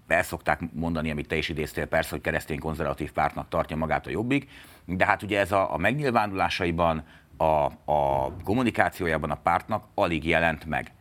el 0.07 0.23
szokták 0.23 0.61
mondani, 0.73 1.11
amit 1.11 1.27
te 1.27 1.35
is 1.35 1.49
idéztél, 1.49 1.85
persze, 1.85 2.09
hogy 2.09 2.21
keresztény 2.21 2.59
konzervatív 2.59 3.11
pártnak 3.11 3.49
tartja 3.49 3.75
magát 3.75 4.07
a 4.07 4.09
jobbik, 4.09 4.49
de 4.85 5.05
hát 5.05 5.23
ugye 5.23 5.39
ez 5.39 5.51
a, 5.51 5.73
a 5.73 5.77
megnyilvánulásaiban, 5.77 7.03
a, 7.37 7.65
a 7.91 8.31
kommunikációjában 8.43 9.31
a 9.31 9.35
pártnak 9.35 9.87
alig 9.93 10.25
jelent 10.25 10.65
meg. 10.65 10.91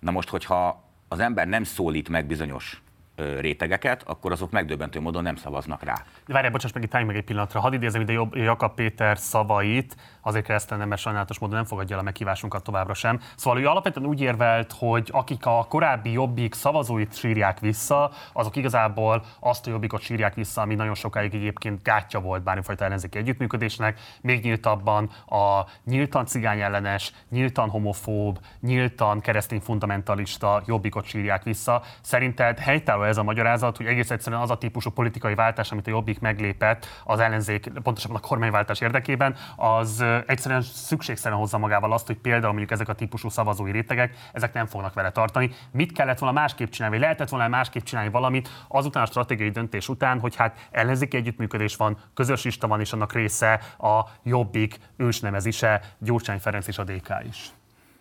Na 0.00 0.10
most, 0.10 0.28
hogyha 0.28 0.88
az 1.08 1.18
ember 1.18 1.48
nem 1.48 1.64
szólít 1.64 2.08
meg 2.08 2.26
bizonyos 2.26 2.82
rétegeket, 3.16 4.02
akkor 4.02 4.32
azok 4.32 4.50
megdöbbentő 4.50 5.00
módon 5.00 5.22
nem 5.22 5.36
szavaznak 5.36 5.82
rá. 5.82 5.94
De 6.26 6.32
várjál, 6.32 6.52
bocsáss 6.52 6.72
meg, 6.72 6.82
itt 6.82 6.92
meg 6.92 7.16
egy 7.16 7.24
pillanatra. 7.24 7.60
Hadd 7.60 7.72
idézem 7.72 8.00
ide 8.00 8.12
Jakab 8.32 8.74
Péter 8.74 9.18
szavait, 9.18 9.96
azért 10.24 10.44
keresztel 10.44 10.78
nem, 10.78 10.88
mert 10.88 11.00
sajnálatos 11.00 11.38
módon 11.38 11.56
nem 11.56 11.64
fogadja 11.64 11.94
el 11.94 12.00
a 12.00 12.04
meghívásunkat 12.04 12.62
továbbra 12.62 12.94
sem. 12.94 13.20
Szóval 13.36 13.60
ő 13.60 13.66
alapvetően 13.66 14.06
úgy 14.06 14.20
érvelt, 14.20 14.72
hogy 14.78 15.08
akik 15.12 15.46
a 15.46 15.66
korábbi 15.68 16.12
jobbik 16.12 16.54
szavazóit 16.54 17.16
sírják 17.16 17.60
vissza, 17.60 18.10
azok 18.32 18.56
igazából 18.56 19.24
azt 19.40 19.66
a 19.66 19.70
jobbikot 19.70 20.00
sírják 20.00 20.34
vissza, 20.34 20.60
ami 20.60 20.74
nagyon 20.74 20.94
sokáig 20.94 21.34
egyébként 21.34 21.82
gátja 21.82 22.20
volt 22.20 22.42
bármifajta 22.42 22.84
ellenzéki 22.84 23.18
együttműködésnek, 23.18 24.00
még 24.20 24.42
nyíltabban 24.42 25.10
a 25.26 25.60
nyíltan 25.84 26.26
cigány 26.26 26.60
ellenes, 26.60 27.12
nyíltan 27.30 27.68
homofób, 27.68 28.38
nyíltan 28.60 29.20
keresztény 29.20 29.60
fundamentalista 29.60 30.62
jobbikot 30.66 31.04
sírják 31.04 31.42
vissza. 31.42 31.82
Szerinted 32.00 32.58
helytálló 32.58 33.02
ez 33.02 33.16
a 33.16 33.22
magyarázat, 33.22 33.76
hogy 33.76 33.86
egész 33.86 34.10
egyszerűen 34.10 34.42
az 34.42 34.50
a 34.50 34.58
típusú 34.58 34.90
politikai 34.90 35.34
váltás, 35.34 35.72
amit 35.72 35.86
a 35.86 35.90
Jobbik 35.90 36.20
meglépett 36.20 36.86
az 37.04 37.20
ellenzék, 37.20 37.72
pontosabban 37.82 38.16
a 38.16 38.26
kormányváltás 38.26 38.80
érdekében, 38.80 39.36
az 39.56 40.04
egyszerűen 40.26 40.62
szükségszerűen 40.62 41.40
hozza 41.40 41.58
magával 41.58 41.92
azt, 41.92 42.06
hogy 42.06 42.16
például 42.16 42.48
mondjuk 42.48 42.70
ezek 42.70 42.88
a 42.88 42.94
típusú 42.94 43.28
szavazói 43.28 43.70
rétegek, 43.70 44.16
ezek 44.32 44.52
nem 44.52 44.66
fognak 44.66 44.94
vele 44.94 45.10
tartani. 45.10 45.50
Mit 45.70 45.92
kellett 45.92 46.18
volna 46.18 46.40
másképp 46.40 46.68
csinálni, 46.68 46.96
vagy 46.96 47.04
lehetett 47.04 47.28
volna 47.28 47.48
másképp 47.48 47.82
csinálni 47.82 48.10
valamit 48.10 48.48
azután 48.68 49.02
a 49.02 49.06
stratégiai 49.06 49.50
döntés 49.50 49.88
után, 49.88 50.20
hogy 50.20 50.36
hát 50.36 50.68
ellenzéki 50.70 51.16
együttműködés 51.16 51.76
van, 51.76 51.98
közös 52.14 52.44
lista 52.44 52.66
van, 52.66 52.80
és 52.80 52.92
annak 52.92 53.12
része 53.12 53.60
a 53.78 54.02
Jobbik 54.22 54.78
ősnemezise, 54.96 55.80
Gyurcsány 55.98 56.38
Ferenc 56.38 56.66
és 56.66 56.78
a 56.78 56.84
DK 56.84 57.08
is. 57.28 57.50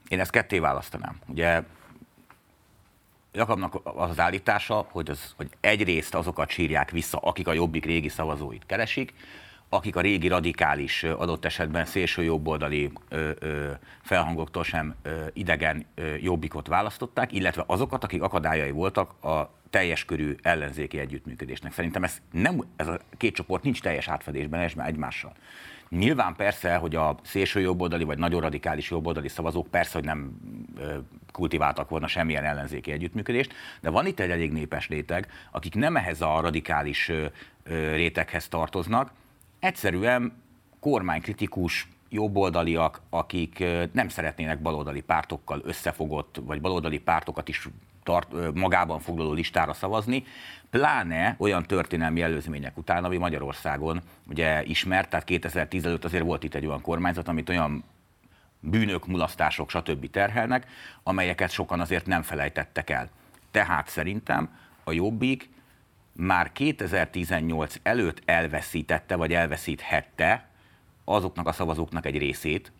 Én 0.07 0.19
ezt 0.19 0.31
ketté 0.31 0.59
választanám. 0.59 1.19
Ugye 1.25 1.63
Jakabnak 3.31 3.79
az 3.83 4.19
állítása, 4.19 4.87
hogy, 4.91 5.09
az, 5.09 5.33
hogy 5.37 5.49
egyrészt 5.59 6.15
azokat 6.15 6.49
sírják 6.49 6.91
vissza, 6.91 7.17
akik 7.17 7.47
a 7.47 7.53
jobbik 7.53 7.85
régi 7.85 8.09
szavazóit 8.09 8.65
keresik, 8.65 9.13
akik 9.73 9.95
a 9.95 10.01
régi 10.01 10.27
radikális, 10.27 11.03
adott 11.03 11.45
esetben 11.45 11.85
szélső 11.85 12.23
jobboldali 12.23 12.91
felhangoktól 14.01 14.63
sem 14.63 14.95
idegen 15.33 15.85
jobbikot 16.21 16.67
választották, 16.67 17.31
illetve 17.31 17.63
azokat, 17.67 18.03
akik 18.03 18.21
akadályai 18.21 18.71
voltak 18.71 19.23
a 19.23 19.53
teljes 19.69 20.05
körű 20.05 20.35
ellenzéki 20.41 20.99
együttműködésnek. 20.99 21.73
Szerintem 21.73 22.03
ez, 22.03 22.21
nem, 22.31 22.63
ez 22.75 22.87
a 22.87 22.99
két 23.17 23.35
csoport 23.35 23.63
nincs 23.63 23.81
teljes 23.81 24.07
átfedésben 24.07 24.69
egymással. 24.77 25.33
Nyilván 25.89 26.35
persze, 26.35 26.75
hogy 26.75 26.95
a 26.95 27.15
szélső 27.23 27.59
jobboldali 27.59 28.03
vagy 28.03 28.17
nagyon 28.17 28.41
radikális 28.41 28.89
jobboldali 28.89 29.27
szavazók 29.27 29.67
persze, 29.67 29.93
hogy 29.93 30.03
nem 30.03 30.37
kultiváltak 31.31 31.89
volna 31.89 32.07
semmilyen 32.07 32.43
ellenzéki 32.43 32.91
együttműködést, 32.91 33.53
de 33.81 33.89
van 33.89 34.05
itt 34.05 34.19
egy 34.19 34.29
elég 34.29 34.51
népes 34.51 34.87
réteg, 34.87 35.27
akik 35.51 35.75
nem 35.75 35.95
ehhez 35.95 36.21
a 36.21 36.39
radikális 36.41 37.11
réteghez 37.93 38.47
tartoznak, 38.47 39.11
egyszerűen 39.63 40.33
kormánykritikus 40.79 41.87
jobboldaliak, 42.09 43.01
akik 43.09 43.63
nem 43.91 44.09
szeretnének 44.09 44.61
baloldali 44.61 45.01
pártokkal 45.01 45.61
összefogott, 45.63 46.41
vagy 46.45 46.61
baloldali 46.61 46.99
pártokat 46.99 47.47
is 47.49 47.67
tart, 48.03 48.53
magában 48.53 48.99
foglaló 48.99 49.33
listára 49.33 49.73
szavazni, 49.73 50.23
pláne 50.69 51.35
olyan 51.39 51.63
történelmi 51.63 52.21
előzmények 52.21 52.77
után, 52.77 53.03
ami 53.03 53.17
Magyarországon 53.17 54.01
ugye 54.29 54.63
ismert, 54.63 55.09
tehát 55.09 55.25
2010 55.25 55.85
előtt 55.85 56.05
azért 56.05 56.23
volt 56.23 56.43
itt 56.43 56.55
egy 56.55 56.65
olyan 56.65 56.81
kormányzat, 56.81 57.27
amit 57.27 57.49
olyan 57.49 57.83
bűnök, 58.59 59.07
mulasztások, 59.07 59.69
stb. 59.69 60.09
terhelnek, 60.09 60.67
amelyeket 61.03 61.51
sokan 61.51 61.79
azért 61.79 62.05
nem 62.05 62.21
felejtettek 62.21 62.89
el. 62.89 63.09
Tehát 63.51 63.87
szerintem 63.87 64.49
a 64.83 64.91
Jobbik 64.91 65.49
már 66.13 66.51
2018 66.51 67.75
előtt 67.83 68.21
elveszítette, 68.25 69.15
vagy 69.15 69.33
elveszíthette 69.33 70.47
azoknak 71.05 71.47
a 71.47 71.51
szavazóknak 71.51 72.05
egy 72.05 72.17
részét, 72.17 72.71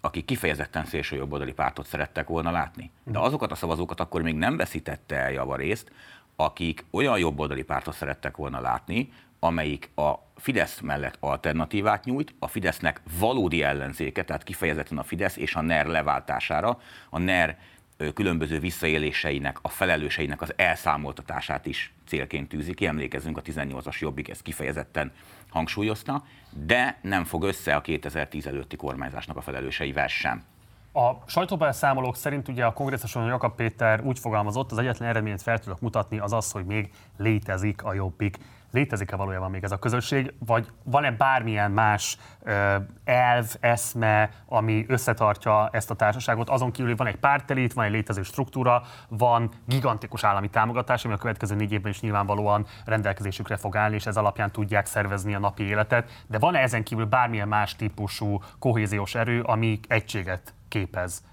akik 0.00 0.24
kifejezetten 0.24 0.84
szélsőjobboldali 0.84 1.52
pártot 1.52 1.86
szerettek 1.86 2.28
volna 2.28 2.50
látni. 2.50 2.90
De 3.04 3.18
mhm. 3.18 3.26
azokat 3.26 3.50
a 3.50 3.54
szavazókat 3.54 4.00
akkor 4.00 4.22
még 4.22 4.34
nem 4.34 4.56
veszítette 4.56 5.16
el 5.16 5.32
javarészt, 5.32 5.92
akik 6.36 6.84
olyan 6.90 7.18
jobboldali 7.18 7.62
pártot 7.62 7.94
szerettek 7.94 8.36
volna 8.36 8.60
látni, 8.60 9.12
amelyik 9.38 9.90
a 9.94 10.12
Fidesz 10.36 10.80
mellett 10.80 11.16
alternatívát 11.20 12.04
nyújt, 12.04 12.34
a 12.38 12.48
Fidesznek 12.48 13.00
valódi 13.18 13.62
ellenzéke, 13.62 14.24
tehát 14.24 14.42
kifejezetten 14.42 14.98
a 14.98 15.02
Fidesz 15.02 15.36
és 15.36 15.54
a 15.54 15.60
NER 15.60 15.86
leváltására, 15.86 16.80
a 17.10 17.18
NER 17.18 17.58
különböző 18.14 18.58
visszaéléseinek, 18.58 19.58
a 19.62 19.68
felelőseinek 19.68 20.40
az 20.40 20.52
elszámoltatását 20.56 21.66
is 21.66 21.92
célként 22.06 22.48
tűzi 22.48 22.74
ki. 22.74 22.86
Emlékezzünk, 22.86 23.36
a 23.36 23.42
18-as 23.42 23.98
jobbik 23.98 24.28
ezt 24.28 24.42
kifejezetten 24.42 25.12
hangsúlyozta, 25.48 26.24
de 26.50 26.98
nem 27.02 27.24
fog 27.24 27.42
össze 27.42 27.74
a 27.74 27.80
2010 27.80 28.46
előtti 28.46 28.76
kormányzásnak 28.76 29.36
a 29.36 29.40
felelőseivel 29.40 30.08
sem. 30.08 30.44
A 30.92 31.10
sajtóbeszámolók 31.26 32.16
szerint 32.16 32.48
ugye 32.48 32.64
a 32.64 32.72
kongresszuson 32.72 33.26
Jakab 33.26 33.54
Péter 33.54 34.00
úgy 34.04 34.18
fogalmazott, 34.18 34.72
az 34.72 34.78
egyetlen 34.78 35.08
eredményt 35.08 35.42
fel 35.42 35.58
tudok 35.58 35.80
mutatni, 35.80 36.18
az 36.18 36.32
az, 36.32 36.50
hogy 36.50 36.64
még 36.64 36.90
létezik 37.16 37.82
a 37.82 37.94
jobbik. 37.94 38.38
Létezik-e 38.70 39.16
valójában 39.16 39.50
még 39.50 39.64
ez 39.64 39.72
a 39.72 39.78
közösség, 39.78 40.32
vagy 40.46 40.66
van-e 40.84 41.10
bármilyen 41.10 41.70
más 41.70 42.18
elv, 43.04 43.46
eszme, 43.60 44.30
ami 44.46 44.84
összetartja 44.88 45.68
ezt 45.72 45.90
a 45.90 45.94
társaságot? 45.94 46.50
Azon 46.50 46.70
kívül 46.70 46.96
van 46.96 47.06
egy 47.06 47.16
pártelit, 47.16 47.72
van 47.72 47.84
egy 47.84 47.90
létező 47.90 48.22
struktúra, 48.22 48.82
van 49.08 49.50
gigantikus 49.66 50.24
állami 50.24 50.48
támogatás, 50.50 51.04
ami 51.04 51.14
a 51.14 51.16
következő 51.16 51.54
négy 51.54 51.72
évben 51.72 51.90
is 51.90 52.00
nyilvánvalóan 52.00 52.66
rendelkezésükre 52.84 53.56
fog 53.56 53.76
állni, 53.76 53.94
és 53.94 54.06
ez 54.06 54.16
alapján 54.16 54.50
tudják 54.50 54.86
szervezni 54.86 55.34
a 55.34 55.38
napi 55.38 55.62
életet. 55.62 56.24
De 56.26 56.38
van-e 56.38 56.58
ezen 56.58 56.82
kívül 56.82 57.04
bármilyen 57.04 57.48
más 57.48 57.76
típusú 57.76 58.42
kohéziós 58.58 59.14
erő, 59.14 59.42
ami 59.42 59.80
egységet 59.88 60.54
képez? 60.68 61.24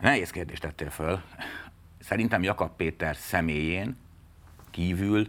Nehéz 0.00 0.30
kérdést 0.30 0.62
tettél 0.62 0.90
föl. 0.90 1.20
Szerintem 1.98 2.42
Jakab 2.42 2.70
Péter 2.76 3.16
személyén 3.16 4.04
kívül 4.76 5.26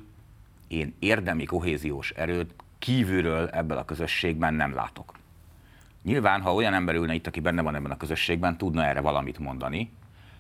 én 0.68 0.94
érdemi 1.00 1.44
kohéziós 1.44 2.12
erőt 2.12 2.54
kívülről 2.80 3.48
ebből 3.48 3.78
a 3.78 3.86
közösségben 3.86 4.54
nem 4.54 4.74
látok. 4.74 5.14
Nyilván, 6.04 6.42
ha 6.42 6.54
olyan 6.54 6.74
ember 6.74 6.96
ülne 6.96 7.14
itt, 7.14 7.28
aki 7.28 7.40
benne 7.40 7.62
van 7.62 7.76
ebben 7.76 7.92
a 7.92 7.98
közösségben, 7.98 8.58
tudna 8.58 8.86
erre 8.86 9.02
valamit 9.02 9.40
mondani, 9.40 9.92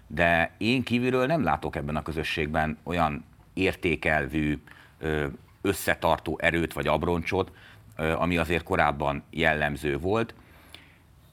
de 0.07 0.51
én 0.57 0.83
kívülről 0.83 1.25
nem 1.25 1.43
látok 1.43 1.75
ebben 1.75 1.95
a 1.95 2.01
közösségben 2.01 2.77
olyan 2.83 3.23
értékelvű, 3.53 4.61
összetartó 5.61 6.39
erőt 6.41 6.73
vagy 6.73 6.87
abroncsot, 6.87 7.51
ami 7.95 8.37
azért 8.37 8.63
korábban 8.63 9.23
jellemző 9.29 9.97
volt. 9.97 10.33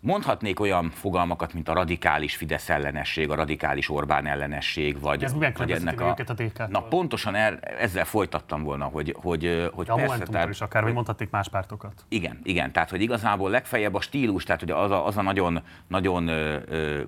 Mondhatnék 0.05 0.61
olyan 0.61 0.91
fogalmakat, 0.91 1.53
mint 1.53 1.69
a 1.69 1.73
radikális 1.73 2.37
Fidesz 2.37 2.69
ellenesség, 2.69 3.31
a 3.31 3.35
radikális 3.35 3.91
Orbán 3.91 4.27
ellenesség, 4.27 5.01
vagy, 5.01 5.25
Ez 5.25 5.35
vagy 5.57 5.71
ennek 5.71 6.01
a... 6.01 6.09
Őket 6.09 6.31
a? 6.59 6.67
Na 6.69 6.83
pontosan 6.83 7.35
er, 7.35 7.59
ezzel 7.79 8.05
folytattam 8.05 8.63
volna, 8.63 8.85
hogy, 8.85 9.17
hogy, 9.23 9.71
hogy 9.73 9.87
ja, 9.87 9.95
persze, 9.95 10.25
tehát, 10.25 10.49
is 10.49 10.61
akár, 10.61 10.83
vagy 10.83 10.93
mondhatnék 10.93 11.31
más 11.31 11.49
pártokat. 11.49 12.05
Igen, 12.09 12.41
igen, 12.43 12.73
tehát 12.73 12.91
hogy 12.91 13.01
igazából 13.01 13.51
legfeljebb 13.51 13.95
a 13.95 14.01
stílus, 14.01 14.45
tehát 14.45 14.61
hogy 14.61 14.71
az 14.71 14.91
a, 14.91 15.07
az 15.07 15.17
a 15.17 15.23
nagyon, 15.23 15.63
nagyon 15.87 16.31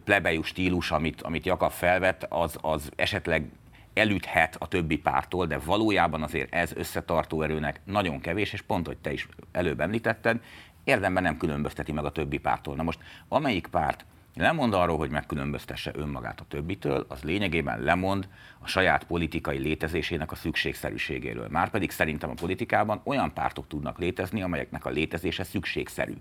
plebejú 0.05 0.43
stílus, 0.43 0.91
amit, 0.91 1.23
amit 1.23 1.47
Jakab 1.47 1.71
felvett, 1.71 2.27
az, 2.29 2.59
az 2.61 2.91
esetleg 2.97 3.49
elüthet 3.95 4.57
a 4.59 4.69
többi 4.69 4.99
pártól, 4.99 5.47
de 5.47 5.59
valójában 5.65 6.23
azért 6.23 6.55
ez 6.55 6.73
összetartó 6.75 7.43
erőnek 7.43 7.81
nagyon 7.85 8.21
kevés, 8.21 8.53
és 8.53 8.63
pont, 8.63 8.87
hogy 8.87 8.97
te 8.97 9.13
is 9.13 9.29
előbb 9.53 9.81
említetted, 9.81 10.41
érdemben 10.87 11.23
nem 11.23 11.37
különbözteti 11.37 11.93
meg 11.93 12.05
a 12.05 12.13
többi 12.13 12.39
pártól. 12.39 12.77
Na 12.77 12.83
most, 12.83 12.99
amelyik 13.29 13.67
párt 13.67 14.05
lemond 14.35 14.75
arról, 14.75 14.97
hogy 14.99 15.11
megkülönböztesse 15.11 15.91
önmagát 15.95 16.41
a 16.41 16.45
többitől, 16.49 17.07
az 17.09 17.23
lényegében 17.23 17.81
lemond 17.81 18.29
a 18.59 18.67
saját 18.67 19.05
politikai 19.05 19.59
létezésének 19.59 20.33
a 20.33 20.35
szükségszerűségéről. 20.35 21.49
Márpedig 21.51 21.91
szerintem 21.91 22.31
a 22.31 22.35
politikában 22.35 23.01
olyan 23.05 23.33
pártok 23.33 23.67
tudnak 23.69 23.99
létezni, 23.99 24.43
amelyeknek 24.43 24.85
a 24.85 24.91
létezése 24.91 25.45
szükségszerű. 25.45 26.15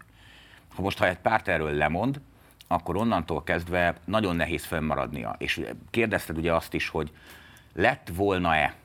Ha 0.75 0.81
most, 0.81 0.97
ha 0.97 1.07
egy 1.07 1.17
párt 1.17 1.47
erről 1.47 1.71
lemond, 1.71 2.21
akkor 2.67 2.95
onnantól 2.95 3.43
kezdve 3.43 3.95
nagyon 4.05 4.35
nehéz 4.35 4.65
fönnmaradnia. 4.65 5.35
És 5.37 5.61
kérdezted 5.89 6.37
ugye 6.37 6.53
azt 6.53 6.73
is, 6.73 6.89
hogy 6.89 7.11
lett 7.73 8.09
volna-e 8.15 8.75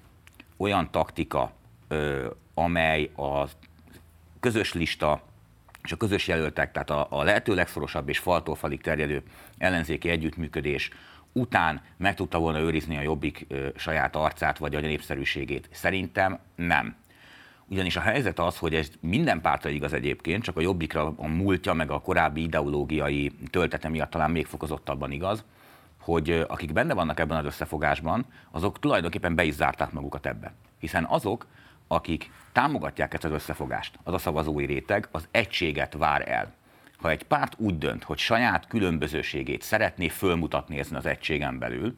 olyan 0.57 0.91
taktika, 0.91 1.53
amely 2.55 3.11
a 3.17 3.49
közös 4.41 4.73
lista 4.73 5.23
és 5.83 5.93
a 5.93 5.97
közös 5.97 6.29
jelöltek, 6.29 6.73
tehát 6.73 6.91
a, 6.91 7.07
a 7.11 7.23
lehető 7.23 7.55
legszorosabb 7.55 8.09
és 8.09 8.19
faltól 8.19 8.55
falig 8.55 8.81
terjedő 8.81 9.23
ellenzéki 9.59 10.09
együttműködés 10.09 10.91
után 11.33 11.81
meg 11.97 12.15
tudta 12.15 12.39
volna 12.39 12.59
őrizni 12.59 12.97
a 12.97 13.03
jobbik 13.03 13.47
ö, 13.49 13.69
saját 13.77 14.17
arcát 14.17 14.59
vagy 14.59 14.75
a 14.75 14.81
népszerűségét. 14.81 15.69
Szerintem 15.73 16.39
nem. 16.55 16.97
Ugyanis 17.67 17.97
a 17.97 18.01
helyzet 18.01 18.39
az, 18.39 18.59
hogy 18.59 18.75
ez 18.75 18.91
minden 19.01 19.41
pártra 19.41 19.71
igaz 19.71 19.93
egyébként, 19.93 20.43
csak 20.43 20.57
a 20.57 20.61
jobbikra 20.61 21.15
a 21.17 21.27
múltja, 21.27 21.73
meg 21.73 21.91
a 21.91 22.01
korábbi 22.01 22.43
ideológiai 22.43 23.33
töltete 23.51 23.89
miatt 23.89 24.11
talán 24.11 24.31
még 24.31 24.47
fokozottabban 24.47 25.11
igaz, 25.11 25.45
hogy 26.01 26.45
akik 26.49 26.73
benne 26.73 26.95
vannak 26.95 27.21
ebben 27.21 27.37
az 27.37 27.45
összefogásban, 27.45 28.27
azok 28.51 28.79
tulajdonképpen 28.79 29.35
be 29.35 29.45
is 29.45 29.55
zárták 29.55 29.93
magukat 29.93 30.27
ebbe. 30.27 30.53
Hiszen 30.79 31.05
azok, 31.05 31.47
akik 31.93 32.31
támogatják 32.53 33.15
ezt 33.15 33.25
az 33.25 33.31
összefogást, 33.31 33.99
az 34.03 34.15
a 34.15 34.19
szavazói 34.19 34.65
réteg, 34.65 35.09
az 35.11 35.29
egységet 35.31 35.95
vár 35.95 36.29
el. 36.29 36.53
Ha 36.97 37.11
egy 37.11 37.23
párt 37.23 37.55
úgy 37.57 37.79
dönt, 37.79 38.05
hogy 38.05 38.19
saját 38.19 38.67
különbözőségét 38.67 39.63
szeretné 39.63 40.09
fölmutatni 40.09 40.79
ezen 40.79 40.97
az 40.97 41.07
egységen 41.07 41.59
belül, 41.59 41.97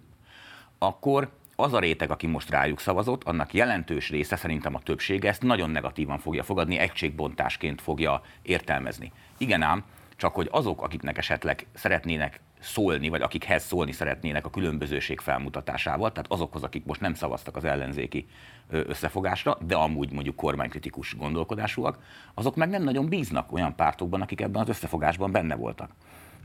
akkor 0.79 1.31
az 1.57 1.73
a 1.73 1.79
réteg, 1.79 2.11
aki 2.11 2.27
most 2.27 2.51
rájuk 2.51 2.81
szavazott, 2.81 3.25
annak 3.25 3.55
jelentős 3.55 4.11
része, 4.11 4.37
szerintem 4.37 4.75
a 4.75 4.83
többsége 4.83 5.29
ezt 5.29 5.43
nagyon 5.43 5.71
negatívan 5.71 6.19
fogja 6.19 6.43
fogadni, 6.43 6.79
egységbontásként 6.79 7.81
fogja 7.81 8.23
értelmezni. 8.43 9.13
Igen 9.39 9.63
ám, 9.63 9.85
csak 10.23 10.35
hogy 10.35 10.49
azok, 10.51 10.83
akiknek 10.83 11.19
esetleg 11.19 11.67
szeretnének 11.75 12.41
szólni, 12.61 13.09
vagy 13.09 13.23
akikhez 13.23 13.65
szólni 13.65 13.93
szeretnének 13.93 14.47
a 14.47 14.51
különbözőség 14.51 15.21
felmutatásával, 15.21 16.13
tehát 16.13 16.33
azokhoz, 16.33 16.63
akik 16.63 16.85
most 16.85 17.01
nem 17.01 17.15
szavaztak 17.15 17.57
az 17.57 17.65
ellenzéki 17.65 18.27
összefogásra, 18.69 19.59
de 19.67 19.75
amúgy 19.75 20.13
mondjuk 20.13 20.37
kormánykritikus 20.37 21.17
gondolkodásúak, 21.17 21.99
azok 22.35 22.57
meg 22.57 22.69
nem 22.69 22.83
nagyon 22.83 23.09
bíznak 23.09 23.53
olyan 23.53 23.77
pártokban, 23.77 24.21
akik 24.21 24.41
ebben 24.41 24.63
az 24.63 24.69
összefogásban 24.69 25.33
benne 25.33 25.55
voltak. 25.55 25.91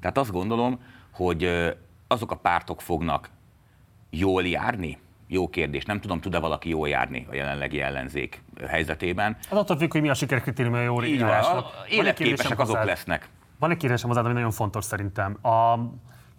Tehát 0.01 0.17
azt 0.17 0.31
gondolom, 0.31 0.79
hogy 1.11 1.73
azok 2.07 2.31
a 2.31 2.35
pártok 2.35 2.81
fognak 2.81 3.29
jól 4.09 4.47
járni, 4.47 4.97
jó 5.27 5.49
kérdés. 5.49 5.85
Nem 5.85 5.99
tudom, 5.99 6.19
tud-e 6.19 6.39
valaki 6.39 6.69
jól 6.69 6.89
járni 6.89 7.27
a 7.29 7.35
jelenlegi 7.35 7.81
ellenzék 7.81 8.41
helyzetében. 8.67 9.37
Az 9.49 9.57
attól 9.57 9.77
függ, 9.77 9.91
hogy 9.91 10.01
mi 10.01 10.09
a 10.09 10.13
sikerkritérium 10.13 10.73
a 10.73 10.81
jó 10.81 11.01
járásnak. 11.01 11.65
Életképesek 11.89 12.59
azok 12.59 12.83
lesznek. 12.83 13.29
Van 13.59 13.71
egy 13.71 13.77
kérdésem 13.77 14.07
hozzád, 14.07 14.25
ami 14.25 14.33
nagyon 14.33 14.51
fontos 14.51 14.85
szerintem. 14.85 15.37
A 15.43 15.79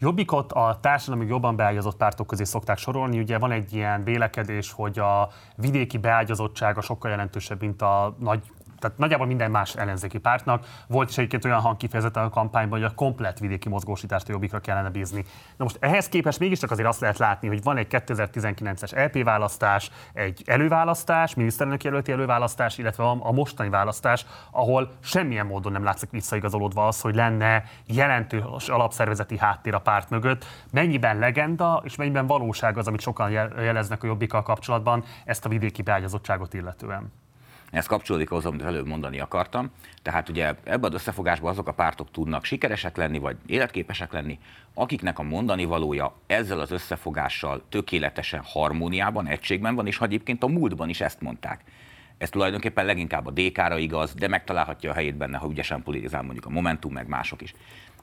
Jobbikot 0.01 0.53
a 0.53 0.79
társadalmi 0.81 1.27
jobban 1.27 1.57
beágyazott 1.57 1.97
pártok 1.97 2.27
közé 2.27 2.45
szokták 2.45 2.79
sorolni. 2.79 3.19
Ugye 3.19 3.39
van 3.39 3.51
egy 3.51 3.75
ilyen 3.75 4.05
vélekedés, 4.05 4.73
hogy 4.73 4.99
a 4.99 5.29
vidéki 5.57 5.99
beágyazottsága 5.99 6.81
sokkal 6.81 7.11
jelentősebb, 7.11 7.61
mint 7.61 7.83
a 7.83 8.17
nagy 8.19 8.53
tehát 8.79 8.99
nagyjából 8.99 9.27
minden 9.27 9.51
más 9.51 9.77
ellenzéki 9.77 10.19
pártnak. 10.19 10.67
Volt 10.87 11.09
is 11.09 11.19
egyébként 11.19 11.45
olyan 11.45 11.61
hang 11.61 11.77
kifejezetten 11.77 12.25
a 12.25 12.29
kampányban, 12.29 12.79
hogy 12.81 12.89
a 12.91 12.95
komplet 12.95 13.39
vidéki 13.39 13.69
mozgósítást 13.69 14.29
a 14.29 14.33
jobbikra 14.33 14.59
kellene 14.59 14.91
bízni. 14.91 15.25
Na 15.57 15.65
most 15.65 15.77
ehhez 15.81 16.09
képest 16.09 16.39
mégiscsak 16.39 16.71
azért 16.71 16.89
azt 16.89 17.01
lehet 17.01 17.19
látni, 17.19 17.49
hogy 17.49 17.63
van 17.63 17.77
egy 17.77 17.87
2019-es 17.91 19.07
LP 19.07 19.25
választás, 19.25 19.91
egy 20.13 20.43
előválasztás, 20.47 21.35
miniszterelnök 21.35 21.85
jelölti 21.85 22.13
előválasztás, 22.13 22.79
illetve 22.79 23.05
a 23.05 23.33
mostani 23.33 23.69
választás, 23.69 24.27
ahol 24.51 24.91
semmilyen 25.01 25.47
módon 25.47 25.73
nem 25.73 25.85
látszik 25.85 26.11
visszaigazolódva 26.11 26.87
az, 26.87 27.01
hogy 27.01 27.15
lenne 27.15 27.65
jelentős 27.87 28.69
alapszervezeti 28.69 29.39
háttér 29.39 29.75
a 29.75 29.81
párt 29.81 30.11
mögött. 30.11 30.45
Mennyiben 30.73 31.19
legenda, 31.19 31.81
és 31.85 31.97
mennyiben 31.97 32.27
valóság 32.27 32.79
az, 32.79 32.87
amit 32.87 33.01
sokan 33.01 33.31
jeleznek 33.31 34.03
a 34.03 34.07
jobbikkal 34.07 34.43
kapcsolatban, 34.43 35.05
ezt 35.25 35.45
a 35.45 35.49
vidéki 35.49 35.83
beágyazottságot 35.83 36.55
illetően? 36.55 37.13
Ez 37.71 37.87
kapcsolódik 37.87 38.31
ahhoz, 38.31 38.47
amit 38.47 38.63
előbb 38.63 38.87
mondani 38.87 39.21
akartam. 39.21 39.71
Tehát 40.03 40.29
ugye 40.29 40.55
ebben 40.65 40.91
az 40.91 40.95
összefogásban 40.95 41.51
azok 41.51 41.69
a 41.69 41.73
pártok 41.73 42.11
tudnak 42.11 42.45
sikeresek 42.45 42.97
lenni, 42.97 43.19
vagy 43.19 43.37
életképesek 43.47 44.13
lenni, 44.13 44.39
akiknek 44.75 45.19
a 45.19 45.23
mondani 45.23 45.65
valója 45.65 46.15
ezzel 46.27 46.61
az 46.61 46.71
összefogással 46.71 47.63
tökéletesen 47.69 48.41
harmóniában, 48.45 49.27
egységben 49.27 49.75
van, 49.75 49.87
és 49.87 50.01
egyébként 50.01 50.43
a 50.43 50.47
múltban 50.47 50.89
is 50.89 51.01
ezt 51.01 51.21
mondták. 51.21 51.61
Ez 52.19 52.31
tulajdonképpen 52.31 52.85
leginkább 52.85 53.27
a 53.27 53.31
DK-ra 53.31 53.79
igaz, 53.79 54.15
de 54.15 54.29
megtalálhatja 54.29 54.91
a 54.91 54.95
helyét 54.95 55.17
benne, 55.17 55.39
ha 55.39 55.51
ügyesen 55.51 55.83
politizál 55.83 56.23
mondjuk 56.23 56.47
a 56.47 56.51
Momentum, 56.51 56.93
meg 56.93 57.09
mások 57.09 57.43
is. 57.43 57.55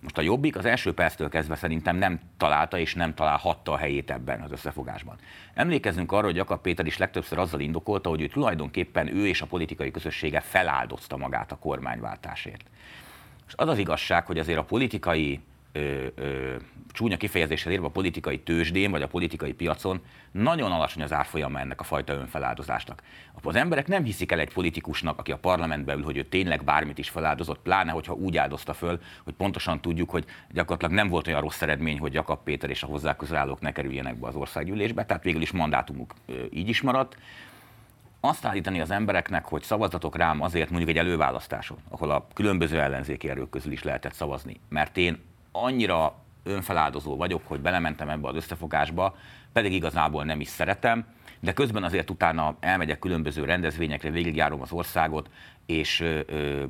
Most 0.05 0.17
a 0.17 0.21
Jobbik 0.21 0.55
az 0.55 0.65
első 0.65 0.93
perctől 0.93 1.29
kezdve 1.29 1.55
szerintem 1.55 1.95
nem 1.95 2.19
találta 2.37 2.77
és 2.79 2.93
nem 2.93 3.13
találhatta 3.13 3.71
a 3.71 3.77
helyét 3.77 4.11
ebben 4.11 4.41
az 4.41 4.51
összefogásban. 4.51 5.15
Emlékezzünk 5.53 6.11
arra, 6.11 6.25
hogy 6.25 6.35
Jakab 6.35 6.61
Péter 6.61 6.85
is 6.85 6.97
legtöbbször 6.97 7.37
azzal 7.37 7.59
indokolta, 7.59 8.09
hogy 8.09 8.21
ő 8.21 8.27
tulajdonképpen 8.27 9.15
ő 9.15 9.27
és 9.27 9.41
a 9.41 9.45
politikai 9.45 9.91
közössége 9.91 10.39
feláldozta 10.39 11.17
magát 11.17 11.51
a 11.51 11.57
kormányváltásért. 11.57 12.63
És 13.47 13.53
az 13.55 13.67
az 13.67 13.77
igazság, 13.77 14.25
hogy 14.25 14.39
azért 14.39 14.59
a 14.59 14.63
politikai 14.63 15.39
ö, 15.75 16.05
ö, 16.15 16.55
csúnya 16.91 17.17
kifejezéssel 17.17 17.71
érve 17.71 17.85
a 17.85 17.89
politikai 17.89 18.39
tőzsdén 18.39 18.91
vagy 18.91 19.01
a 19.01 19.07
politikai 19.07 19.53
piacon 19.53 20.01
nagyon 20.31 20.71
alacsony 20.71 21.03
az 21.03 21.13
árfolyama 21.13 21.59
ennek 21.59 21.79
a 21.79 21.83
fajta 21.83 22.13
önfeláldozásnak. 22.13 23.01
Az 23.41 23.55
emberek 23.55 23.87
nem 23.87 24.03
hiszik 24.03 24.31
el 24.31 24.39
egy 24.39 24.53
politikusnak, 24.53 25.19
aki 25.19 25.31
a 25.31 25.37
parlamentben 25.37 25.97
ül, 25.97 26.03
hogy 26.03 26.17
ő 26.17 26.23
tényleg 26.23 26.63
bármit 26.63 26.97
is 26.97 27.09
feláldozott, 27.09 27.59
pláne, 27.59 27.91
hogyha 27.91 28.13
úgy 28.13 28.37
áldozta 28.37 28.73
föl, 28.73 28.99
hogy 29.23 29.33
pontosan 29.33 29.81
tudjuk, 29.81 30.09
hogy 30.09 30.25
gyakorlatilag 30.51 30.93
nem 30.93 31.07
volt 31.07 31.27
olyan 31.27 31.41
rossz 31.41 31.61
eredmény, 31.61 31.99
hogy 31.99 32.13
Jakab 32.13 32.43
Péter 32.43 32.69
és 32.69 32.83
a 32.83 32.87
hozzá 32.87 33.15
közelállók 33.15 33.61
ne 33.61 33.71
kerüljenek 33.71 34.19
be 34.19 34.27
az 34.27 34.35
országgyűlésbe, 34.35 35.05
tehát 35.05 35.23
végül 35.23 35.41
is 35.41 35.51
mandátumuk 35.51 36.13
így 36.51 36.69
is 36.69 36.81
maradt 36.81 37.17
azt 38.19 38.45
állítani 38.45 38.81
az 38.81 38.91
embereknek, 38.91 39.45
hogy 39.45 39.63
szavazatok 39.63 40.15
rám 40.15 40.41
azért 40.41 40.69
mondjuk 40.69 40.89
egy 40.89 40.97
előválasztáson, 40.97 41.77
ahol 41.89 42.11
a 42.11 42.27
különböző 42.33 42.79
ellenzéki 42.79 43.29
erők 43.29 43.49
közül 43.49 43.71
is 43.71 43.83
lehetett 43.83 44.13
szavazni, 44.13 44.59
mert 44.69 44.97
én 44.97 45.17
annyira 45.63 46.15
önfeláldozó 46.43 47.15
vagyok, 47.15 47.41
hogy 47.47 47.59
belementem 47.59 48.09
ebbe 48.09 48.27
az 48.27 48.35
összefogásba, 48.35 49.15
pedig 49.53 49.73
igazából 49.73 50.23
nem 50.23 50.39
is 50.39 50.47
szeretem, 50.47 51.05
de 51.39 51.53
közben 51.53 51.83
azért 51.83 52.09
utána 52.09 52.55
elmegyek 52.59 52.99
különböző 52.99 53.45
rendezvényekre, 53.45 54.09
végigjárom 54.09 54.61
az 54.61 54.71
országot, 54.71 55.29
és 55.65 55.99
ö, 55.99 56.19
ö, 56.27 56.63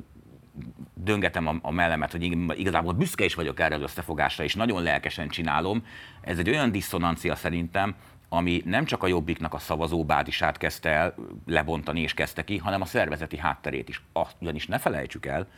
döngetem 0.94 1.46
a, 1.46 1.54
a 1.62 1.70
mellemet, 1.70 2.12
hogy 2.12 2.22
igazából 2.58 2.92
büszke 2.92 3.24
is 3.24 3.34
vagyok 3.34 3.60
erre 3.60 3.74
az 3.74 3.82
összefogásra, 3.82 4.44
és 4.44 4.54
nagyon 4.54 4.82
lelkesen 4.82 5.28
csinálom. 5.28 5.86
Ez 6.20 6.38
egy 6.38 6.48
olyan 6.48 6.72
diszonancia 6.72 7.34
szerintem, 7.34 7.94
ami 8.28 8.62
nem 8.64 8.84
csak 8.84 9.02
a 9.02 9.06
jobbiknak 9.06 9.54
a 9.54 9.58
szavazóbázisát 9.58 10.58
kezdte 10.58 10.90
el 10.90 11.14
lebontani 11.46 12.00
és 12.00 12.14
kezdte 12.14 12.44
ki, 12.44 12.56
hanem 12.56 12.80
a 12.80 12.84
szervezeti 12.84 13.38
hátterét 13.38 13.88
is. 13.88 14.02
Azt 14.12 14.36
ugyanis 14.40 14.66
ne 14.66 14.78
felejtsük 14.78 15.26
el, 15.26 15.48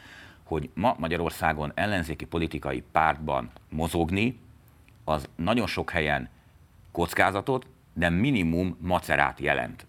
hogy 0.49 0.71
ma 0.75 0.97
Magyarországon 0.99 1.73
ellenzéki 1.75 2.25
politikai 2.25 2.83
pártban 2.93 3.51
mozogni, 3.69 4.39
az 5.05 5.29
nagyon 5.37 5.67
sok 5.67 5.91
helyen 5.91 6.29
kockázatot, 6.93 7.67
de 7.93 8.09
minimum 8.09 8.77
macerát 8.81 9.41
jelent. 9.41 9.87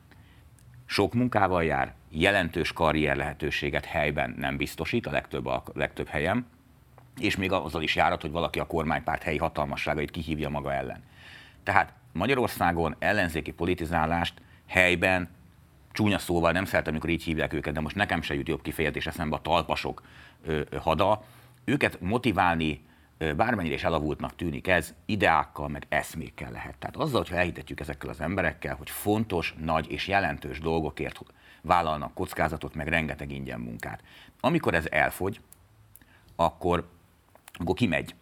Sok 0.86 1.14
munkával 1.14 1.64
jár, 1.64 1.94
jelentős 2.10 2.74
karrier 2.74 3.16
lehetőséget 3.16 3.86
helyben 3.86 4.36
nem 4.38 4.58
biztosít 4.58 5.06
a 5.06 5.12
legtöbb, 5.12 5.46
a 5.46 5.64
legtöbb 5.74 6.08
helyen, 6.08 6.46
és 7.20 7.36
még 7.36 7.52
azzal 7.52 7.82
is 7.82 7.96
járat, 7.96 8.22
hogy 8.22 8.32
valaki 8.32 8.60
a 8.60 8.68
kormánypárt 8.68 9.24
helyi 9.24 9.38
hatalmasságait 9.38 10.12
kihívja 10.12 10.50
maga 10.50 10.74
ellen. 10.74 11.04
Tehát 11.64 11.94
Magyarországon 12.12 12.96
ellenzéki 13.00 13.52
politizálást 13.52 14.42
helyben, 14.68 15.30
csúnya 15.92 16.18
szóval 16.18 16.52
nem 16.52 16.66
szeretem, 16.66 16.94
amikor 16.94 17.10
így 17.10 17.24
hívják 17.24 17.54
őket, 17.54 17.74
de 17.74 17.80
most 17.80 17.96
nekem 17.96 18.22
se 18.22 18.34
jut 18.34 18.48
jobb 18.48 18.62
kifejezés 18.62 19.08
eszembe 19.08 19.36
a 19.36 19.42
talpasok 19.42 20.02
hada, 20.78 21.24
őket 21.66 22.02
motiválni, 22.02 22.82
bármennyire 23.36 23.76
is 23.76 23.84
elavultnak 23.84 24.36
tűnik 24.36 24.68
ez, 24.68 24.94
ideákkal, 25.06 25.68
meg 25.68 25.86
eszmékkel 25.90 26.52
lehet. 26.52 26.78
Tehát 26.78 26.96
azzal, 26.96 27.22
hogyha 27.22 27.36
elhitetjük 27.36 27.80
ezekkel 27.80 28.10
az 28.10 28.22
emberekkel, 28.22 28.76
hogy 28.76 28.90
fontos, 28.90 29.56
nagy 29.58 29.92
és 29.92 30.08
jelentős 30.08 30.60
dolgokért 30.60 31.20
vállalnak 31.62 32.14
kockázatot, 32.14 32.76
meg 32.76 32.88
rengeteg 32.88 33.32
ingyen 33.32 33.60
munkát. 33.60 34.04
Amikor 34.40 34.74
ez 34.74 34.88
elfogy, 34.90 35.42
akkor, 36.36 36.90
akkor 37.54 37.76
kimegy 37.76 38.16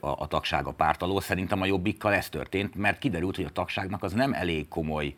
a, 0.00 0.08
a 0.08 0.26
tagság 0.26 0.66
a 0.66 0.72
párt 0.72 1.02
alól. 1.02 1.20
Szerintem 1.20 1.60
a 1.60 1.66
jobbikkal 1.66 2.14
ez 2.14 2.28
történt, 2.28 2.74
mert 2.74 2.98
kiderült, 2.98 3.36
hogy 3.36 3.44
a 3.44 3.50
tagságnak 3.50 4.02
az 4.02 4.12
nem 4.12 4.32
elég 4.32 4.68
komoly 4.68 5.16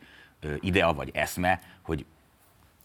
idea 0.60 0.92
vagy 0.92 1.10
eszme, 1.14 1.60
hogy 1.82 2.04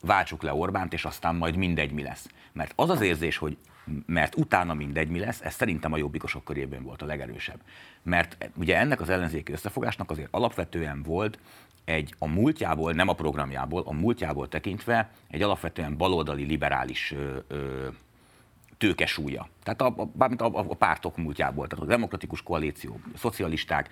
váltsuk 0.02 0.43
le 0.43 0.54
Orbánt, 0.54 0.93
és 0.93 1.06
aztán 1.06 1.36
majd 1.36 1.56
mindegy 1.56 1.91
mi 1.91 2.02
lesz. 2.02 2.30
Mert 2.52 2.74
az 2.76 2.89
az 2.89 3.02
érzés, 3.02 3.38
hogy 3.38 3.58
mert 4.06 4.38
utána 4.38 4.74
mindegy 4.74 5.10
mi 5.10 5.20
lesz, 5.20 5.41
ez 5.41 5.54
szerintem 5.54 5.93
a 5.93 5.98
jobbikosok 5.98 6.43
körében 6.43 6.84
volt 6.84 7.02
a 7.02 7.06
legerősebb. 7.06 7.60
Mert 8.04 8.50
ugye 8.56 8.78
ennek 8.78 9.02
az 9.02 9.10
ellenzéki 9.10 9.52
összefogásnak 9.52 10.12
azért 10.12 10.28
alapvetően 10.32 11.04
volt 11.04 11.39
egy 11.84 12.16
a 12.20 12.28
múltjából, 12.28 12.93
nem 12.93 13.08
a 13.08 13.14
programjából, 13.14 13.84
a 13.86 13.93
múltjából 13.93 14.48
tekintve 14.48 15.10
egy 15.28 15.41
alapvetően 15.41 15.98
baloldali 15.98 16.43
liberális 16.43 17.12
ö, 17.12 17.38
ö, 17.48 17.88
tőkesúlya. 18.78 19.48
Tehát 19.64 19.82
a, 19.82 20.10
a, 20.18 20.43
a, 20.43 20.66
a 20.70 20.76
pártok 20.76 21.18
múltjából, 21.18 21.68
tehát 21.68 21.86
a 21.86 21.88
demokratikus 21.88 22.43
koalíció, 22.43 23.00
a 23.14 23.18
szocialisták, 23.18 23.89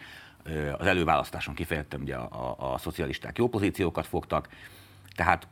az 0.78 0.86
előválasztáson 0.86 1.54
kifejezetten 1.54 2.02
ugye 2.02 2.16
a, 2.16 2.56
a, 2.58 2.74
a 2.74 2.78
szocialisták 2.78 3.38
jó 3.38 3.50
pozíciókat 3.50 4.08
fogtak, 4.08 4.50
tehát 5.16 5.48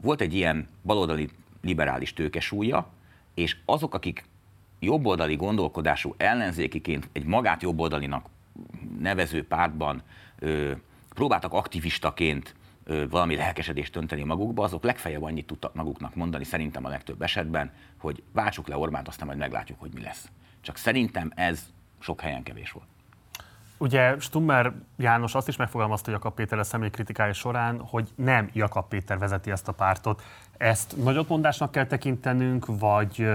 volt 0.00 0.20
egy 0.20 0.34
ilyen 0.34 0.68
baloldali 0.82 1.28
liberális 1.62 2.12
tőkesúlya, 2.12 2.88
és 3.34 3.56
azok, 3.64 3.94
akik 3.94 4.24
jobboldali 4.78 5.36
gondolkodású 5.36 6.14
ellenzékiként 6.16 7.08
egy 7.12 7.24
magát 7.24 7.62
jobboldalinak 7.62 8.28
nevező 8.98 9.46
pártban 9.46 10.02
ö, 10.38 10.72
próbáltak 11.14 11.52
aktivistaként 11.52 12.54
ö, 12.84 13.08
valami 13.08 13.36
lelkesedést 13.36 13.96
önteni 13.96 14.22
magukba, 14.22 14.64
azok 14.64 14.82
legfeljebb 14.82 15.22
annyit 15.22 15.46
tudtak 15.46 15.74
maguknak 15.74 16.14
mondani, 16.14 16.44
szerintem 16.44 16.84
a 16.84 16.88
legtöbb 16.88 17.22
esetben, 17.22 17.72
hogy 17.98 18.22
váltsuk 18.32 18.68
le 18.68 18.76
Orbánt, 18.76 19.08
aztán 19.08 19.26
majd 19.26 19.38
meglátjuk, 19.38 19.80
hogy 19.80 19.94
mi 19.94 20.00
lesz. 20.00 20.28
Csak 20.60 20.76
szerintem 20.76 21.32
ez 21.34 21.72
sok 21.98 22.20
helyen 22.20 22.42
kevés 22.42 22.72
volt. 22.72 22.86
Ugye 23.82 24.18
Stummer 24.18 24.72
János 24.96 25.34
azt 25.34 25.48
is 25.48 25.56
megfogalmazta 25.56 26.10
hogy 26.10 26.20
Jakab 26.20 26.34
Péter 26.34 26.58
a 26.58 26.64
személykritikája 26.64 27.32
során, 27.32 27.80
hogy 27.80 28.08
nem 28.14 28.50
Jakab 28.52 28.88
Péter 28.88 29.18
vezeti 29.18 29.50
ezt 29.50 29.68
a 29.68 29.72
pártot. 29.72 30.22
Ezt 30.56 30.96
nagyotmondásnak 30.96 31.70
kell 31.70 31.86
tekintenünk, 31.86 32.66
vagy 32.66 33.28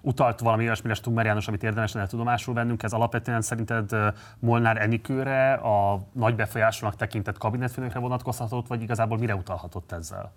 utalt 0.00 0.40
valami 0.40 0.64
olyasmire 0.64 0.94
Stummer 0.94 1.24
János, 1.24 1.48
amit 1.48 1.62
érdemes 1.62 1.92
lenne 1.92 2.06
tudomásul 2.06 2.54
vennünk? 2.54 2.82
Ez 2.82 2.92
alapvetően 2.92 3.42
szerinted 3.42 3.90
Molnár 4.38 4.76
Enikőre, 4.76 5.52
a 5.52 6.00
nagy 6.12 6.34
befolyásolnak 6.34 6.98
tekintett 6.98 7.38
kabinetfőnökre 7.38 7.98
vonatkozhatott, 7.98 8.66
vagy 8.66 8.82
igazából 8.82 9.18
mire 9.18 9.34
utalhatott 9.34 9.92
ezzel? 9.92 10.32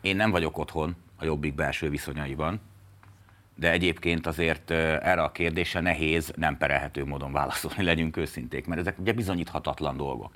Én 0.00 0.16
nem 0.16 0.30
vagyok 0.30 0.58
otthon 0.58 0.96
a 1.18 1.24
Jobbik 1.24 1.54
belső 1.54 1.90
viszonyaiban, 1.90 2.60
de 3.60 3.70
egyébként 3.70 4.26
azért 4.26 4.70
erre 4.70 5.22
a 5.22 5.32
kérdésre 5.32 5.80
nehéz, 5.80 6.32
nem 6.36 6.56
perelhető 6.56 7.04
módon 7.04 7.32
válaszolni, 7.32 7.82
legyünk 7.90 8.16
őszinték, 8.16 8.66
mert 8.66 8.80
ezek 8.80 8.98
ugye 8.98 9.12
bizonyíthatatlan 9.12 9.96
dolgok. 9.96 10.32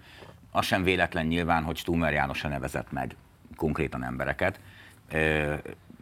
Az 0.51 0.65
sem 0.65 0.83
véletlen 0.83 1.27
nyilván, 1.27 1.63
hogy 1.63 1.77
Stumer 1.77 2.13
János 2.13 2.39
se 2.39 2.49
nevezett 2.49 2.93
meg 2.93 3.17
konkrétan 3.57 4.05
embereket 4.05 4.61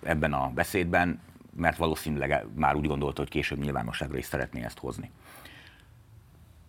ebben 0.03 0.33
a 0.33 0.51
beszédben, 0.55 1.21
mert 1.57 1.77
valószínűleg 1.77 2.47
már 2.55 2.75
úgy 2.75 2.87
gondolta, 2.87 3.21
hogy 3.21 3.31
később 3.31 3.59
nyilvánosságra 3.59 4.19
is 4.19 4.25
szeretné 4.25 4.65
ezt 4.65 4.79
hozni. 4.79 5.11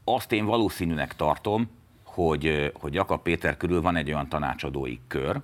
Azt 0.04 0.32
én 0.32 0.45
valószínűnek 0.45 1.16
tartom, 1.16 1.70
hogy, 2.04 2.72
hogy 2.80 2.93
Jakab 2.93 3.22
Péter 3.22 3.58
körül 3.58 3.82
van 3.82 3.95
egy 3.95 4.08
olyan 4.08 4.30
tanácsadói 4.30 4.99
kör, 5.08 5.41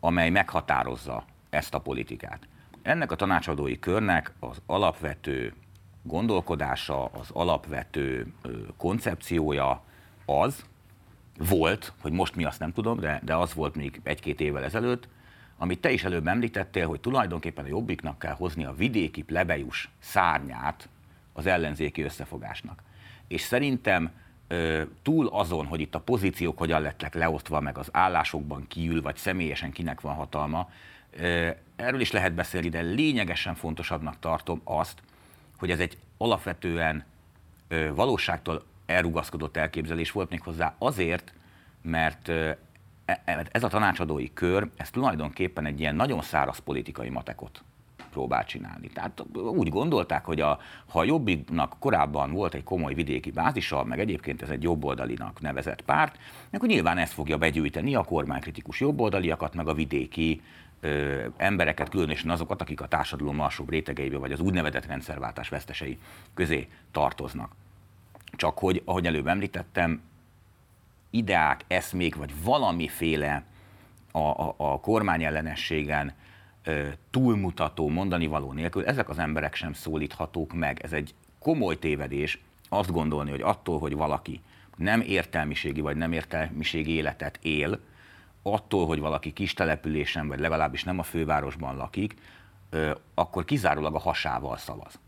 amely 0.00 0.30
meghatározza 0.30 1.24
ezt 1.50 1.74
a 1.74 1.78
politikát. 1.78 2.48
Ennek 2.84 3.12
a 3.12 3.16
tanácsadói 3.16 3.78
körnek 3.78 4.32
az 4.38 4.60
alapvető 4.66 5.54
gondolkodása, 6.02 7.04
az 7.04 7.30
alapvető 7.32 8.32
koncepciója 8.76 9.82
az, 10.24 10.64
volt, 11.38 11.92
hogy 12.00 12.12
most 12.12 12.36
mi 12.36 12.44
azt 12.44 12.58
nem 12.58 12.72
tudom, 12.72 13.00
de, 13.00 13.20
de 13.24 13.36
az 13.36 13.54
volt 13.54 13.74
még 13.74 14.00
egy-két 14.02 14.40
évvel 14.40 14.64
ezelőtt, 14.64 15.08
amit 15.58 15.80
te 15.80 15.90
is 15.90 16.04
előbb 16.04 16.26
említettél, 16.26 16.86
hogy 16.86 17.00
tulajdonképpen 17.00 17.64
a 17.64 17.68
jobbiknak 17.68 18.18
kell 18.18 18.34
hozni 18.34 18.64
a 18.64 18.74
vidéki 18.74 19.22
plebejus 19.22 19.90
szárnyát 19.98 20.88
az 21.32 21.46
ellenzéki 21.46 22.02
összefogásnak. 22.02 22.82
És 23.28 23.40
szerintem 23.40 24.10
túl 25.02 25.26
azon, 25.26 25.66
hogy 25.66 25.80
itt 25.80 25.94
a 25.94 26.00
pozíciók 26.00 26.58
hogyan 26.58 26.80
lettek 26.82 27.14
leosztva, 27.14 27.60
meg 27.60 27.78
az 27.78 27.88
állásokban 27.92 28.66
kiül, 28.68 29.02
vagy 29.02 29.16
személyesen 29.16 29.70
kinek 29.70 30.00
van 30.00 30.14
hatalma, 30.14 30.68
erről 31.76 32.00
is 32.00 32.10
lehet 32.10 32.34
beszélni, 32.34 32.68
de 32.68 32.80
lényegesen 32.80 33.54
fontosabbnak 33.54 34.18
tartom 34.18 34.60
azt, 34.64 35.02
hogy 35.58 35.70
ez 35.70 35.78
egy 35.78 35.98
alapvetően 36.16 37.04
valóságtól 37.94 38.64
elrugaszkodott 38.86 39.56
elképzelés 39.56 40.10
volt 40.10 40.30
méghozzá 40.30 40.74
azért, 40.78 41.32
mert 41.82 42.28
e, 42.28 42.58
e, 43.04 43.46
ez 43.50 43.64
a 43.64 43.68
tanácsadói 43.68 44.32
kör, 44.32 44.70
ez 44.76 44.90
tulajdonképpen 44.90 45.66
egy 45.66 45.80
ilyen 45.80 45.96
nagyon 45.96 46.22
száraz 46.22 46.58
politikai 46.58 47.08
matekot 47.08 47.62
próbál 48.10 48.44
csinálni. 48.44 48.88
Tehát 48.88 49.24
úgy 49.32 49.68
gondolták, 49.68 50.24
hogy 50.24 50.40
a, 50.40 50.58
ha 50.88 50.98
a 50.98 51.04
Jobbiknak 51.04 51.76
korábban 51.78 52.32
volt 52.32 52.54
egy 52.54 52.64
komoly 52.64 52.94
vidéki 52.94 53.30
bázisa, 53.30 53.84
meg 53.84 54.00
egyébként 54.00 54.42
ez 54.42 54.48
egy 54.48 54.62
jobboldalinak 54.62 55.40
nevezett 55.40 55.82
párt, 55.82 56.18
akkor 56.52 56.68
nyilván 56.68 56.98
ezt 56.98 57.12
fogja 57.12 57.38
begyűjteni 57.38 57.94
a 57.94 58.02
kormánykritikus 58.02 58.80
jobboldaliakat, 58.80 59.54
meg 59.54 59.68
a 59.68 59.74
vidéki 59.74 60.42
ö, 60.84 61.26
embereket, 61.36 61.88
különösen 61.88 62.30
azokat, 62.30 62.60
akik 62.60 62.80
a 62.80 62.88
társadalom 62.88 63.40
alsóbb 63.40 63.70
rétegeibe, 63.70 64.16
vagy 64.16 64.32
az 64.32 64.40
úgynevezett 64.40 64.86
rendszerváltás 64.86 65.48
vesztesei 65.48 65.98
közé 66.34 66.68
tartoznak. 66.92 67.52
Csak 68.36 68.58
hogy, 68.58 68.82
ahogy 68.84 69.06
előbb 69.06 69.26
említettem, 69.26 70.02
ideák, 71.10 71.64
eszmék, 71.66 72.14
vagy 72.14 72.32
valamiféle 72.42 73.44
a, 74.12 74.18
a, 74.18 74.54
a 74.56 74.80
kormányellenességen 74.80 76.12
ö, 76.64 76.88
túlmutató 77.10 77.88
mondani 77.88 78.26
való 78.26 78.52
nélkül, 78.52 78.86
ezek 78.86 79.08
az 79.08 79.18
emberek 79.18 79.54
sem 79.54 79.72
szólíthatók 79.72 80.52
meg. 80.52 80.80
Ez 80.82 80.92
egy 80.92 81.14
komoly 81.38 81.78
tévedés 81.78 82.38
azt 82.68 82.92
gondolni, 82.92 83.30
hogy 83.30 83.40
attól, 83.40 83.78
hogy 83.78 83.94
valaki 83.94 84.40
nem 84.76 85.00
értelmiségi 85.00 85.80
vagy 85.80 85.96
nem 85.96 86.12
értelmiségi 86.12 86.90
életet 86.90 87.38
él, 87.42 87.78
attól, 88.46 88.86
hogy 88.86 89.00
valaki 89.00 89.32
kis 89.32 89.54
településen, 89.54 90.28
vagy 90.28 90.38
legalábbis 90.38 90.84
nem 90.84 90.98
a 90.98 91.02
fővárosban 91.02 91.76
lakik, 91.76 92.14
akkor 93.14 93.44
kizárólag 93.44 93.94
a 93.94 93.98
hasával 93.98 94.56
szavaz. 94.56 94.98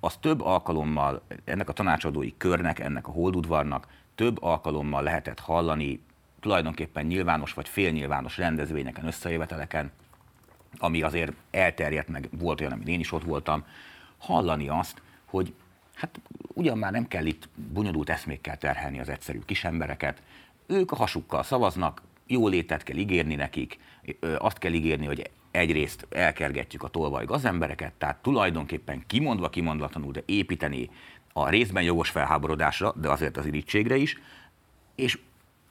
Az 0.00 0.16
több 0.16 0.40
alkalommal 0.40 1.22
ennek 1.44 1.68
a 1.68 1.72
tanácsadói 1.72 2.36
körnek, 2.36 2.78
ennek 2.78 3.08
a 3.08 3.10
holdudvarnak 3.10 3.86
több 4.14 4.42
alkalommal 4.42 5.02
lehetett 5.02 5.38
hallani 5.38 6.00
tulajdonképpen 6.40 7.06
nyilvános 7.06 7.52
vagy 7.52 7.68
félnyilvános 7.68 8.36
rendezvényeken, 8.36 9.06
összejöveteleken, 9.06 9.90
ami 10.78 11.02
azért 11.02 11.32
elterjedt, 11.50 12.08
meg 12.08 12.28
volt 12.38 12.60
olyan, 12.60 12.72
amit 12.72 12.88
én 12.88 13.00
is 13.00 13.12
ott 13.12 13.24
voltam, 13.24 13.64
hallani 14.18 14.68
azt, 14.68 15.02
hogy 15.24 15.54
hát 15.94 16.20
ugyan 16.48 16.78
már 16.78 16.92
nem 16.92 17.08
kell 17.08 17.26
itt 17.26 17.48
bonyolult 17.72 18.10
eszmékkel 18.10 18.58
terhelni 18.58 19.00
az 19.00 19.08
egyszerű 19.08 19.38
kisembereket, 19.44 20.22
ők 20.66 20.90
a 20.90 20.96
hasukkal 20.96 21.42
szavaznak, 21.42 22.02
jó 22.30 22.48
létet 22.48 22.82
kell 22.82 22.96
ígérni 22.96 23.34
nekik, 23.34 23.78
azt 24.38 24.58
kell 24.58 24.72
ígérni, 24.72 25.06
hogy 25.06 25.30
egyrészt 25.50 26.06
elkergetjük 26.10 26.82
a 26.82 26.88
tolvaj 26.88 27.24
gazembereket, 27.24 27.92
tehát 27.92 28.22
tulajdonképpen 28.22 29.02
kimondva 29.06 29.48
kimondlatlanul, 29.48 30.12
de 30.12 30.22
építeni 30.26 30.90
a 31.32 31.48
részben 31.48 31.82
jogos 31.82 32.10
felháborodásra, 32.10 32.92
de 32.92 33.10
azért 33.10 33.36
az 33.36 33.46
irítségre 33.46 33.96
is, 33.96 34.18
és 34.94 35.18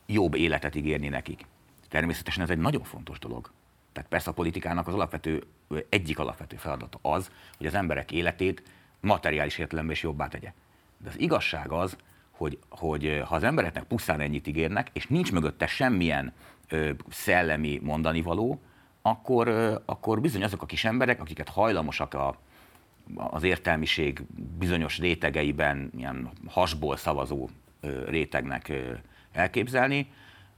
jobb 0.06 0.36
életet 0.36 0.76
ígérni 0.76 1.08
nekik. 1.08 1.46
Természetesen 1.90 2.44
ez 2.44 2.50
egy 2.50 2.58
nagyon 2.58 2.84
fontos 2.84 3.20
dolog. 3.20 3.52
Tehát 3.94 4.10
persze 4.10 4.30
a 4.30 4.34
politikának 4.34 4.88
az 4.88 4.94
alapvető, 4.94 5.44
egyik 5.90 6.20
alapvető 6.20 6.56
feladata 6.56 7.00
az, 7.02 7.32
hogy 7.58 7.66
az 7.66 7.74
emberek 7.74 8.12
életét 8.12 8.64
materiális 9.00 9.58
értelemben 9.58 9.96
is 9.96 10.04
jobbá 10.04 10.28
tegye. 10.28 10.54
De 10.98 11.10
az 11.10 11.20
igazság 11.20 11.72
az, 11.72 11.98
hogy, 12.32 12.60
hogy 12.70 13.22
ha 13.26 13.36
az 13.36 13.44
embereknek 13.44 13.84
pusztán 13.84 14.20
ennyit 14.20 14.48
ígérnek, 14.48 14.90
és 14.94 15.08
nincs 15.08 15.32
mögötte 15.32 15.68
semmilyen 15.68 16.34
szellemi 17.10 17.80
mondani 17.84 18.22
való, 18.22 18.62
akkor, 19.02 19.48
akkor 19.86 20.22
bizony 20.22 20.44
azok 20.44 20.62
a 20.62 20.66
kis 20.66 20.86
emberek, 20.86 21.22
akiket 21.22 21.50
hajlamosak 21.50 22.14
a, 22.14 22.36
az 23.16 23.44
értelmiség 23.44 24.22
bizonyos 24.58 25.00
rétegeiben 25.00 25.92
ilyen 25.98 26.30
hasból 26.48 26.98
szavazó 26.98 27.50
rétegnek 28.08 28.74
elképzelni, 29.32 30.12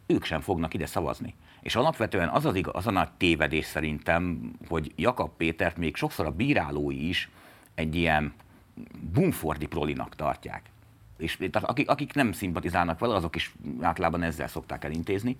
ők 0.05 0.23
sem 0.23 0.41
fognak 0.41 0.73
ide 0.73 0.85
szavazni. 0.85 1.35
És 1.61 1.75
alapvetően 1.75 2.29
az, 2.29 2.45
az, 2.45 2.55
igaz, 2.55 2.75
az 2.75 2.87
a 2.87 2.91
nagy 2.91 3.09
tévedés 3.17 3.65
szerintem, 3.65 4.51
hogy 4.67 4.91
Jakab 4.95 5.31
Pétert 5.37 5.77
még 5.77 5.95
sokszor 5.95 6.25
a 6.25 6.31
bírálói 6.31 7.07
is 7.07 7.29
egy 7.75 7.95
ilyen 7.95 8.33
bumfordi 9.11 9.65
prolinak 9.65 10.15
tartják 10.15 10.71
és 11.21 11.37
akik, 11.51 11.89
akik 11.89 12.13
nem 12.13 12.31
szimpatizálnak 12.31 12.99
vele, 12.99 13.15
azok 13.15 13.35
is 13.35 13.53
általában 13.81 14.23
ezzel 14.23 14.47
szokták 14.47 14.83
elintézni. 14.83 15.37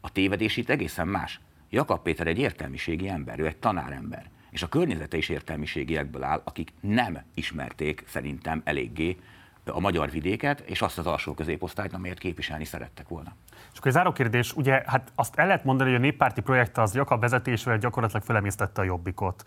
A 0.00 0.12
tévedés 0.12 0.56
itt 0.56 0.68
egészen 0.68 1.08
más. 1.08 1.40
Jakab 1.70 2.02
Péter 2.02 2.26
egy 2.26 2.38
értelmiségi 2.38 3.08
ember, 3.08 3.38
ő 3.38 3.46
egy 3.46 3.56
tanárember. 3.56 4.30
És 4.50 4.62
a 4.62 4.68
környezete 4.68 5.16
is 5.16 5.28
értelmiségiekből 5.28 6.22
áll, 6.22 6.40
akik 6.44 6.72
nem 6.80 7.18
ismerték 7.34 8.04
szerintem 8.06 8.60
eléggé 8.64 9.16
a 9.64 9.80
magyar 9.80 10.10
vidéket, 10.10 10.60
és 10.60 10.82
azt 10.82 10.98
az 10.98 11.06
alsó 11.06 11.34
középosztályt, 11.34 11.92
amelyet 11.92 12.18
képviselni 12.18 12.64
szerettek 12.64 13.08
volna. 13.08 13.34
És 13.72 13.78
akkor 13.78 13.86
egy 13.86 13.92
záró 13.92 14.12
kérdés, 14.12 14.52
ugye 14.52 14.82
hát 14.86 15.12
azt 15.14 15.36
el 15.36 15.46
lehet 15.46 15.64
mondani, 15.64 15.90
hogy 15.90 15.98
a 15.98 16.02
néppárti 16.02 16.40
projekt 16.40 16.78
az 16.78 16.94
Jakab 16.94 17.20
vezetésével 17.20 17.78
gyakorlatilag 17.78 18.22
felemésztette 18.22 18.80
a 18.80 18.84
jobbikot. 18.84 19.44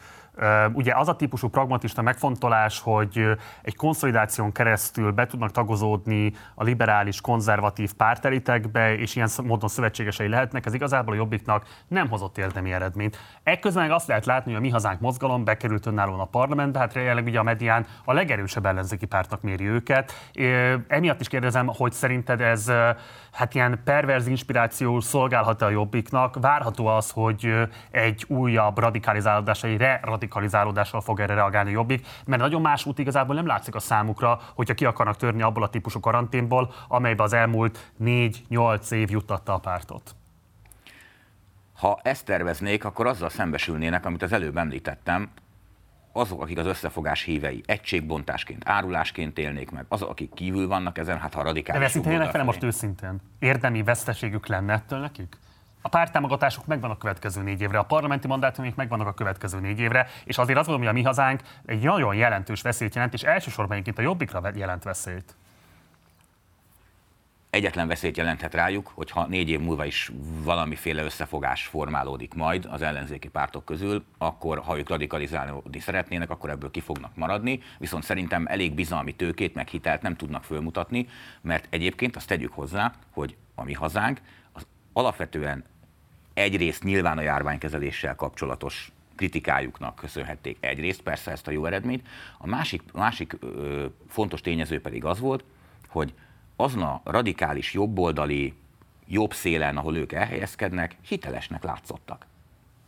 Ugye 0.73 0.95
az 0.95 1.07
a 1.07 1.15
típusú 1.15 1.47
pragmatista 1.47 2.01
megfontolás, 2.01 2.79
hogy 2.79 3.25
egy 3.61 3.75
konszolidáción 3.75 4.51
keresztül 4.51 5.11
be 5.11 5.25
tudnak 5.25 5.51
tagozódni 5.51 6.33
a 6.55 6.63
liberális, 6.63 7.21
konzervatív 7.21 7.93
pártelitekbe, 7.93 8.95
és 8.97 9.15
ilyen 9.15 9.29
módon 9.43 9.69
szövetségesei 9.69 10.27
lehetnek, 10.27 10.65
ez 10.65 10.73
igazából 10.73 11.13
a 11.13 11.17
jobbiknak 11.17 11.65
nem 11.87 12.09
hozott 12.09 12.37
érdemi 12.37 12.73
eredményt. 12.73 13.17
Ekközben 13.43 13.91
azt 13.91 14.07
lehet 14.07 14.25
látni, 14.25 14.51
hogy 14.51 14.59
a 14.59 14.63
Mi 14.63 14.69
Hazánk 14.69 14.99
mozgalom 14.99 15.43
bekerült 15.43 15.85
önállóan 15.85 16.19
a 16.19 16.25
parlamentbe, 16.25 16.79
hát 16.79 16.93
jelenleg 16.93 17.25
ugye 17.25 17.39
a 17.39 17.43
medián 17.43 17.85
a 18.05 18.13
legerősebb 18.13 18.65
ellenzéki 18.65 19.05
pártnak 19.05 19.41
méri 19.41 19.67
őket. 19.67 20.11
Emiatt 20.87 21.19
is 21.19 21.27
kérdezem, 21.27 21.67
hogy 21.67 21.91
szerinted 21.91 22.41
ez 22.41 22.71
hát 23.33 23.53
ilyen 23.53 23.81
perverz 23.83 24.27
inspiráció 24.27 24.99
szolgálhat 24.99 25.61
a 25.61 25.69
jobbiknak? 25.69 26.37
Várható 26.41 26.87
az, 26.87 27.11
hogy 27.11 27.53
egy 27.91 28.25
újabb 28.27 28.77
radikalizálódás, 28.77 29.63
egy 29.63 29.77
re-radikalizálódással 29.77 31.01
fog 31.01 31.19
erre 31.19 31.33
reagálni 31.33 31.69
a 31.69 31.73
jobbik, 31.73 32.07
mert 32.25 32.41
nagyon 32.41 32.61
más 32.61 32.85
út 32.85 32.99
igazából 32.99 33.35
nem 33.35 33.45
látszik 33.45 33.75
a 33.75 33.79
számukra, 33.79 34.39
hogyha 34.53 34.73
ki 34.73 34.85
akarnak 34.85 35.15
törni 35.15 35.41
abból 35.41 35.63
a 35.63 35.69
típusú 35.69 35.99
karanténból, 35.99 36.73
amelybe 36.87 37.23
az 37.23 37.33
elmúlt 37.33 37.91
4-8 38.03 38.91
év 38.91 39.09
juttatta 39.09 39.53
a 39.53 39.57
pártot. 39.57 40.15
Ha 41.77 41.99
ezt 42.03 42.25
terveznék, 42.25 42.85
akkor 42.85 43.07
azzal 43.07 43.29
szembesülnének, 43.29 44.05
amit 44.05 44.21
az 44.21 44.33
előbb 44.33 44.57
említettem, 44.57 45.29
azok, 46.13 46.41
akik 46.41 46.57
az 46.57 46.65
összefogás 46.65 47.21
hívei 47.21 47.63
egységbontásként, 47.65 48.63
árulásként 48.65 49.37
élnék 49.37 49.71
meg, 49.71 49.85
azok, 49.87 50.09
akik 50.09 50.33
kívül 50.33 50.67
vannak 50.67 50.97
ezen, 50.97 51.19
hát 51.19 51.33
ha 51.33 51.41
radikális... 51.41 51.81
De 51.81 51.87
őszintén 51.87 52.31
vele 52.31 52.43
most 52.43 52.63
őszintén. 52.63 53.21
Érdemi 53.39 53.83
veszteségük 53.83 54.47
lenne 54.47 54.73
ettől 54.73 54.99
nekik? 54.99 55.37
A 55.81 55.89
pártámogatások 55.89 56.65
megvan 56.65 56.91
a 56.91 56.97
következő 56.97 57.41
négy 57.41 57.61
évre, 57.61 57.77
a 57.77 57.83
parlamenti 57.83 58.27
mandátumok 58.27 58.75
megvannak 58.75 59.07
a 59.07 59.13
következő 59.13 59.59
négy 59.59 59.79
évre, 59.79 60.07
és 60.25 60.37
azért 60.37 60.57
azt 60.57 60.67
gondolom, 60.67 60.91
hogy 60.91 60.99
a 60.99 61.01
mi 61.01 61.07
hazánk 61.07 61.41
egy 61.65 61.83
nagyon 61.83 62.15
jelentős 62.15 62.61
veszélyt 62.61 62.95
jelent, 62.95 63.13
és 63.13 63.23
elsősorban 63.23 63.71
egyébként 63.71 63.97
a 63.97 64.01
jobbikra 64.01 64.51
jelent 64.55 64.83
veszélyt 64.83 65.35
egyetlen 67.53 67.87
veszélyt 67.87 68.17
jelenthet 68.17 68.53
rájuk, 68.53 68.91
hogyha 68.93 69.27
négy 69.27 69.49
év 69.49 69.59
múlva 69.59 69.85
is 69.85 70.11
valamiféle 70.43 71.03
összefogás 71.03 71.65
formálódik 71.65 72.33
majd 72.33 72.67
az 72.69 72.81
ellenzéki 72.81 73.27
pártok 73.27 73.65
közül, 73.65 74.03
akkor 74.17 74.59
ha 74.59 74.77
ők 74.77 74.89
radikalizálni 74.89 75.79
szeretnének, 75.79 76.29
akkor 76.29 76.49
ebből 76.49 76.71
ki 76.71 76.79
fognak 76.79 77.15
maradni, 77.15 77.61
viszont 77.79 78.03
szerintem 78.03 78.45
elég 78.47 78.73
bizalmi 78.73 79.15
tőkét, 79.15 79.53
meg 79.53 79.67
hitelt 79.67 80.01
nem 80.01 80.15
tudnak 80.15 80.43
fölmutatni, 80.43 81.07
mert 81.41 81.67
egyébként 81.69 82.15
azt 82.15 82.27
tegyük 82.27 82.53
hozzá, 82.53 82.93
hogy 83.11 83.35
a 83.55 83.63
mi 83.63 83.73
hazánk 83.73 84.21
az 84.51 84.65
alapvetően 84.93 85.63
egyrészt 86.33 86.83
nyilván 86.83 87.17
a 87.17 87.21
járványkezeléssel 87.21 88.15
kapcsolatos 88.15 88.91
kritikájuknak 89.15 89.95
köszönhették 89.95 90.57
egyrészt 90.59 91.01
persze 91.01 91.31
ezt 91.31 91.47
a 91.47 91.51
jó 91.51 91.65
eredményt, 91.65 92.07
a 92.37 92.47
másik, 92.47 92.81
másik 92.93 93.37
ö, 93.39 93.85
fontos 94.07 94.41
tényező 94.41 94.81
pedig 94.81 95.05
az 95.05 95.19
volt, 95.19 95.43
hogy 95.87 96.13
azon 96.55 96.81
a 96.81 97.01
radikális 97.03 97.73
jobboldali 97.73 98.53
jobb 99.07 99.33
szélen, 99.33 99.77
ahol 99.77 99.97
ők 99.97 100.11
elhelyezkednek, 100.11 100.95
hitelesnek 101.01 101.63
látszottak. 101.63 102.25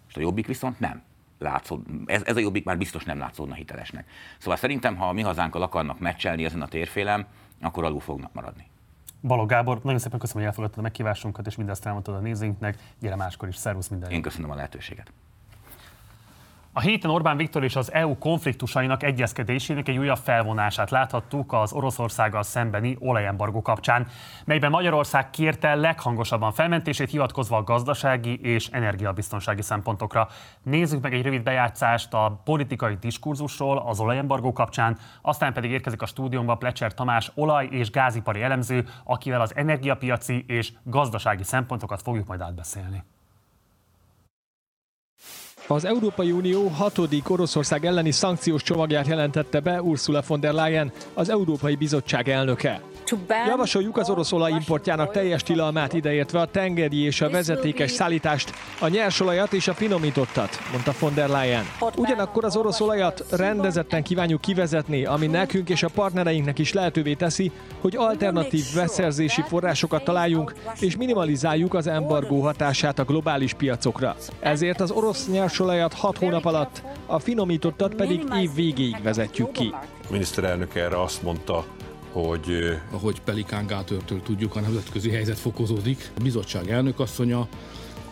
És 0.07 0.15
a 0.15 0.19
jobbik 0.19 0.47
viszont 0.47 0.79
nem. 0.79 1.01
Látszod, 1.39 1.81
ez, 2.05 2.23
ez 2.25 2.35
a 2.35 2.39
jobbik 2.39 2.63
már 2.65 2.77
biztos 2.77 3.03
nem 3.03 3.17
látszódna 3.17 3.53
hitelesnek. 3.53 4.09
Szóval 4.37 4.57
szerintem, 4.57 4.95
ha 4.95 5.11
mi 5.11 5.21
hazánkkal 5.21 5.61
akarnak 5.61 5.99
meccselni 5.99 6.45
ezen 6.45 6.61
a 6.61 6.67
térfélem, 6.67 7.25
akkor 7.61 7.83
alul 7.83 7.99
fognak 7.99 8.33
maradni. 8.33 8.67
Balog 9.21 9.49
Gábor, 9.49 9.79
nagyon 9.83 9.99
szépen 9.99 10.19
köszönöm, 10.19 10.41
hogy 10.41 10.51
elfogadtad 10.51 10.79
a 10.79 10.81
meghívásunkat, 10.81 11.47
és 11.47 11.55
mindezt 11.55 11.85
elmondtad 11.85 12.15
a 12.15 12.19
nézőinknek. 12.19 12.77
Gyere 12.99 13.15
máskor 13.15 13.47
is, 13.47 13.55
szervusz 13.55 13.87
minden. 13.87 14.11
Én 14.11 14.21
köszönöm 14.21 14.51
a 14.51 14.55
lehetőséget. 14.55 15.11
A 16.77 16.81
héten 16.81 17.11
Orbán 17.11 17.37
Viktor 17.37 17.63
és 17.63 17.75
az 17.75 17.93
EU 17.93 18.17
konfliktusainak 18.17 19.03
egyezkedésének 19.03 19.87
egy 19.87 19.97
újabb 19.97 20.17
felvonását 20.17 20.89
láthattuk 20.89 21.53
az 21.53 21.73
Oroszországgal 21.73 22.43
szembeni 22.43 22.97
olajembargó 22.99 23.61
kapcsán, 23.61 24.07
melyben 24.45 24.69
Magyarország 24.69 25.29
kérte 25.29 25.75
leghangosabban 25.75 26.51
felmentését 26.51 27.09
hivatkozva 27.09 27.57
a 27.57 27.63
gazdasági 27.63 28.39
és 28.41 28.67
energiabiztonsági 28.67 29.61
szempontokra. 29.61 30.27
Nézzük 30.63 31.01
meg 31.01 31.13
egy 31.13 31.21
rövid 31.21 31.43
bejátszást 31.43 32.13
a 32.13 32.41
politikai 32.43 32.95
diskurzusról 32.99 33.77
az 33.77 33.99
olajembargó 33.99 34.51
kapcsán, 34.51 34.97
aztán 35.21 35.53
pedig 35.53 35.71
érkezik 35.71 36.01
a 36.01 36.05
stúdiómba 36.05 36.55
Plecser 36.55 36.93
Tamás 36.93 37.31
olaj- 37.35 37.69
és 37.71 37.91
gázipari 37.91 38.41
elemző, 38.41 38.87
akivel 39.03 39.41
az 39.41 39.55
energiapiaci 39.55 40.45
és 40.47 40.73
gazdasági 40.83 41.43
szempontokat 41.43 42.01
fogjuk 42.01 42.27
majd 42.27 42.41
átbeszélni. 42.41 43.03
Az 45.67 45.85
Európai 45.85 46.31
Unió 46.31 46.67
hatodik 46.67 47.29
Oroszország 47.29 47.85
elleni 47.85 48.11
szankciós 48.11 48.63
csomagját 48.63 49.07
jelentette 49.07 49.59
be 49.59 49.81
Ursula 49.81 50.21
von 50.27 50.39
der 50.39 50.53
Leyen, 50.53 50.91
az 51.13 51.29
Európai 51.29 51.75
Bizottság 51.75 52.29
elnöke. 52.29 52.81
Javasoljuk 53.47 53.97
az 53.97 54.09
orosz 54.09 54.31
olaj 54.31 54.51
importjának 54.51 55.11
teljes 55.11 55.43
tilalmát 55.43 55.93
ideértve 55.93 56.39
a 56.39 56.45
tengeri 56.45 57.03
és 57.03 57.21
a 57.21 57.29
vezetékes 57.29 57.91
szállítást, 57.91 58.53
a 58.79 58.87
nyersolajat 58.87 59.53
és 59.53 59.67
a 59.67 59.73
finomítottat, 59.73 60.59
mondta 60.71 60.93
von 60.99 61.13
der 61.13 61.29
Leyen. 61.29 61.65
Ugyanakkor 61.95 62.45
az 62.45 62.55
orosz 62.55 62.79
olajat 62.79 63.25
rendezetten 63.31 64.03
kívánjuk 64.03 64.41
kivezetni, 64.41 65.05
ami 65.05 65.27
nekünk 65.27 65.69
és 65.69 65.83
a 65.83 65.89
partnereinknek 65.93 66.59
is 66.59 66.73
lehetővé 66.73 67.13
teszi, 67.13 67.51
hogy 67.81 67.95
alternatív 67.95 68.63
beszerzési 68.75 69.41
forrásokat 69.47 70.03
találjunk 70.03 70.53
és 70.79 70.97
minimalizáljuk 70.97 71.73
az 71.73 71.87
embargó 71.87 72.41
hatását 72.41 72.99
a 72.99 73.03
globális 73.03 73.53
piacokra. 73.53 74.15
Ezért 74.39 74.81
az 74.81 74.91
orosz 74.91 75.27
nyersolajat 75.27 75.93
6 75.93 76.17
hónap 76.17 76.45
alatt, 76.45 76.83
a 77.05 77.19
finomítottat 77.19 77.95
pedig 77.95 78.23
év 78.41 78.53
végéig 78.55 78.97
vezetjük 79.03 79.51
ki. 79.51 79.73
A 80.07 80.11
miniszterelnök 80.11 80.75
erre 80.75 81.01
azt 81.01 81.23
mondta, 81.23 81.65
hogy... 82.21 82.77
Ahogy 82.91 83.21
Pelikán 83.21 83.67
Gátörtől 83.67 84.21
tudjuk, 84.21 84.55
a 84.55 84.59
nemzetközi 84.59 85.09
helyzet 85.09 85.37
fokozódik. 85.37 86.11
A 86.17 86.21
bizottság 86.21 86.69
elnökasszonya 86.69 87.47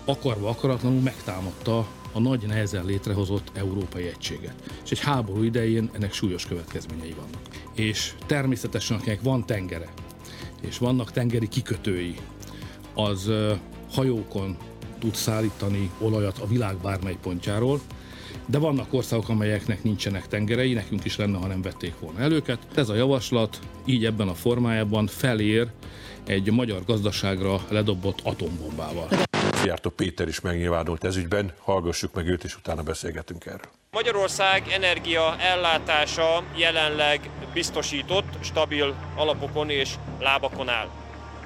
akarva 0.06 0.50
akaratlanul 0.50 1.02
megtámadta 1.02 1.88
a 2.12 2.20
nagy 2.20 2.44
nehezen 2.48 2.86
létrehozott 2.86 3.52
európai 3.54 4.08
egységet. 4.08 4.54
És 4.84 4.92
egy 4.92 5.00
háború 5.00 5.44
idején 5.44 5.90
ennek 5.94 6.14
súlyos 6.14 6.46
következményei 6.46 7.14
vannak. 7.14 7.42
És 7.76 8.14
természetesen, 8.26 8.98
akinek 8.98 9.22
van 9.22 9.46
tengere, 9.46 9.94
és 10.62 10.78
vannak 10.78 11.12
tengeri 11.12 11.48
kikötői, 11.48 12.16
az 12.94 13.32
hajókon 13.92 14.58
tud 15.00 15.16
szállítani 15.16 15.90
olajat 16.00 16.40
a 16.40 16.48
világ 16.48 16.78
bármely 16.78 17.18
pontjáról, 17.22 17.82
de 18.46 18.58
vannak 18.58 18.94
országok, 18.94 19.30
amelyeknek 19.30 19.84
nincsenek 19.84 20.28
tengerei, 20.28 20.74
nekünk 20.74 21.06
is 21.06 21.18
lenne, 21.18 21.38
ha 21.38 21.48
nem 21.48 21.62
vették 21.62 21.94
volna 22.00 22.20
el 22.20 22.32
őket. 22.32 22.58
Ez 22.76 22.90
a 22.90 22.96
javaslat 22.96 23.60
így 23.86 24.06
ebben 24.06 24.28
a 24.28 24.34
formájában 24.34 25.08
felér 25.08 25.68
egy 26.28 26.52
magyar 26.52 26.84
gazdaságra 26.86 27.62
ledobott 27.70 28.20
atombombával. 28.24 29.08
Szijjártó 29.54 29.90
Péter 29.90 30.28
is 30.28 30.42
megnyilvánult 30.42 31.04
ezügyben, 31.04 31.54
hallgassuk 31.60 32.14
meg 32.14 32.28
őt, 32.28 32.44
és 32.44 32.58
utána 32.58 32.84
beszélgetünk 32.84 33.46
erről. 33.46 33.72
Magyarország 33.92 34.68
energia 34.72 35.36
ellátása 35.40 36.44
jelenleg 36.56 37.30
biztosított, 37.54 38.38
stabil 38.40 38.96
alapokon 39.16 39.70
és 39.70 39.94
lábakon 40.20 40.70
áll. 40.70 40.90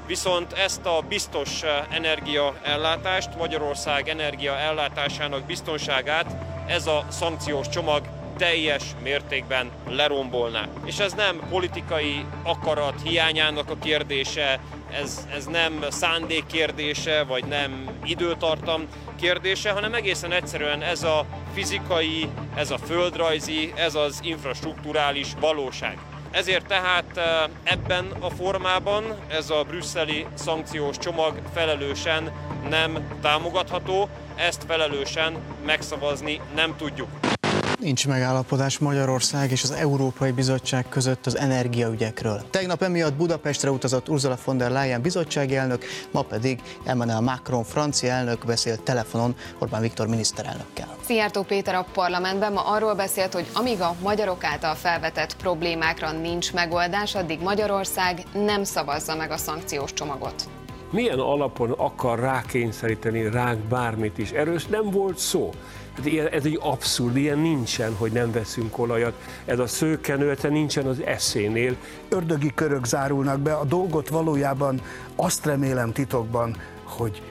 Viszont 0.07 0.53
ezt 0.53 0.85
a 0.85 1.03
biztos 1.09 1.61
energiaellátást, 1.89 3.37
Magyarország 3.37 4.09
energia 4.09 4.57
ellátásának 4.57 5.45
biztonságát 5.45 6.56
ez 6.67 6.87
a 6.87 7.05
szankciós 7.09 7.69
csomag 7.69 8.01
teljes 8.37 8.83
mértékben 9.03 9.71
lerombolná. 9.89 10.67
És 10.85 10.99
ez 10.99 11.13
nem 11.13 11.39
politikai 11.49 12.25
akarat 12.43 13.01
hiányának 13.03 13.69
a 13.69 13.77
kérdése, 13.77 14.59
ez, 14.91 15.27
ez 15.35 15.45
nem 15.45 15.85
szándék 15.89 16.45
kérdése, 16.45 17.23
vagy 17.23 17.45
nem 17.45 17.89
időtartam 18.03 18.87
kérdése, 19.19 19.71
hanem 19.71 19.93
egészen 19.93 20.31
egyszerűen 20.31 20.81
ez 20.81 21.03
a 21.03 21.25
fizikai, 21.53 22.29
ez 22.55 22.71
a 22.71 22.77
földrajzi, 22.77 23.73
ez 23.75 23.95
az 23.95 24.19
infrastruktúrális 24.23 25.27
valóság. 25.39 25.97
Ezért 26.31 26.65
tehát 26.65 27.17
eh, 27.17 27.43
ebben 27.63 28.07
a 28.19 28.29
formában 28.29 29.03
ez 29.27 29.49
a 29.49 29.63
brüsszeli 29.63 30.25
szankciós 30.33 30.97
csomag 30.97 31.41
felelősen 31.53 32.31
nem 32.69 33.17
támogatható, 33.21 34.09
ezt 34.37 34.63
felelősen 34.67 35.37
megszavazni 35.65 36.41
nem 36.55 36.75
tudjuk. 36.77 37.09
Nincs 37.79 38.07
megállapodás 38.07 38.77
Magyarország 38.77 39.51
és 39.51 39.63
az 39.63 39.71
Európai 39.71 40.31
Bizottság 40.31 40.89
között 40.89 41.25
az 41.25 41.37
energiaügyekről. 41.37 42.41
Tegnap 42.49 42.81
emiatt 42.81 43.13
Budapestre 43.13 43.71
utazott 43.71 44.09
Ursula 44.09 44.37
von 44.45 44.57
der 44.57 44.71
Leyen 44.71 45.01
bizottsági 45.01 45.55
elnök, 45.55 45.85
ma 46.11 46.21
pedig 46.21 46.61
Emmanuel 46.85 47.21
Macron 47.21 47.63
francia 47.63 48.11
elnök 48.11 48.45
beszélt 48.45 48.81
telefonon 48.81 49.35
Orbán 49.59 49.81
Viktor 49.81 50.07
miniszterelnökkel. 50.07 50.95
Szijjártó 51.05 51.43
Péter 51.43 51.75
a 51.75 51.85
parlamentben 51.93 52.53
ma 52.53 52.61
arról 52.61 52.93
beszélt, 52.93 53.33
hogy 53.33 53.47
amíg 53.53 53.81
a 53.81 53.95
magyarok 54.01 54.43
által 54.43 54.75
felvetett 54.75 55.35
problémákra 55.35 56.11
nincs 56.11 56.53
megoldás, 56.53 57.15
addig 57.15 57.39
Magyarország 57.41 58.23
nem 58.33 58.63
szavazza 58.63 59.15
meg 59.15 59.31
a 59.31 59.37
szankciós 59.37 59.93
csomagot 59.93 60.56
milyen 60.89 61.19
alapon 61.19 61.71
akar 61.71 62.19
rákényszeríteni 62.19 63.29
ránk 63.29 63.59
bármit 63.59 64.17
is. 64.17 64.31
Erről 64.31 64.59
nem 64.69 64.89
volt 64.89 65.17
szó. 65.17 65.53
Hát 65.95 66.05
ez 66.31 66.45
egy 66.45 66.59
abszurd, 66.61 67.15
ilyen 67.15 67.39
nincsen, 67.39 67.95
hogy 67.95 68.11
nem 68.11 68.31
veszünk 68.31 68.77
olajat. 68.77 69.13
Ez 69.45 69.59
a 69.59 69.67
szőkenőte 69.67 70.47
nincsen 70.49 70.85
az 70.85 71.01
eszénél. 71.01 71.75
Ördögi 72.09 72.51
körök 72.55 72.85
zárulnak 72.85 73.39
be, 73.39 73.53
a 73.53 73.65
dolgot 73.65 74.09
valójában 74.09 74.81
azt 75.15 75.45
remélem 75.45 75.91
titokban, 75.91 76.55
hogy 76.83 77.21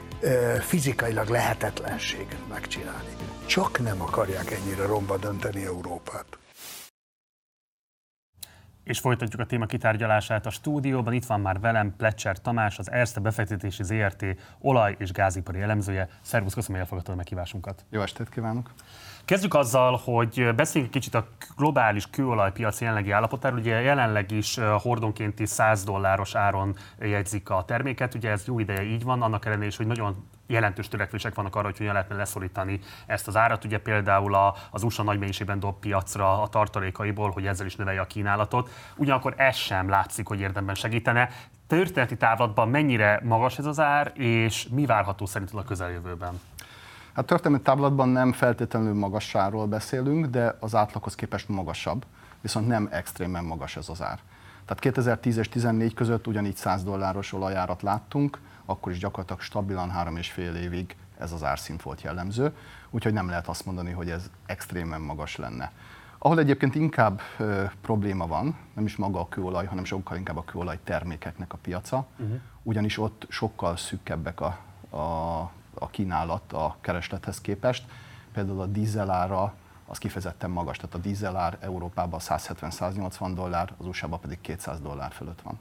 fizikailag 0.60 1.28
lehetetlenség 1.28 2.26
megcsinálni. 2.48 3.08
Csak 3.46 3.82
nem 3.82 4.02
akarják 4.02 4.50
ennyire 4.50 4.86
romba 4.86 5.16
dönteni 5.16 5.64
Európát. 5.64 6.35
És 8.86 8.98
folytatjuk 8.98 9.40
a 9.40 9.46
téma 9.46 9.66
kitárgyalását 9.66 10.46
a 10.46 10.50
stúdióban. 10.50 11.12
Itt 11.12 11.24
van 11.24 11.40
már 11.40 11.60
velem 11.60 11.94
Plecser 11.96 12.40
Tamás, 12.40 12.78
az 12.78 12.90
Erste 12.90 13.20
befektetési 13.20 13.82
ZRT 13.82 14.24
olaj- 14.58 14.96
és 14.98 15.12
gázipari 15.12 15.60
elemzője. 15.60 16.08
Szervusz, 16.20 16.54
köszönöm, 16.54 16.72
hogy 16.72 16.80
elfogadtad 16.80 17.14
a 17.14 17.16
meghívásunkat. 17.16 17.84
Jó 17.90 18.00
estét 18.00 18.28
kívánok! 18.28 18.72
Kezdjük 19.24 19.54
azzal, 19.54 20.00
hogy 20.04 20.54
beszéljünk 20.56 20.92
kicsit 20.92 21.14
a 21.14 21.28
globális 21.56 22.10
kőolajpiac 22.10 22.80
jelenlegi 22.80 23.10
állapotáról. 23.10 23.58
Ugye 23.58 23.80
jelenleg 23.80 24.30
is 24.30 24.58
hordonkénti 24.78 25.46
100 25.46 25.84
dolláros 25.84 26.34
áron 26.34 26.76
jegyzik 26.98 27.50
a 27.50 27.64
terméket, 27.64 28.14
ugye 28.14 28.30
ez 28.30 28.46
jó 28.46 28.58
ideje 28.58 28.82
így 28.82 29.02
van, 29.02 29.22
annak 29.22 29.44
ellenére 29.44 29.66
is, 29.66 29.76
hogy 29.76 29.86
nagyon 29.86 30.28
jelentős 30.46 30.88
törekvések 30.88 31.34
vannak 31.34 31.56
arra, 31.56 31.64
hogy 31.66 31.78
hogyan 31.78 31.92
lehetne 31.92 32.16
leszorítani 32.16 32.80
ezt 33.06 33.28
az 33.28 33.36
árat. 33.36 33.64
Ugye 33.64 33.78
például 33.78 34.34
a, 34.34 34.54
az 34.70 34.82
USA 34.82 35.02
nagy 35.02 35.18
mennyiségben 35.18 35.58
dob 35.58 35.78
piacra 35.78 36.42
a 36.42 36.48
tartalékaiból, 36.48 37.30
hogy 37.30 37.46
ezzel 37.46 37.66
is 37.66 37.76
növelje 37.76 38.00
a 38.00 38.06
kínálatot. 38.06 38.70
Ugyanakkor 38.96 39.34
ez 39.36 39.56
sem 39.56 39.88
látszik, 39.88 40.26
hogy 40.26 40.40
érdemben 40.40 40.74
segítene. 40.74 41.30
Történeti 41.66 42.16
távlatban 42.16 42.68
mennyire 42.68 43.20
magas 43.24 43.58
ez 43.58 43.66
az 43.66 43.80
ár, 43.80 44.12
és 44.14 44.68
mi 44.68 44.86
várható 44.86 45.26
szerinted 45.26 45.58
a 45.58 45.62
közeljövőben? 45.62 46.40
Hát 47.12 47.24
történelmi 47.24 47.62
táblatban 47.62 48.08
nem 48.08 48.32
feltétlenül 48.32 48.94
magassáról 48.94 49.66
beszélünk, 49.66 50.26
de 50.26 50.56
az 50.60 50.74
átlaghoz 50.74 51.14
képest 51.14 51.48
magasabb, 51.48 52.04
viszont 52.40 52.66
nem 52.66 52.88
extrémen 52.90 53.44
magas 53.44 53.76
ez 53.76 53.88
az 53.88 54.02
ár. 54.02 54.18
Tehát 54.64 54.82
2010 54.82 55.36
és 55.36 55.48
2014 55.48 55.94
között 55.94 56.26
ugyanígy 56.26 56.56
100 56.56 56.84
dolláros 56.84 57.32
olajárat 57.32 57.82
láttunk, 57.82 58.38
akkor 58.66 58.92
is 58.92 58.98
gyakorlatilag 58.98 59.40
stabilan 59.40 59.90
három 59.90 60.16
és 60.16 60.30
fél 60.30 60.54
évig 60.54 60.96
ez 61.18 61.32
az 61.32 61.44
árszint 61.44 61.82
volt 61.82 62.02
jellemző, 62.02 62.56
úgyhogy 62.90 63.12
nem 63.12 63.28
lehet 63.28 63.48
azt 63.48 63.66
mondani, 63.66 63.90
hogy 63.90 64.10
ez 64.10 64.30
extrémen 64.46 65.00
magas 65.00 65.36
lenne. 65.36 65.72
Ahol 66.18 66.38
egyébként 66.38 66.74
inkább 66.74 67.20
ö, 67.38 67.64
probléma 67.80 68.26
van, 68.26 68.56
nem 68.74 68.84
is 68.84 68.96
maga 68.96 69.20
a 69.20 69.28
kőolaj, 69.28 69.66
hanem 69.66 69.84
sokkal 69.84 70.16
inkább 70.16 70.36
a 70.36 70.44
kőolaj 70.44 70.78
termékeknek 70.84 71.52
a 71.52 71.56
piaca, 71.56 72.06
uh-huh. 72.18 72.40
ugyanis 72.62 72.98
ott 72.98 73.26
sokkal 73.28 73.76
szükkebbek 73.76 74.40
a, 74.40 74.58
a, 74.96 75.40
a 75.74 75.88
kínálat 75.90 76.52
a 76.52 76.76
kereslethez 76.80 77.40
képest. 77.40 77.84
Például 78.32 78.60
a 78.60 78.66
dízelára 78.66 79.54
az 79.86 79.98
kifejezetten 79.98 80.50
magas, 80.50 80.76
tehát 80.76 80.94
a 80.94 80.98
dízelár 80.98 81.58
Európában 81.60 82.20
170-180 82.22 83.30
dollár, 83.34 83.74
az 83.78 83.86
USA-ban 83.86 84.20
pedig 84.20 84.40
200 84.40 84.80
dollár 84.80 85.12
fölött 85.12 85.40
van. 85.40 85.58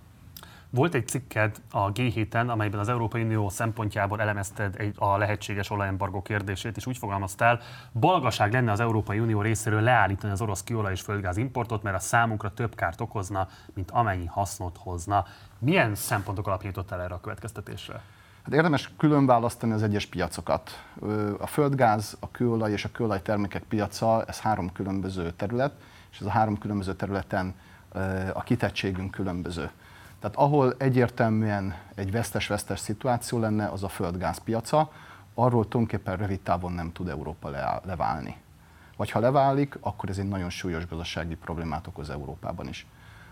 Volt 0.70 0.94
egy 0.94 1.08
cikked 1.08 1.56
a 1.72 1.92
G7-en, 1.92 2.48
amelyben 2.48 2.80
az 2.80 2.90
Európai 2.90 3.22
Unió 3.22 3.50
szempontjából 3.50 4.22
elemezted 4.22 4.76
egy, 4.78 4.96
a 4.98 5.18
lehetséges 5.18 5.70
olajembargó 5.70 6.22
kérdését, 6.22 6.78
és 6.78 6.86
úgy 6.86 6.98
fogalmaztál, 6.98 7.60
balgaság 7.94 8.52
lenne 8.52 8.72
az 8.72 8.80
Európai 8.80 9.20
Unió 9.20 9.42
részéről 9.42 9.82
leállítani 9.82 10.34
az 10.34 10.42
orosz 10.42 10.64
kőolaj 10.64 10.92
és 10.92 11.02
földgáz 11.02 11.38
importot, 11.38 11.84
mert 11.84 11.96
a 11.96 12.00
számunkra 12.00 12.54
több 12.54 12.76
kárt 12.76 13.02
okozna, 13.02 13.48
mint 13.74 13.92
amennyi 13.92 14.26
hasznot 14.26 14.78
hozna. 14.78 15.26
Milyen 15.60 15.96
szempontok 15.96 16.48
alapján 16.48 16.74
jutottál 16.76 17.02
erre 17.02 17.14
a 17.14 17.20
következtetésre? 17.20 18.02
Hát 18.44 18.54
érdemes 18.54 18.92
külön 18.98 19.26
választani 19.26 19.72
az 19.72 19.84
egyes 19.84 20.06
piacokat. 20.06 20.84
A 21.40 21.48
földgáz, 21.48 22.18
a 22.20 22.32
kőolaj 22.32 22.72
és 22.72 22.86
a 22.86 22.92
kőolaj 22.92 23.22
termékek 23.22 23.64
piaca, 23.64 24.24
ez 24.24 24.40
három 24.40 24.72
különböző 24.72 25.32
terület, 25.32 25.74
és 26.12 26.20
ez 26.20 26.26
a 26.26 26.30
három 26.30 26.58
különböző 26.58 26.94
területen 26.94 27.56
a 28.34 28.44
kitettségünk 28.44 29.12
különböző. 29.12 29.72
Tehát 30.26 30.40
ahol 30.40 30.76
egyértelműen 30.78 31.76
egy 31.96 32.12
vesztes-vesztes 32.12 32.80
szituáció 32.80 33.40
lenne, 33.40 33.68
az 33.68 33.84
a 33.84 33.90
földgáz 33.90 34.38
piaca, 34.38 34.92
arról 35.34 35.68
tulajdonképpen 35.68 36.18
rövid 36.18 36.40
távon 36.40 36.72
nem 36.72 36.92
tud 36.92 37.10
Európa 37.10 37.50
leválni. 37.84 38.38
Vagy 38.98 39.10
ha 39.12 39.20
leválik, 39.20 39.78
akkor 39.82 40.10
ez 40.10 40.18
egy 40.18 40.28
nagyon 40.28 40.50
súlyos 40.50 40.88
gazdasági 40.88 41.36
problémát 41.36 41.88
okoz 41.88 42.10
Európában 42.10 42.68
is. 42.68 42.88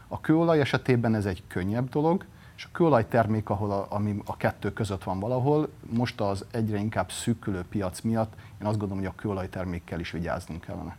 A 0.08 0.22
kőolaj 0.22 0.60
esetében 0.60 1.16
ez 1.16 1.26
egy 1.26 1.44
könnyebb 1.48 1.89
dolog, 1.89 2.26
és 2.56 2.66
a 2.66 2.70
kőolaj 2.72 3.08
termék, 3.08 3.50
ahol 3.50 3.72
a, 3.72 3.86
ami 3.89 4.22
a 4.26 4.38
kettő 4.38 4.74
között 4.74 5.04
van 5.04 5.20
valahol, 5.20 5.70
most 5.89 6.22
az 6.22 6.46
egyre 6.52 6.78
inkább 6.78 7.12
szűkülő 7.12 7.64
piac 7.70 8.02
miatt 8.02 8.34
én 8.62 8.68
azt 8.68 8.78
gondolom, 8.78 9.04
hogy 9.04 9.14
a 9.18 9.22
kőolaj 9.22 9.50
termékkel 9.50 10.00
is 10.00 10.12
vigyáznunk 10.12 10.62
kellene. 10.62 10.98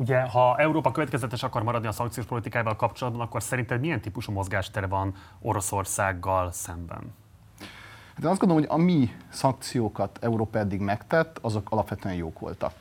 Ugye, 0.00 0.20
ha 0.20 0.56
Európa 0.56 0.90
következetes 0.90 1.42
akar 1.42 1.62
maradni 1.62 1.86
a 1.86 1.92
szankciós 1.92 2.26
politikájával 2.26 2.76
kapcsolatban, 2.76 3.22
akkor 3.22 3.42
szerinted 3.42 3.80
milyen 3.80 4.00
típusú 4.00 4.32
mozgástere 4.32 4.86
van 4.86 5.14
Oroszországgal 5.40 6.52
szemben? 6.52 7.14
Hát 8.14 8.24
én 8.24 8.30
azt 8.30 8.40
gondolom, 8.40 8.64
hogy 8.64 8.80
a 8.80 8.84
mi 8.84 9.10
szankciókat 9.28 10.18
Európa 10.20 10.58
eddig 10.58 10.80
megtett, 10.80 11.38
azok 11.38 11.70
alapvetően 11.70 12.14
jók 12.14 12.38
voltak. 12.38 12.72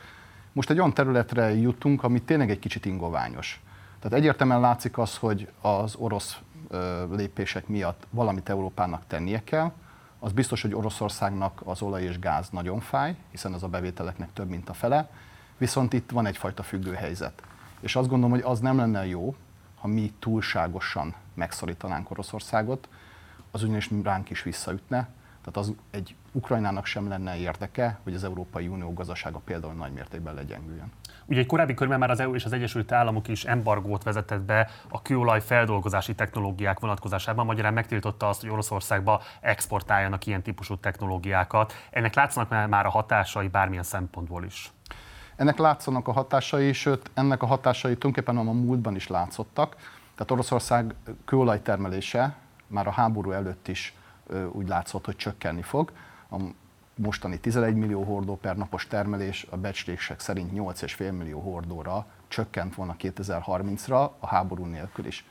Most 0.51 0.69
egy 0.69 0.77
olyan 0.77 0.93
területre 0.93 1.55
jutunk, 1.55 2.03
ami 2.03 2.21
tényleg 2.21 2.49
egy 2.49 2.59
kicsit 2.59 2.85
ingoványos. 2.85 3.61
Tehát 3.99 4.17
egyértelműen 4.17 4.59
látszik 4.59 4.97
az, 4.97 5.17
hogy 5.17 5.51
az 5.61 5.95
orosz 5.95 6.39
lépések 7.11 7.67
miatt 7.67 8.07
valamit 8.09 8.49
Európának 8.49 9.03
tennie 9.07 9.43
kell. 9.43 9.71
Az 10.19 10.31
biztos, 10.31 10.61
hogy 10.61 10.75
Oroszországnak 10.75 11.61
az 11.65 11.81
olaj 11.81 12.03
és 12.03 12.19
gáz 12.19 12.49
nagyon 12.49 12.79
fáj, 12.79 13.15
hiszen 13.31 13.53
az 13.53 13.63
a 13.63 13.67
bevételeknek 13.67 14.33
több, 14.33 14.49
mint 14.49 14.69
a 14.69 14.73
fele 14.73 15.09
Viszont 15.59 15.93
itt 15.93 16.11
van 16.11 16.25
egyfajta 16.25 16.63
függő 16.63 16.93
helyzet. 16.93 17.41
És 17.79 17.95
azt 17.95 18.07
gondolom, 18.07 18.31
hogy 18.31 18.43
az 18.45 18.59
nem 18.59 18.77
lenne 18.77 19.05
jó, 19.05 19.35
ha 19.79 19.87
mi 19.87 20.13
túlságosan 20.19 21.13
megszorítanánk 21.33 22.11
Oroszországot, 22.11 22.89
az 23.51 23.63
ugyanis 23.63 23.89
ránk 24.03 24.29
is 24.29 24.43
visszaütne. 24.43 25.07
Tehát 25.39 25.57
az 25.57 25.75
egy 25.91 26.15
Ukrajnának 26.31 26.85
sem 26.85 27.07
lenne 27.07 27.37
érdeke, 27.37 27.99
hogy 28.03 28.13
az 28.13 28.23
Európai 28.23 28.67
Unió 28.67 28.93
gazdasága 28.93 29.39
például 29.39 29.73
nagy 29.73 29.91
mértékben 29.91 30.33
legyengüljön. 30.33 30.91
Ugye 31.25 31.39
egy 31.39 31.45
korábbi 31.45 31.73
körben 31.73 31.99
már 31.99 32.09
az 32.09 32.19
EU 32.19 32.35
és 32.35 32.45
az 32.45 32.53
Egyesült 32.53 32.91
Államok 32.91 33.27
is 33.27 33.45
embargót 33.45 34.03
vezetett 34.03 34.41
be 34.41 34.69
a 34.89 35.01
kőolaj 35.01 35.41
feldolgozási 35.41 36.15
technológiák 36.15 36.79
vonatkozásában, 36.79 37.45
magyarán 37.45 37.73
megtiltotta 37.73 38.27
azt, 38.29 38.41
hogy 38.41 38.49
Oroszországba 38.49 39.21
exportáljanak 39.41 40.25
ilyen 40.25 40.41
típusú 40.41 40.77
technológiákat. 40.77 41.73
Ennek 41.89 42.15
látszanak 42.15 42.69
már 42.69 42.85
a 42.85 42.89
hatásai 42.89 43.47
bármilyen 43.47 43.83
szempontból 43.83 44.43
is. 44.43 44.71
Ennek 45.39 45.57
látszanak 45.57 46.07
a 46.07 46.11
hatásai, 46.11 46.73
sőt 46.73 47.11
ennek 47.13 47.43
a 47.43 47.45
hatásai 47.45 47.97
tulajdonképpen 47.97 48.47
a 48.47 48.51
múltban 48.51 48.95
is 48.95 49.07
látszottak. 49.07 49.75
Tehát 50.15 50.31
Oroszország 50.31 50.95
kőolajtermelése 51.25 52.35
már 52.67 52.87
a 52.87 52.91
háború 52.91 53.31
előtt 53.31 53.67
is 53.67 53.95
úgy 54.51 54.67
látszott, 54.67 55.05
hogy 55.05 55.15
csökkenni 55.15 55.61
fog. 55.61 55.91
A 56.31 56.35
mostani 56.95 57.39
11 57.39 57.75
millió 57.75 58.03
hordó 58.03 58.37
per 58.37 58.57
napos 58.57 58.87
termelés 58.87 59.47
a 59.49 59.57
becslések 59.57 60.19
szerint 60.19 60.51
8,5 60.53 61.17
millió 61.17 61.39
hordóra 61.39 62.05
csökkent 62.27 62.75
volna 62.75 62.95
2030-ra 62.99 64.09
a 64.19 64.27
háború 64.27 64.65
nélkül 64.65 65.05
is. 65.05 65.25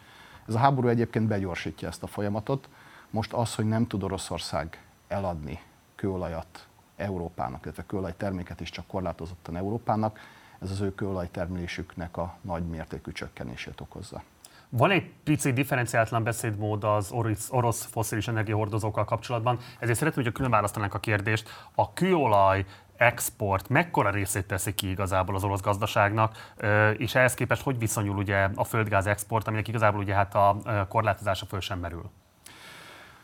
Ez 0.47 0.55
a 0.55 0.59
háború 0.59 0.89
egyébként 0.89 1.27
begyorsítja 1.27 1.89
ezt 1.89 2.03
a 2.03 2.07
folyamatot. 2.07 2.69
Most 3.11 3.33
az, 3.33 3.55
hogy 3.55 3.67
nem 3.67 3.87
tud 3.87 4.03
Oroszország 4.03 4.83
eladni 5.09 5.61
kőolajat 5.95 6.68
Európának, 6.99 7.65
illetve 7.65 7.85
kőolaj 7.87 8.15
terméket 8.17 8.61
is 8.61 8.71
csak 8.71 8.87
korlátozottan 8.87 9.57
Európának, 9.57 10.19
ez 10.61 10.71
az 10.71 10.81
ő 10.81 10.95
kőolajtermelésüknek 10.95 12.17
a 12.17 12.37
nagy 12.41 12.67
mértékű 12.67 13.13
csökkenését 13.13 13.81
okozza. 13.81 14.23
Van 14.69 14.91
egy 14.91 15.13
pici 15.25 15.53
differenciáltlan 15.53 16.23
beszédmód 16.23 16.85
az 16.85 17.11
orosz, 17.11 17.49
orosz 17.51 17.85
foszilis 17.85 18.29
energiahordozókkal 18.29 19.05
kapcsolatban, 19.05 19.59
ezért 19.79 19.99
szeretném, 19.99 20.25
hogy 20.25 20.33
külön 20.33 20.51
választanánk 20.51 20.95
a 20.95 20.99
kérdést. 20.99 21.49
A 21.75 21.93
kőolaj 21.93 22.65
export 22.97 23.69
mekkora 23.69 24.11
részét 24.11 24.47
teszi 24.47 24.75
ki 24.75 24.91
igazából 24.91 25.35
az 25.35 25.45
orosz 25.45 25.61
gazdaságnak, 25.61 26.55
és 26.97 27.15
ehhez 27.15 27.35
képest 27.35 27.63
hogy 27.63 27.79
viszonyul 27.79 28.17
ugye 28.17 28.49
a 28.55 28.65
földgáz 28.65 29.07
export, 29.07 29.47
aminek 29.47 29.69
igazából 29.69 30.01
ugye 30.01 30.15
hát 30.15 30.35
a 30.35 30.87
korlátozása 30.89 31.47
föl 31.47 31.61
sem 31.61 31.79
merül? 31.79 32.11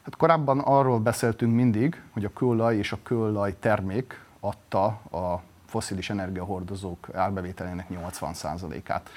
Hát 0.05 0.17
korábban 0.17 0.59
arról 0.59 0.99
beszéltünk 0.99 1.55
mindig, 1.55 2.03
hogy 2.11 2.25
a 2.25 2.33
kőolaj 2.33 2.77
és 2.77 2.93
a 2.93 2.99
kőolaj 3.03 3.59
termék 3.59 4.25
adta 4.41 4.87
a 5.11 5.43
foszilis 5.67 6.11
energiahordozók 6.11 7.09
árbevételének 7.15 7.87
80%-át. 7.91 9.11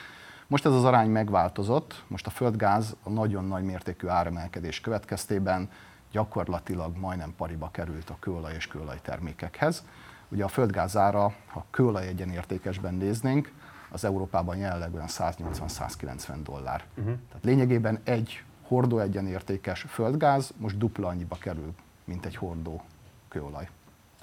Most 0.48 0.66
ez 0.66 0.72
az 0.72 0.84
arány 0.84 1.10
megváltozott, 1.10 2.04
most 2.08 2.28
a 2.28 2.30
földgáz 2.30 2.96
a 3.04 3.10
nagyon 3.10 3.46
nagy 3.46 3.64
mértékű 3.64 4.08
áremelkedés 4.08 4.82
következtében 4.82 5.70
gyakorlatilag 6.12 6.98
majdnem 6.98 7.34
pariba 7.38 7.70
került 7.72 8.10
a 8.10 8.18
kőolaj 8.20 8.54
és 8.56 8.68
kőolaj 8.68 9.00
termékekhez. 9.02 9.84
Ugye 10.30 10.44
a 10.44 10.48
földgáz 10.48 10.98
ára, 10.98 11.34
ha 11.48 11.66
kőolaj 11.72 12.08
egyenértékesben 12.08 12.94
néznénk, 12.94 13.52
az 13.90 14.04
Európában 14.04 14.58
jelenleg 14.58 14.94
olyan 14.94 15.08
180-190 15.10 16.36
dollár. 16.44 16.84
Uh-huh. 16.90 17.14
Tehát 17.28 17.44
lényegében 17.44 18.00
egy 18.04 18.44
hordó 18.68 19.00
egyenértékes 19.00 19.86
földgáz 19.88 20.54
most 20.58 20.78
dupla 20.78 21.08
annyiba 21.08 21.36
kerül, 21.36 21.74
mint 22.04 22.26
egy 22.26 22.36
hordó 22.36 22.82
kőolaj. 23.28 23.70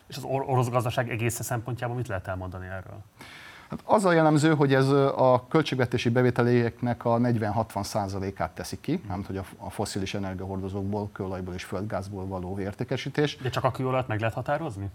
És 0.06 0.16
az 0.16 0.24
orosz 0.24 0.68
gazdaság 0.68 1.10
egész 1.10 1.42
szempontjából 1.42 1.96
mit 1.96 2.08
lehet 2.08 2.28
elmondani 2.28 2.66
erről? 2.66 3.02
Hát 3.70 3.80
az 3.84 4.04
a 4.04 4.12
jellemző, 4.12 4.54
hogy 4.54 4.74
ez 4.74 4.88
a 4.88 5.44
költségvetési 5.48 6.08
bevételéknek 6.08 7.04
a 7.04 7.18
40-60 7.18 8.32
át 8.36 8.50
teszi 8.50 8.80
ki, 8.80 9.00
nem 9.08 9.24
hogy 9.26 9.40
a 9.56 9.70
foszilis 9.70 10.14
energiahordozókból, 10.14 11.10
kőolajból 11.12 11.54
és 11.54 11.64
földgázból 11.64 12.26
való 12.26 12.58
értékesítés. 12.58 13.36
De 13.36 13.48
csak 13.48 13.64
a 13.64 13.70
kőolajat 13.70 14.08
meg 14.08 14.18
lehet 14.18 14.34
határozni? 14.34 14.90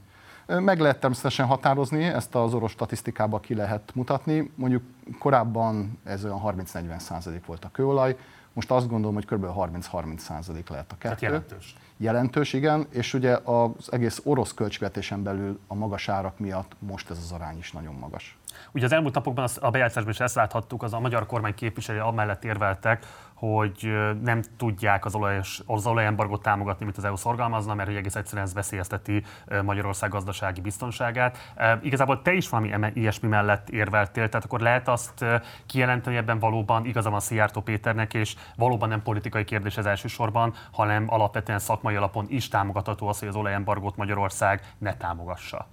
Meg 0.46 0.80
lehet 0.80 1.00
természetesen 1.00 1.46
határozni, 1.46 2.04
ezt 2.04 2.36
az 2.36 2.54
orosz 2.54 2.72
statisztikába 2.72 3.40
ki 3.40 3.56
lehet 3.56 3.92
mutatni. 3.94 4.52
Mondjuk 4.56 4.84
korábban 5.20 6.00
ez 6.04 6.26
olyan 6.26 6.42
30-40 6.46 7.00
százalék 7.00 7.46
volt 7.46 7.66
a 7.66 7.70
kőolaj, 7.72 8.18
most 8.54 8.72
azt 8.72 8.88
gondolom, 8.88 9.16
hogy 9.16 9.26
kb. 9.26 9.46
30-30 9.46 10.18
százalék 10.18 10.70
lehet 10.70 10.92
a 10.92 10.98
kettő. 10.98 11.04
Tehát 11.04 11.22
jelentős. 11.22 11.76
Jelentős, 11.98 12.54
igen, 12.54 12.88
és 12.90 13.14
ugye 13.14 13.36
az 13.36 13.92
egész 13.92 14.22
orosz 14.24 14.54
költségvetésen 14.54 15.24
belül 15.24 15.60
a 15.68 15.76
magas 15.76 16.10
árak 16.10 16.40
miatt 16.40 16.76
most 16.80 17.10
ez 17.10 17.18
az 17.18 17.32
arány 17.32 17.58
is 17.58 17.72
nagyon 17.72 17.96
magas. 17.96 18.39
Ugye 18.72 18.86
az 18.86 18.92
elmúlt 18.92 19.14
napokban 19.14 19.48
a 19.60 19.70
bejátszásban 19.70 20.14
is 20.14 20.20
ezt 20.20 20.36
láthattuk, 20.36 20.84
az 20.84 20.94
a 20.94 21.00
magyar 21.00 21.26
kormány 21.26 21.54
képviselői 21.54 22.02
amellett 22.02 22.44
érveltek, 22.44 23.06
hogy 23.34 23.94
nem 24.22 24.42
tudják 24.58 25.06
az, 25.06 25.16
olajos, 25.16 25.62
az 25.66 25.88
olajembargot 25.88 26.42
támogatni, 26.42 26.86
mint 26.86 26.98
az 26.98 27.04
EU 27.04 27.16
szorgalmazna, 27.16 27.74
mert 27.74 27.88
hogy 27.88 27.98
egész 27.98 28.16
egyszerűen 28.16 28.46
ez 28.46 28.54
veszélyezteti 28.54 29.24
Magyarország 29.64 30.10
gazdasági 30.10 30.62
biztonságát. 30.62 31.38
Igazából 31.82 32.22
te 32.22 32.34
is 32.34 32.50
valami 32.50 32.92
ilyesmi 32.94 33.28
mellett 33.28 33.70
érveltél, 33.70 34.30
tehát 34.30 34.46
akkor 34.46 34.60
lehet 34.60 34.88
azt 34.88 35.26
kijelenteni, 35.66 36.16
hogy 36.16 36.24
ebben 36.24 36.40
valóban 36.40 36.86
igaza 36.86 37.10
van 37.10 37.20
Szijjártó 37.20 37.62
Péternek, 37.62 38.14
és 38.14 38.36
valóban 38.56 38.90
nem 38.90 39.02
politikai 39.02 39.44
kérdés 39.44 39.78
ez 39.78 39.86
elsősorban, 39.86 40.54
hanem 40.72 41.06
alapvetően 41.08 41.60
szakmai 41.60 41.96
alapon 41.96 42.26
is 42.30 42.48
támogatható 42.48 43.08
az, 43.08 43.20
hogy 43.20 43.28
az 43.28 43.36
olajembargót 43.36 43.96
Magyarország 43.96 44.74
ne 44.78 44.98
támogassa. 44.98 45.68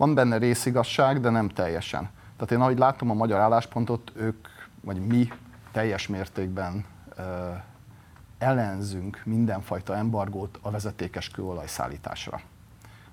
Van 0.00 0.14
benne 0.14 0.36
részigasság, 0.36 1.20
de 1.20 1.30
nem 1.30 1.48
teljesen. 1.48 2.10
Tehát 2.36 2.50
én 2.50 2.60
ahogy 2.60 2.78
látom 2.78 3.10
a 3.10 3.14
magyar 3.14 3.40
álláspontot, 3.40 4.12
ők, 4.14 4.48
vagy 4.80 5.06
mi 5.06 5.28
teljes 5.72 6.08
mértékben 6.08 6.84
ellenzünk 8.38 9.22
mindenfajta 9.24 9.96
embargót 9.96 10.58
a 10.62 10.70
vezetékes 10.70 11.28
kőolaj 11.28 11.66
szállításra. 11.66 12.40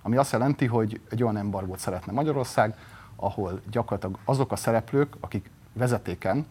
Ami 0.02 0.16
azt 0.16 0.32
jelenti, 0.32 0.66
hogy 0.66 1.02
egy 1.10 1.24
olyan 1.24 1.38
embargót 1.38 1.80
szeretne 1.80 2.12
Magyarország, 2.12 2.78
ahol 3.16 3.62
gyakorlatilag 3.70 4.18
azok 4.26 4.52
a 4.52 4.56
szereplők, 4.56 5.16
akik 5.20 5.50
vezetéken, 5.74 6.46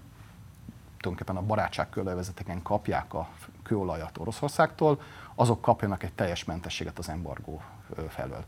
tulajdonképpen 0.97 1.43
a 1.43 1.47
barátság 1.47 1.89
kőolajvezetéken 1.89 2.63
kapják 2.63 3.15
a 3.15 3.29
kőolajat 3.63 4.19
Oroszországtól, 4.19 5.01
azok 5.35 5.61
kapjanak 5.61 6.03
egy 6.03 6.13
teljes 6.13 6.45
mentességet 6.45 6.99
az 6.99 7.09
embargó 7.09 7.63
felől. 8.09 8.45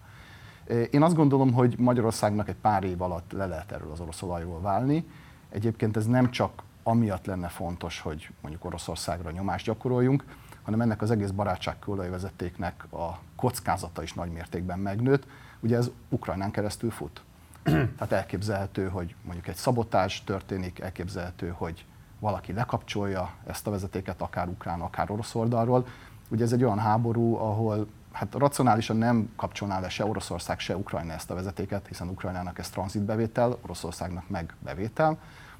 Én 0.90 1.02
azt 1.02 1.14
gondolom, 1.14 1.52
hogy 1.52 1.74
Magyarországnak 1.78 2.48
egy 2.48 2.56
pár 2.56 2.84
év 2.84 3.02
alatt 3.02 3.32
le 3.32 3.46
lehet 3.46 3.72
erről 3.72 3.90
az 3.92 4.00
orosz 4.00 4.22
olajról 4.22 4.60
válni. 4.60 5.08
Egyébként 5.50 5.96
ez 5.96 6.06
nem 6.06 6.30
csak 6.30 6.62
amiatt 6.82 7.26
lenne 7.26 7.48
fontos, 7.48 8.00
hogy 8.00 8.30
mondjuk 8.40 8.64
Oroszországra 8.64 9.30
nyomást 9.30 9.64
gyakoroljunk, 9.64 10.24
hanem 10.62 10.80
ennek 10.80 11.02
az 11.02 11.10
egész 11.10 11.30
barátságkőolajvezetéknek 11.30 12.92
a 12.92 13.18
kockázata 13.36 14.02
is 14.02 14.12
nagy 14.12 14.30
mértékben 14.30 14.78
megnőtt. 14.78 15.26
Ugye 15.60 15.76
ez 15.76 15.90
Ukrajnán 16.08 16.50
keresztül 16.50 16.90
fut. 16.90 17.22
Tehát 17.62 18.12
elképzelhető, 18.12 18.88
hogy 18.88 19.14
mondjuk 19.24 19.46
egy 19.46 19.54
szabotás 19.54 20.24
történik, 20.24 20.78
elképzelhető, 20.78 21.54
hogy 21.56 21.84
valaki 22.18 22.52
lekapcsolja 22.52 23.30
ezt 23.46 23.66
a 23.66 23.70
vezetéket, 23.70 24.22
akár 24.22 24.48
ukrán, 24.48 24.80
akár 24.80 25.10
orosz 25.10 25.34
oldalról. 25.34 25.86
Ugye 26.28 26.44
ez 26.44 26.52
egy 26.52 26.64
olyan 26.64 26.78
háború, 26.78 27.36
ahol 27.36 27.86
hát 28.18 28.34
racionálisan 28.34 28.96
nem 28.96 29.32
kapcsolná 29.36 29.80
le 29.80 29.88
se 29.88 30.04
Oroszország, 30.04 30.58
se 30.58 30.76
Ukrajna 30.76 31.12
ezt 31.12 31.30
a 31.30 31.34
vezetéket, 31.34 31.86
hiszen 31.86 32.08
Ukrajnának 32.08 32.58
ez 32.58 32.70
tranzitbevétel, 32.70 33.58
Oroszországnak 33.62 34.28
meg 34.28 34.54
bevétel 34.58 35.18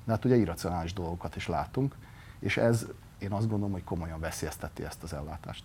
de 0.08 0.14
hát 0.14 0.24
ugye 0.24 0.36
irracionális 0.36 0.92
dolgokat 0.92 1.36
is 1.36 1.46
látunk, 1.46 1.94
és 2.38 2.56
ez 2.56 2.86
én 3.18 3.32
azt 3.32 3.48
gondolom, 3.48 3.72
hogy 3.72 3.84
komolyan 3.84 4.20
veszélyezteti 4.20 4.84
ezt 4.84 5.02
az 5.02 5.12
ellátást. 5.12 5.64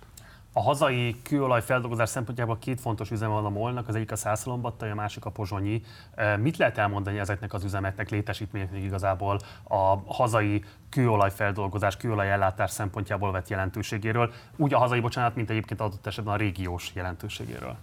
A 0.56 0.62
hazai 0.62 1.22
kőolaj 1.22 1.62
feldolgozás 1.62 2.10
szempontjából 2.10 2.58
két 2.58 2.82
fontos 2.82 3.12
üzem 3.12 3.30
van 3.30 3.46
a 3.46 3.50
molnak, 3.50 3.88
az 3.88 3.96
egyik 3.96 4.12
a 4.12 4.16
Szászalombatta, 4.16 4.86
a 4.86 4.96
másik 4.96 5.26
a 5.26 5.30
Pozsonyi. 5.30 5.82
Mit 6.40 6.58
lehet 6.58 6.78
elmondani 6.78 7.20
ezeknek 7.20 7.54
az 7.54 7.64
üzemeknek, 7.64 8.10
létesítményeknek 8.10 8.84
igazából 8.84 9.40
a 9.64 10.14
hazai 10.14 10.64
kőolaj 10.90 11.32
feldolgozás, 11.32 11.98
kőolaj 11.98 12.32
ellátás 12.32 12.72
szempontjából 12.72 13.32
vett 13.32 13.48
jelentőségéről, 13.48 14.32
úgy 14.56 14.74
a 14.74 14.78
hazai, 14.78 15.00
bocsánat, 15.00 15.36
mint 15.36 15.50
egyébként 15.50 15.82
adott 15.82 16.08
esetben 16.08 16.34
a 16.34 16.38
régiós 16.38 16.92
jelentőségéről? 16.94 17.76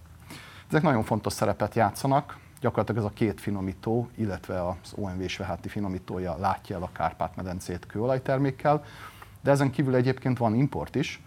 Ezek 0.67 0.81
nagyon 0.81 1.03
fontos 1.03 1.33
szerepet 1.33 1.75
játszanak 1.75 2.37
gyakorlatilag 2.61 3.03
ez 3.03 3.09
a 3.09 3.13
két 3.13 3.41
finomító, 3.41 4.09
illetve 4.15 4.67
az 4.67 4.93
OMV 4.95 5.27
Sveháti 5.27 5.69
finomítója 5.69 6.37
látja 6.37 6.75
el 6.75 6.83
a 6.83 6.89
Kárpát-medencét 6.91 7.85
kőolajtermékkel, 7.85 8.83
de 9.41 9.51
ezen 9.51 9.71
kívül 9.71 9.95
egyébként 9.95 10.37
van 10.37 10.55
import 10.55 10.95
is, 10.95 11.21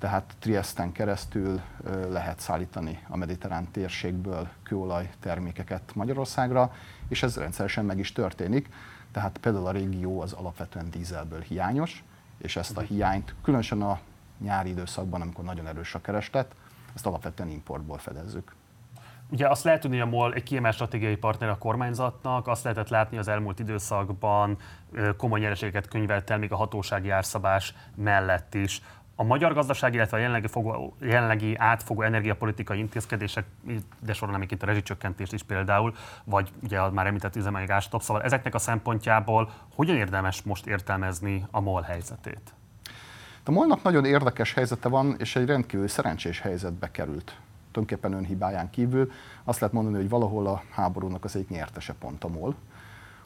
tehát 0.00 0.34
Triesten 0.38 0.92
keresztül 0.92 1.60
lehet 2.08 2.38
szállítani 2.38 3.02
a 3.08 3.16
mediterrán 3.16 3.70
térségből 3.70 4.48
kőolaj 4.62 5.10
termékeket 5.20 5.94
Magyarországra, 5.94 6.72
és 7.08 7.22
ez 7.22 7.36
rendszeresen 7.36 7.84
meg 7.84 7.98
is 7.98 8.12
történik. 8.12 8.68
Tehát 9.12 9.38
például 9.38 9.66
a 9.66 9.70
régió 9.70 10.20
az 10.20 10.32
alapvetően 10.32 10.90
dízelből 10.90 11.40
hiányos, 11.40 12.04
és 12.38 12.56
ezt 12.56 12.76
a 12.76 12.80
hiányt 12.80 13.34
különösen 13.42 13.82
a 13.82 14.00
nyári 14.38 14.70
időszakban, 14.70 15.20
amikor 15.20 15.44
nagyon 15.44 15.66
erős 15.66 15.94
a 15.94 16.00
kereslet, 16.00 16.54
ezt 16.94 17.06
alapvetően 17.06 17.48
importból 17.48 17.98
fedezzük. 17.98 18.54
Ugye 19.30 19.48
azt 19.48 19.64
lehet 19.64 19.80
tudni, 19.80 19.98
hogy 19.98 20.06
a 20.06 20.10
MOL 20.10 20.34
egy 20.34 20.42
kiemelt 20.42 20.74
stratégiai 20.74 21.16
partner 21.16 21.48
a 21.48 21.58
kormányzatnak, 21.58 22.48
azt 22.48 22.62
lehetett 22.62 22.88
látni 22.88 23.18
az 23.18 23.28
elmúlt 23.28 23.58
időszakban, 23.58 24.56
komoly 25.16 25.40
nyereségeket 25.40 25.88
könyvelt 25.88 26.30
el 26.30 26.38
még 26.38 26.52
a 26.52 26.56
hatósági 26.56 27.10
árszabás 27.10 27.74
mellett 27.94 28.54
is. 28.54 28.82
A 29.20 29.24
magyar 29.24 29.54
gazdaság, 29.54 29.94
illetve 29.94 30.16
a 30.16 30.20
jelenlegi, 30.20 30.46
fogó, 30.46 30.96
jelenlegi 31.00 31.56
átfogó 31.56 32.02
energiapolitikai 32.02 32.78
intézkedések, 32.78 33.44
de 34.02 34.12
sorolnám 34.12 34.42
itt 34.42 34.62
a 34.62 34.66
rezsicsökkentést 34.66 35.32
is 35.32 35.42
például, 35.42 35.94
vagy 36.24 36.50
ugye 36.62 36.90
már 36.90 37.06
említett 37.06 37.36
üzemanyag 37.36 37.70
ástop, 37.70 38.02
szóval 38.02 38.22
ezeknek 38.22 38.54
a 38.54 38.58
szempontjából 38.58 39.50
hogyan 39.74 39.96
érdemes 39.96 40.42
most 40.42 40.66
értelmezni 40.66 41.46
a 41.50 41.60
MOL 41.60 41.82
helyzetét? 41.82 42.54
A 43.44 43.50
MOL-nak 43.50 43.82
nagyon 43.82 44.04
érdekes 44.04 44.54
helyzete 44.54 44.88
van, 44.88 45.14
és 45.18 45.36
egy 45.36 45.46
rendkívül 45.46 45.88
szerencsés 45.88 46.40
helyzetbe 46.40 46.90
került 46.90 47.36
tulajdonképpen 47.70 48.18
önhibáján 48.18 48.70
kívül 48.70 49.10
azt 49.44 49.60
lehet 49.60 49.74
mondani, 49.74 49.96
hogy 49.96 50.08
valahol 50.08 50.46
a 50.46 50.62
háborúnak 50.70 51.24
az 51.24 51.36
egyik 51.36 51.48
nyertese 51.48 51.92
pont 51.92 52.24
a 52.24 52.28
MOL. 52.28 52.54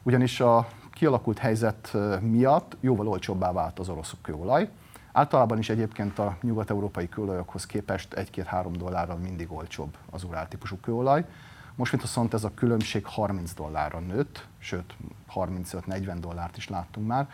Ugyanis 0.03 0.41
a 0.41 0.69
kialakult 0.93 1.39
helyzet 1.39 1.97
miatt 2.21 2.77
jóval 2.81 3.09
olcsóbbá 3.09 3.53
vált 3.53 3.79
az 3.79 3.89
orosz 3.89 4.15
kőolaj. 4.23 4.69
Általában 5.17 5.59
is 5.59 5.69
egyébként 5.69 6.19
a 6.19 6.37
nyugat-európai 6.41 7.09
kőolajokhoz 7.09 7.67
képest 7.67 8.15
1-2-3 8.17 8.69
dollárral 8.77 9.17
mindig 9.17 9.53
olcsóbb 9.53 9.97
az 10.11 10.25
urál 10.25 10.49
típusú 10.49 10.77
kőolaj. 10.77 11.25
Most 11.75 12.01
viszont 12.01 12.35
ez 12.35 12.45
a 12.45 12.55
különbség 12.55 13.07
30 13.07 13.55
dollárra 13.55 13.99
nőtt, 13.99 14.47
sőt 14.59 14.95
35-40 15.35 16.17
dollárt 16.21 16.57
is 16.57 16.69
láttunk 16.69 17.07
már, 17.07 17.29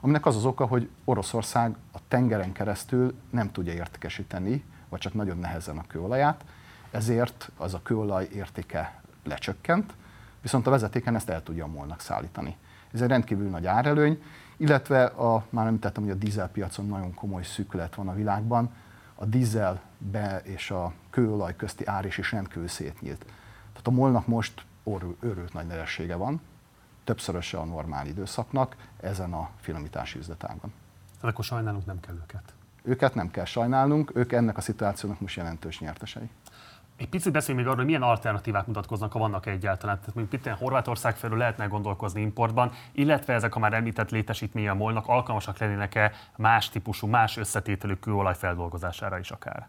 aminek 0.00 0.26
az 0.26 0.36
az 0.36 0.44
oka, 0.44 0.66
hogy 0.66 0.88
Oroszország 1.04 1.76
a 1.92 1.98
tengeren 2.08 2.52
keresztül 2.52 3.14
nem 3.30 3.52
tudja 3.52 3.72
értékesíteni, 3.72 4.64
vagy 4.88 5.00
csak 5.00 5.14
nagyon 5.14 5.38
nehezen 5.38 5.78
a 5.78 5.86
kőolaját, 5.86 6.44
ezért 6.90 7.50
az 7.56 7.74
a 7.74 7.82
kőolaj 7.82 8.28
értéke 8.32 9.00
lecsökkent, 9.24 9.94
viszont 10.42 10.66
a 10.66 10.70
vezetéken 10.70 11.14
ezt 11.14 11.28
el 11.28 11.42
tudja 11.42 11.64
a 11.64 11.68
molnak 11.68 12.00
szállítani. 12.00 12.56
Ez 12.92 13.00
egy 13.00 13.08
rendkívül 13.08 13.48
nagy 13.48 13.66
árelőny, 13.66 14.22
illetve 14.56 15.04
a, 15.04 15.46
már 15.50 15.66
említettem, 15.66 16.02
hogy 16.02 16.12
a 16.12 16.16
dízelpiacon 16.16 16.86
nagyon 16.86 17.14
komoly 17.14 17.42
szűkület 17.42 17.94
van 17.94 18.08
a 18.08 18.14
világban, 18.14 18.70
a 19.14 19.24
dízel 19.24 19.80
be 19.98 20.40
és 20.44 20.70
a 20.70 20.92
kőolaj 21.10 21.56
közti 21.56 21.86
ár 21.86 22.04
is, 22.04 22.18
is 22.18 22.32
rendkívül 22.32 22.68
szétnyílt. 22.68 23.24
Tehát 23.72 23.86
a 23.86 23.90
molnak 23.90 24.26
most 24.26 24.64
őrült 25.20 25.52
nagy 25.52 25.66
neressége 25.66 26.14
van, 26.14 26.40
többszöröse 27.04 27.58
a 27.58 27.64
normál 27.64 28.06
időszaknak 28.06 28.76
ezen 29.00 29.32
a 29.32 29.50
finomítási 29.60 30.18
üzletágon. 30.18 30.72
Tehát 31.20 31.34
akkor 31.34 31.44
sajnálunk 31.44 31.86
nem 31.86 32.00
kell 32.00 32.14
őket. 32.14 32.54
Őket 32.82 33.14
nem 33.14 33.30
kell 33.30 33.44
sajnálnunk, 33.44 34.10
ők 34.14 34.32
ennek 34.32 34.56
a 34.56 34.60
szituációnak 34.60 35.20
most 35.20 35.36
jelentős 35.36 35.80
nyertesei. 35.80 36.30
Egy 36.96 37.08
picit 37.08 37.32
beszéljünk 37.32 37.66
még 37.66 37.74
arról, 37.74 37.84
hogy 37.84 37.94
milyen 37.94 38.10
alternatívák 38.10 38.66
mutatkoznak, 38.66 39.12
ha 39.12 39.18
vannak 39.18 39.46
egyáltalán. 39.46 39.98
Tehát 39.98 40.14
mondjuk 40.14 40.46
itt 40.46 40.52
Horvátország 40.52 41.16
felől 41.16 41.38
lehetne 41.38 41.66
gondolkozni 41.66 42.20
importban, 42.20 42.72
illetve 42.92 43.34
ezek 43.34 43.54
a 43.54 43.58
már 43.58 43.72
említett 43.72 44.10
létesítménye 44.10 44.70
a 44.70 44.74
molnak 44.74 45.08
alkalmasak 45.08 45.58
lennének-e 45.58 46.12
más 46.36 46.68
típusú, 46.68 47.06
más 47.06 47.36
összetételű 47.36 47.94
kőolaj 47.94 48.34
feldolgozására 48.34 49.18
is 49.18 49.30
akár? 49.30 49.68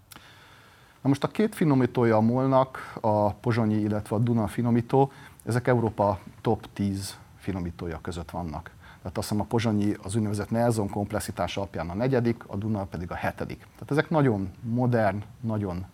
Na 1.01 1.09
most 1.09 1.23
a 1.23 1.27
két 1.27 1.55
finomítója 1.55 2.15
a 2.15 2.21
molnak, 2.21 2.97
a 3.01 3.33
pozsonyi, 3.33 3.75
illetve 3.75 4.15
a 4.15 4.19
Duna 4.19 4.47
finomító, 4.47 5.11
ezek 5.45 5.67
Európa 5.67 6.19
top 6.41 6.65
10 6.73 7.19
finomítója 7.37 7.99
között 8.01 8.31
vannak. 8.31 8.71
Tehát 9.01 9.17
azt 9.17 9.29
hiszem 9.29 9.39
a 9.41 9.47
pozsonyi 9.47 9.93
az 10.03 10.15
úgynevezett 10.15 10.49
Nelson 10.49 10.89
komplexitás 10.89 11.57
alapján 11.57 11.89
a 11.89 11.93
negyedik, 11.93 12.43
a 12.47 12.55
Duna 12.55 12.83
pedig 12.83 13.11
a 13.11 13.15
hetedik. 13.15 13.57
Tehát 13.57 13.91
ezek 13.91 14.09
nagyon 14.09 14.51
modern, 14.61 15.23
nagyon 15.39 15.85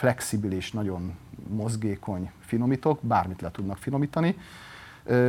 flexibilis, 0.00 0.72
nagyon 0.72 1.16
mozgékony 1.48 2.30
finomítók, 2.40 3.00
bármit 3.02 3.40
le 3.40 3.50
tudnak 3.50 3.76
finomítani. 3.76 4.36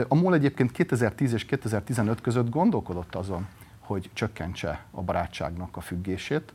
A 0.07 0.15
MOL 0.15 0.33
egyébként 0.33 0.71
2010 0.71 1.33
és 1.33 1.45
2015 1.45 2.21
között 2.21 2.49
gondolkodott 2.49 3.15
azon, 3.15 3.47
hogy 3.79 4.09
csökkentse 4.13 4.85
a 4.91 5.01
barátságnak 5.01 5.77
a 5.77 5.81
függését, 5.81 6.53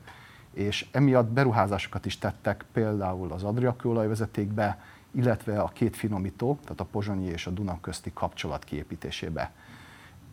és 0.53 0.87
emiatt 0.91 1.29
beruházásokat 1.29 2.07
is 2.07 2.19
tettek 2.19 2.64
például 2.73 3.33
az 3.33 3.43
Adria 3.43 3.77
kőolajvezetékbe, 3.77 4.83
illetve 5.11 5.61
a 5.61 5.69
két 5.69 5.97
finomító, 5.97 6.59
tehát 6.62 6.81
a 6.81 6.85
Pozsonyi 6.85 7.27
és 7.27 7.47
a 7.47 7.51
Duna 7.51 7.81
közti 7.81 8.11
kapcsolat 8.14 8.64
kiépítésébe. 8.64 9.53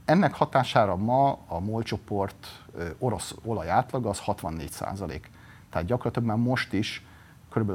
Ennek 0.05 0.33
hatására 0.33 0.95
ma 0.95 1.39
a 1.47 1.59
MOL 1.59 1.83
csoport 1.83 2.63
orosz 2.97 3.35
olaj 3.43 3.69
átlaga 3.69 4.09
az 4.09 4.19
64 4.19 4.71
százalék. 4.71 5.29
Tehát 5.69 5.87
gyakorlatilag 5.87 6.27
már 6.27 6.37
most 6.37 6.73
is 6.73 7.03
kb. 7.53 7.71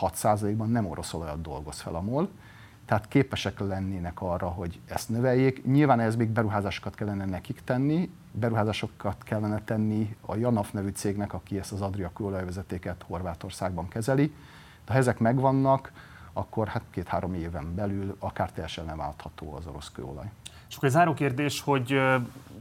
36%-ban 0.00 0.68
nem 0.68 0.86
orosz 0.86 1.14
olajat 1.14 1.40
dolgoz 1.40 1.80
fel 1.80 1.94
a 1.94 2.00
MOL, 2.00 2.28
tehát 2.84 3.08
képesek 3.08 3.58
lennének 3.58 4.20
arra, 4.20 4.48
hogy 4.48 4.80
ezt 4.86 5.08
növeljék. 5.08 5.64
Nyilván 5.64 6.00
ez 6.00 6.16
még 6.16 6.28
beruházásokat 6.28 6.94
kellene 6.94 7.24
nekik 7.24 7.60
tenni, 7.64 8.10
beruházásokat 8.32 9.22
kellene 9.22 9.60
tenni 9.64 10.16
a 10.20 10.36
Janaf 10.36 10.70
nevű 10.70 10.88
cégnek, 10.88 11.32
aki 11.32 11.58
ezt 11.58 11.72
az 11.72 11.80
Adria 11.80 12.10
kőolajvezetéket 12.14 13.04
Horvátországban 13.06 13.88
kezeli. 13.88 14.34
De 14.84 14.92
ha 14.92 14.98
ezek 14.98 15.18
megvannak, 15.18 15.92
akkor 16.32 16.68
hát 16.68 16.82
két-három 16.90 17.34
éven 17.34 17.74
belül 17.74 18.16
akár 18.18 18.52
teljesen 18.52 18.84
leváltható 18.84 19.54
az 19.54 19.66
orosz 19.66 19.90
kőolaj. 19.92 20.30
És 20.72 20.78
akkor 20.78 20.88
egy 20.88 20.94
záró 20.94 21.14
kérdés, 21.14 21.60
hogy 21.60 22.00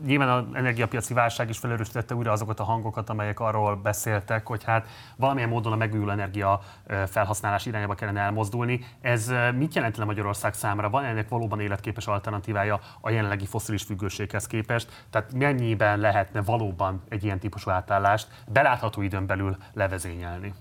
nyilván 0.06 0.30
az 0.30 0.44
energiapiaci 0.54 1.14
válság 1.14 1.50
is 1.50 1.58
felerősítette 1.58 2.16
újra 2.16 2.32
azokat 2.32 2.60
a 2.60 2.64
hangokat, 2.64 3.10
amelyek 3.10 3.40
arról 3.40 3.76
beszéltek, 3.76 4.48
hogy 4.48 4.64
hát 4.64 4.88
valamilyen 5.16 5.50
módon 5.50 5.74
a 5.74 5.76
megújuló 5.76 6.10
energia 6.10 6.60
felhasználás 7.08 7.66
irányába 7.66 7.96
kellene 7.96 8.20
elmozdulni. 8.20 8.86
Ez 9.02 9.34
mit 9.56 9.76
jelent 9.76 9.98
le 9.98 10.06
Magyarország 10.06 10.54
számára? 10.54 10.90
Van 10.90 11.04
ennek 11.04 11.30
valóban 11.30 11.60
életképes 11.60 12.08
alternatívája 12.08 12.80
a 13.02 13.10
jelenlegi 13.10 13.46
foszilis 13.46 13.84
függőséghez 13.84 14.48
képest? 14.48 15.06
Tehát 15.10 15.34
mennyiben 15.34 16.00
lehetne 16.00 16.42
valóban 16.42 17.02
egy 17.10 17.24
ilyen 17.24 17.40
típusú 17.40 17.70
átállást 17.70 18.28
belátható 18.48 19.02
időn 19.02 19.26
belül 19.26 19.58
levezényelni? 19.74 20.54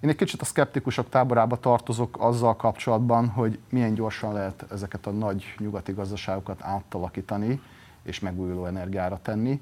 Én 0.00 0.10
egy 0.10 0.16
kicsit 0.16 0.40
a 0.40 0.44
szkeptikusok 0.44 1.08
táborába 1.08 1.60
tartozok 1.60 2.16
azzal 2.20 2.56
kapcsolatban, 2.56 3.28
hogy 3.28 3.58
milyen 3.68 3.94
gyorsan 3.94 4.32
lehet 4.32 4.64
ezeket 4.70 5.06
a 5.06 5.10
nagy 5.10 5.54
nyugati 5.58 5.92
gazdaságokat 5.92 6.62
átalakítani 6.62 7.60
és 8.02 8.20
megújuló 8.20 8.66
energiára 8.66 9.18
tenni. 9.22 9.60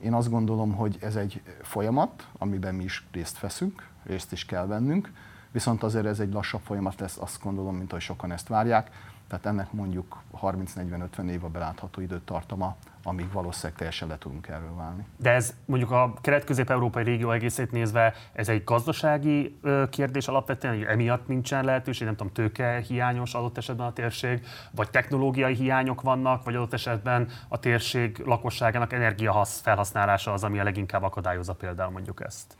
Én 0.00 0.14
azt 0.14 0.30
gondolom, 0.30 0.72
hogy 0.72 0.98
ez 1.00 1.16
egy 1.16 1.42
folyamat, 1.62 2.28
amiben 2.38 2.74
mi 2.74 2.84
is 2.84 3.06
részt 3.12 3.40
veszünk, 3.40 3.88
részt 4.02 4.32
is 4.32 4.44
kell 4.44 4.66
vennünk, 4.66 5.12
viszont 5.50 5.82
azért 5.82 6.06
ez 6.06 6.20
egy 6.20 6.32
lassabb 6.32 6.60
folyamat 6.60 7.00
lesz, 7.00 7.18
azt 7.18 7.42
gondolom, 7.42 7.76
mint 7.76 7.90
ahogy 7.90 8.02
sokan 8.02 8.32
ezt 8.32 8.48
várják 8.48 8.90
tehát 9.28 9.46
ennek 9.46 9.72
mondjuk 9.72 10.22
30-40-50 10.42 11.28
év 11.28 11.44
a 11.44 11.48
belátható 11.48 12.00
időtartama, 12.00 12.76
amíg 13.02 13.32
valószínűleg 13.32 13.76
teljesen 13.76 14.08
le 14.08 14.18
tudunk 14.18 14.48
erről 14.48 14.74
válni. 14.76 15.06
De 15.16 15.30
ez 15.30 15.54
mondjuk 15.64 15.90
a 15.90 16.14
kelet-közép-európai 16.20 17.04
régió 17.04 17.30
egészét 17.30 17.72
nézve, 17.72 18.14
ez 18.32 18.48
egy 18.48 18.64
gazdasági 18.64 19.58
kérdés 19.90 20.28
alapvetően, 20.28 20.74
hogy 20.74 20.84
emiatt 20.84 21.26
nincsen 21.26 21.64
lehetőség, 21.64 22.06
nem 22.06 22.16
tudom, 22.16 22.32
tőke 22.32 22.78
hiányos 22.78 23.34
adott 23.34 23.56
esetben 23.56 23.86
a 23.86 23.92
térség, 23.92 24.46
vagy 24.70 24.90
technológiai 24.90 25.54
hiányok 25.54 26.00
vannak, 26.00 26.44
vagy 26.44 26.54
adott 26.54 26.72
esetben 26.72 27.28
a 27.48 27.58
térség 27.58 28.22
lakosságának 28.24 28.92
energiahasz 28.92 29.60
felhasználása 29.60 30.32
az, 30.32 30.44
ami 30.44 30.58
a 30.58 30.64
leginkább 30.64 31.02
akadályozza 31.02 31.54
például 31.54 31.90
mondjuk 31.90 32.24
ezt. 32.24 32.56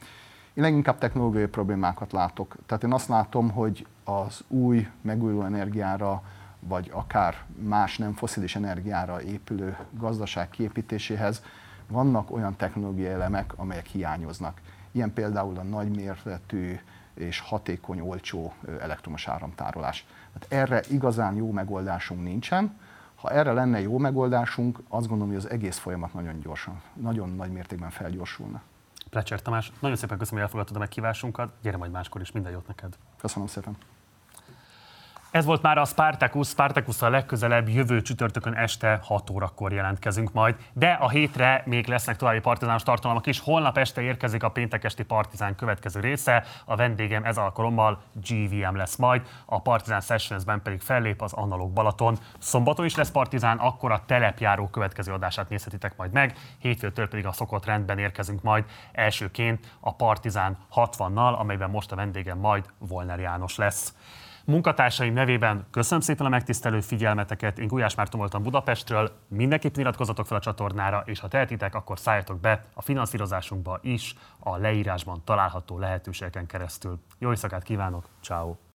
Én 0.55 0.63
leginkább 0.63 0.99
technológiai 0.99 1.47
problémákat 1.47 2.13
látok. 2.13 2.57
Tehát 2.67 2.85
én 2.85 2.93
azt 2.93 3.09
látom, 3.09 3.51
hogy 3.51 3.87
az 4.05 4.45
új 4.49 4.89
megújuló 5.01 5.43
energiára 5.43 6.23
vagy 6.69 6.91
akár 6.93 7.45
más 7.63 7.99
nem 7.99 8.15
foszilis 8.15 8.57
energiára 8.57 9.23
épülő 9.23 9.77
gazdaság 9.91 10.51
kiépítéséhez 10.51 11.43
vannak 11.87 12.31
olyan 12.31 12.57
technológiai 12.57 13.13
elemek, 13.13 13.53
amelyek 13.57 13.87
hiányoznak. 13.87 14.61
Ilyen 14.93 15.13
például 15.13 15.59
a 15.59 15.63
nagyméretű 15.63 16.79
és 17.15 17.41
hatékony, 17.41 18.01
olcsó 18.01 18.53
elektromos 18.81 19.29
áramtárolás. 19.29 20.07
Tehát 20.33 20.69
erre 20.69 20.83
igazán 20.91 21.35
jó 21.35 21.51
megoldásunk 21.51 22.23
nincsen. 22.23 22.77
Ha 23.15 23.31
erre 23.31 23.53
lenne 23.53 23.81
jó 23.81 23.99
megoldásunk, 23.99 24.79
azt 24.89 25.09
gondolom, 25.09 25.33
hogy 25.33 25.43
az 25.45 25.51
egész 25.51 25.79
folyamat 25.79 26.15
nagyon 26.15 26.41
gyorsan, 26.41 26.83
nagyon 26.95 27.35
nagy 27.35 27.51
mértékben 27.51 27.91
felgyorsulna. 27.91 28.63
Plecser 29.11 29.43
Tamás, 29.43 29.73
nagyon 29.81 29.97
szépen 29.97 30.19
köszönöm, 30.19 30.41
hogy 30.41 30.49
elfogadtad 30.49 30.77
a 30.77 30.79
meghívásunkat. 30.79 31.53
Gyere 31.63 31.77
majd 31.77 31.91
máskor 31.91 32.21
is, 32.21 32.33
minden 32.33 32.53
jót 32.53 32.67
neked. 32.67 32.97
Köszönöm 33.19 33.49
szépen. 33.49 33.77
Ez 35.35 35.45
volt 35.45 35.63
már 35.63 35.79
a 35.79 35.85
Spartacus. 35.85 36.49
Spartacus 36.49 37.03
a 37.03 37.09
legközelebb 37.09 37.69
jövő 37.69 38.03
csütörtökön 38.03 38.55
este 38.55 39.01
6 39.03 39.31
órakor 39.31 39.73
jelentkezünk 39.73 40.33
majd. 40.33 40.57
De 40.73 40.91
a 40.91 41.09
hétre 41.09 41.63
még 41.67 41.87
lesznek 41.87 42.17
további 42.17 42.41
partizános 42.41 42.83
tartalmak 42.83 43.27
is. 43.27 43.41
Holnap 43.41 43.79
este 43.79 44.03
érkezik 44.03 44.43
a 44.43 44.49
péntekesti 44.49 45.03
Partizán 45.03 45.55
következő 45.55 46.01
része. 46.01 46.45
A 46.65 46.77
vendégem 46.77 47.25
ez 47.25 47.37
alkalommal 47.37 48.03
GVM 48.13 48.77
lesz 48.77 48.97
majd. 48.97 49.23
A 49.45 49.61
Partizán 49.61 50.01
Sessionsben 50.01 50.63
pedig 50.63 50.81
fellép 50.81 51.23
az 51.23 51.33
Analóg 51.33 51.73
Balaton. 51.73 52.19
Szombaton 52.39 52.85
is 52.85 52.95
lesz 52.95 53.11
Partizán, 53.11 53.59
akkor 53.59 53.93
a 53.93 54.03
telepjáró 54.07 54.69
következő 54.69 55.13
adását 55.13 55.49
nézhetitek 55.49 55.97
majd 55.97 56.13
meg. 56.13 56.37
Hétfőtől 56.59 57.09
pedig 57.09 57.27
a 57.27 57.33
szokott 57.33 57.65
rendben 57.65 57.99
érkezünk 57.99 58.43
majd 58.43 58.65
elsőként 58.93 59.77
a 59.81 59.95
Partizán 59.95 60.57
60-nal, 60.75 61.39
amelyben 61.39 61.71
most 61.71 61.93
a 61.93 61.97
vendégem 61.97 62.39
majd 62.39 62.65
Volner 62.79 63.19
János 63.19 63.57
lesz. 63.57 63.95
Munkatársaim 64.47 65.13
nevében 65.13 65.67
köszönöm 65.71 66.01
szépen 66.01 66.27
a 66.27 66.29
megtisztelő 66.29 66.81
figyelmeteket. 66.81 67.59
Én 67.59 67.67
Gulyás 67.67 67.95
Márton 67.95 68.21
voltam 68.21 68.43
Budapestről. 68.43 69.11
Mindenképp 69.29 69.77
iratkozzatok 69.77 70.27
fel 70.27 70.37
a 70.37 70.41
csatornára, 70.41 71.03
és 71.07 71.21
ha 71.21 71.29
tehetitek, 71.29 71.75
akkor 71.75 71.99
szálljatok 71.99 72.41
be 72.41 72.65
a 72.75 72.83
finanszírozásunkba 72.83 73.79
is 73.83 74.15
a 74.39 74.57
leírásban 74.57 75.23
található 75.25 75.79
lehetőségeken 75.79 76.47
keresztül. 76.47 76.99
Jó 77.19 77.31
éjszakát 77.31 77.63
kívánok, 77.63 78.09
ciao. 78.23 78.55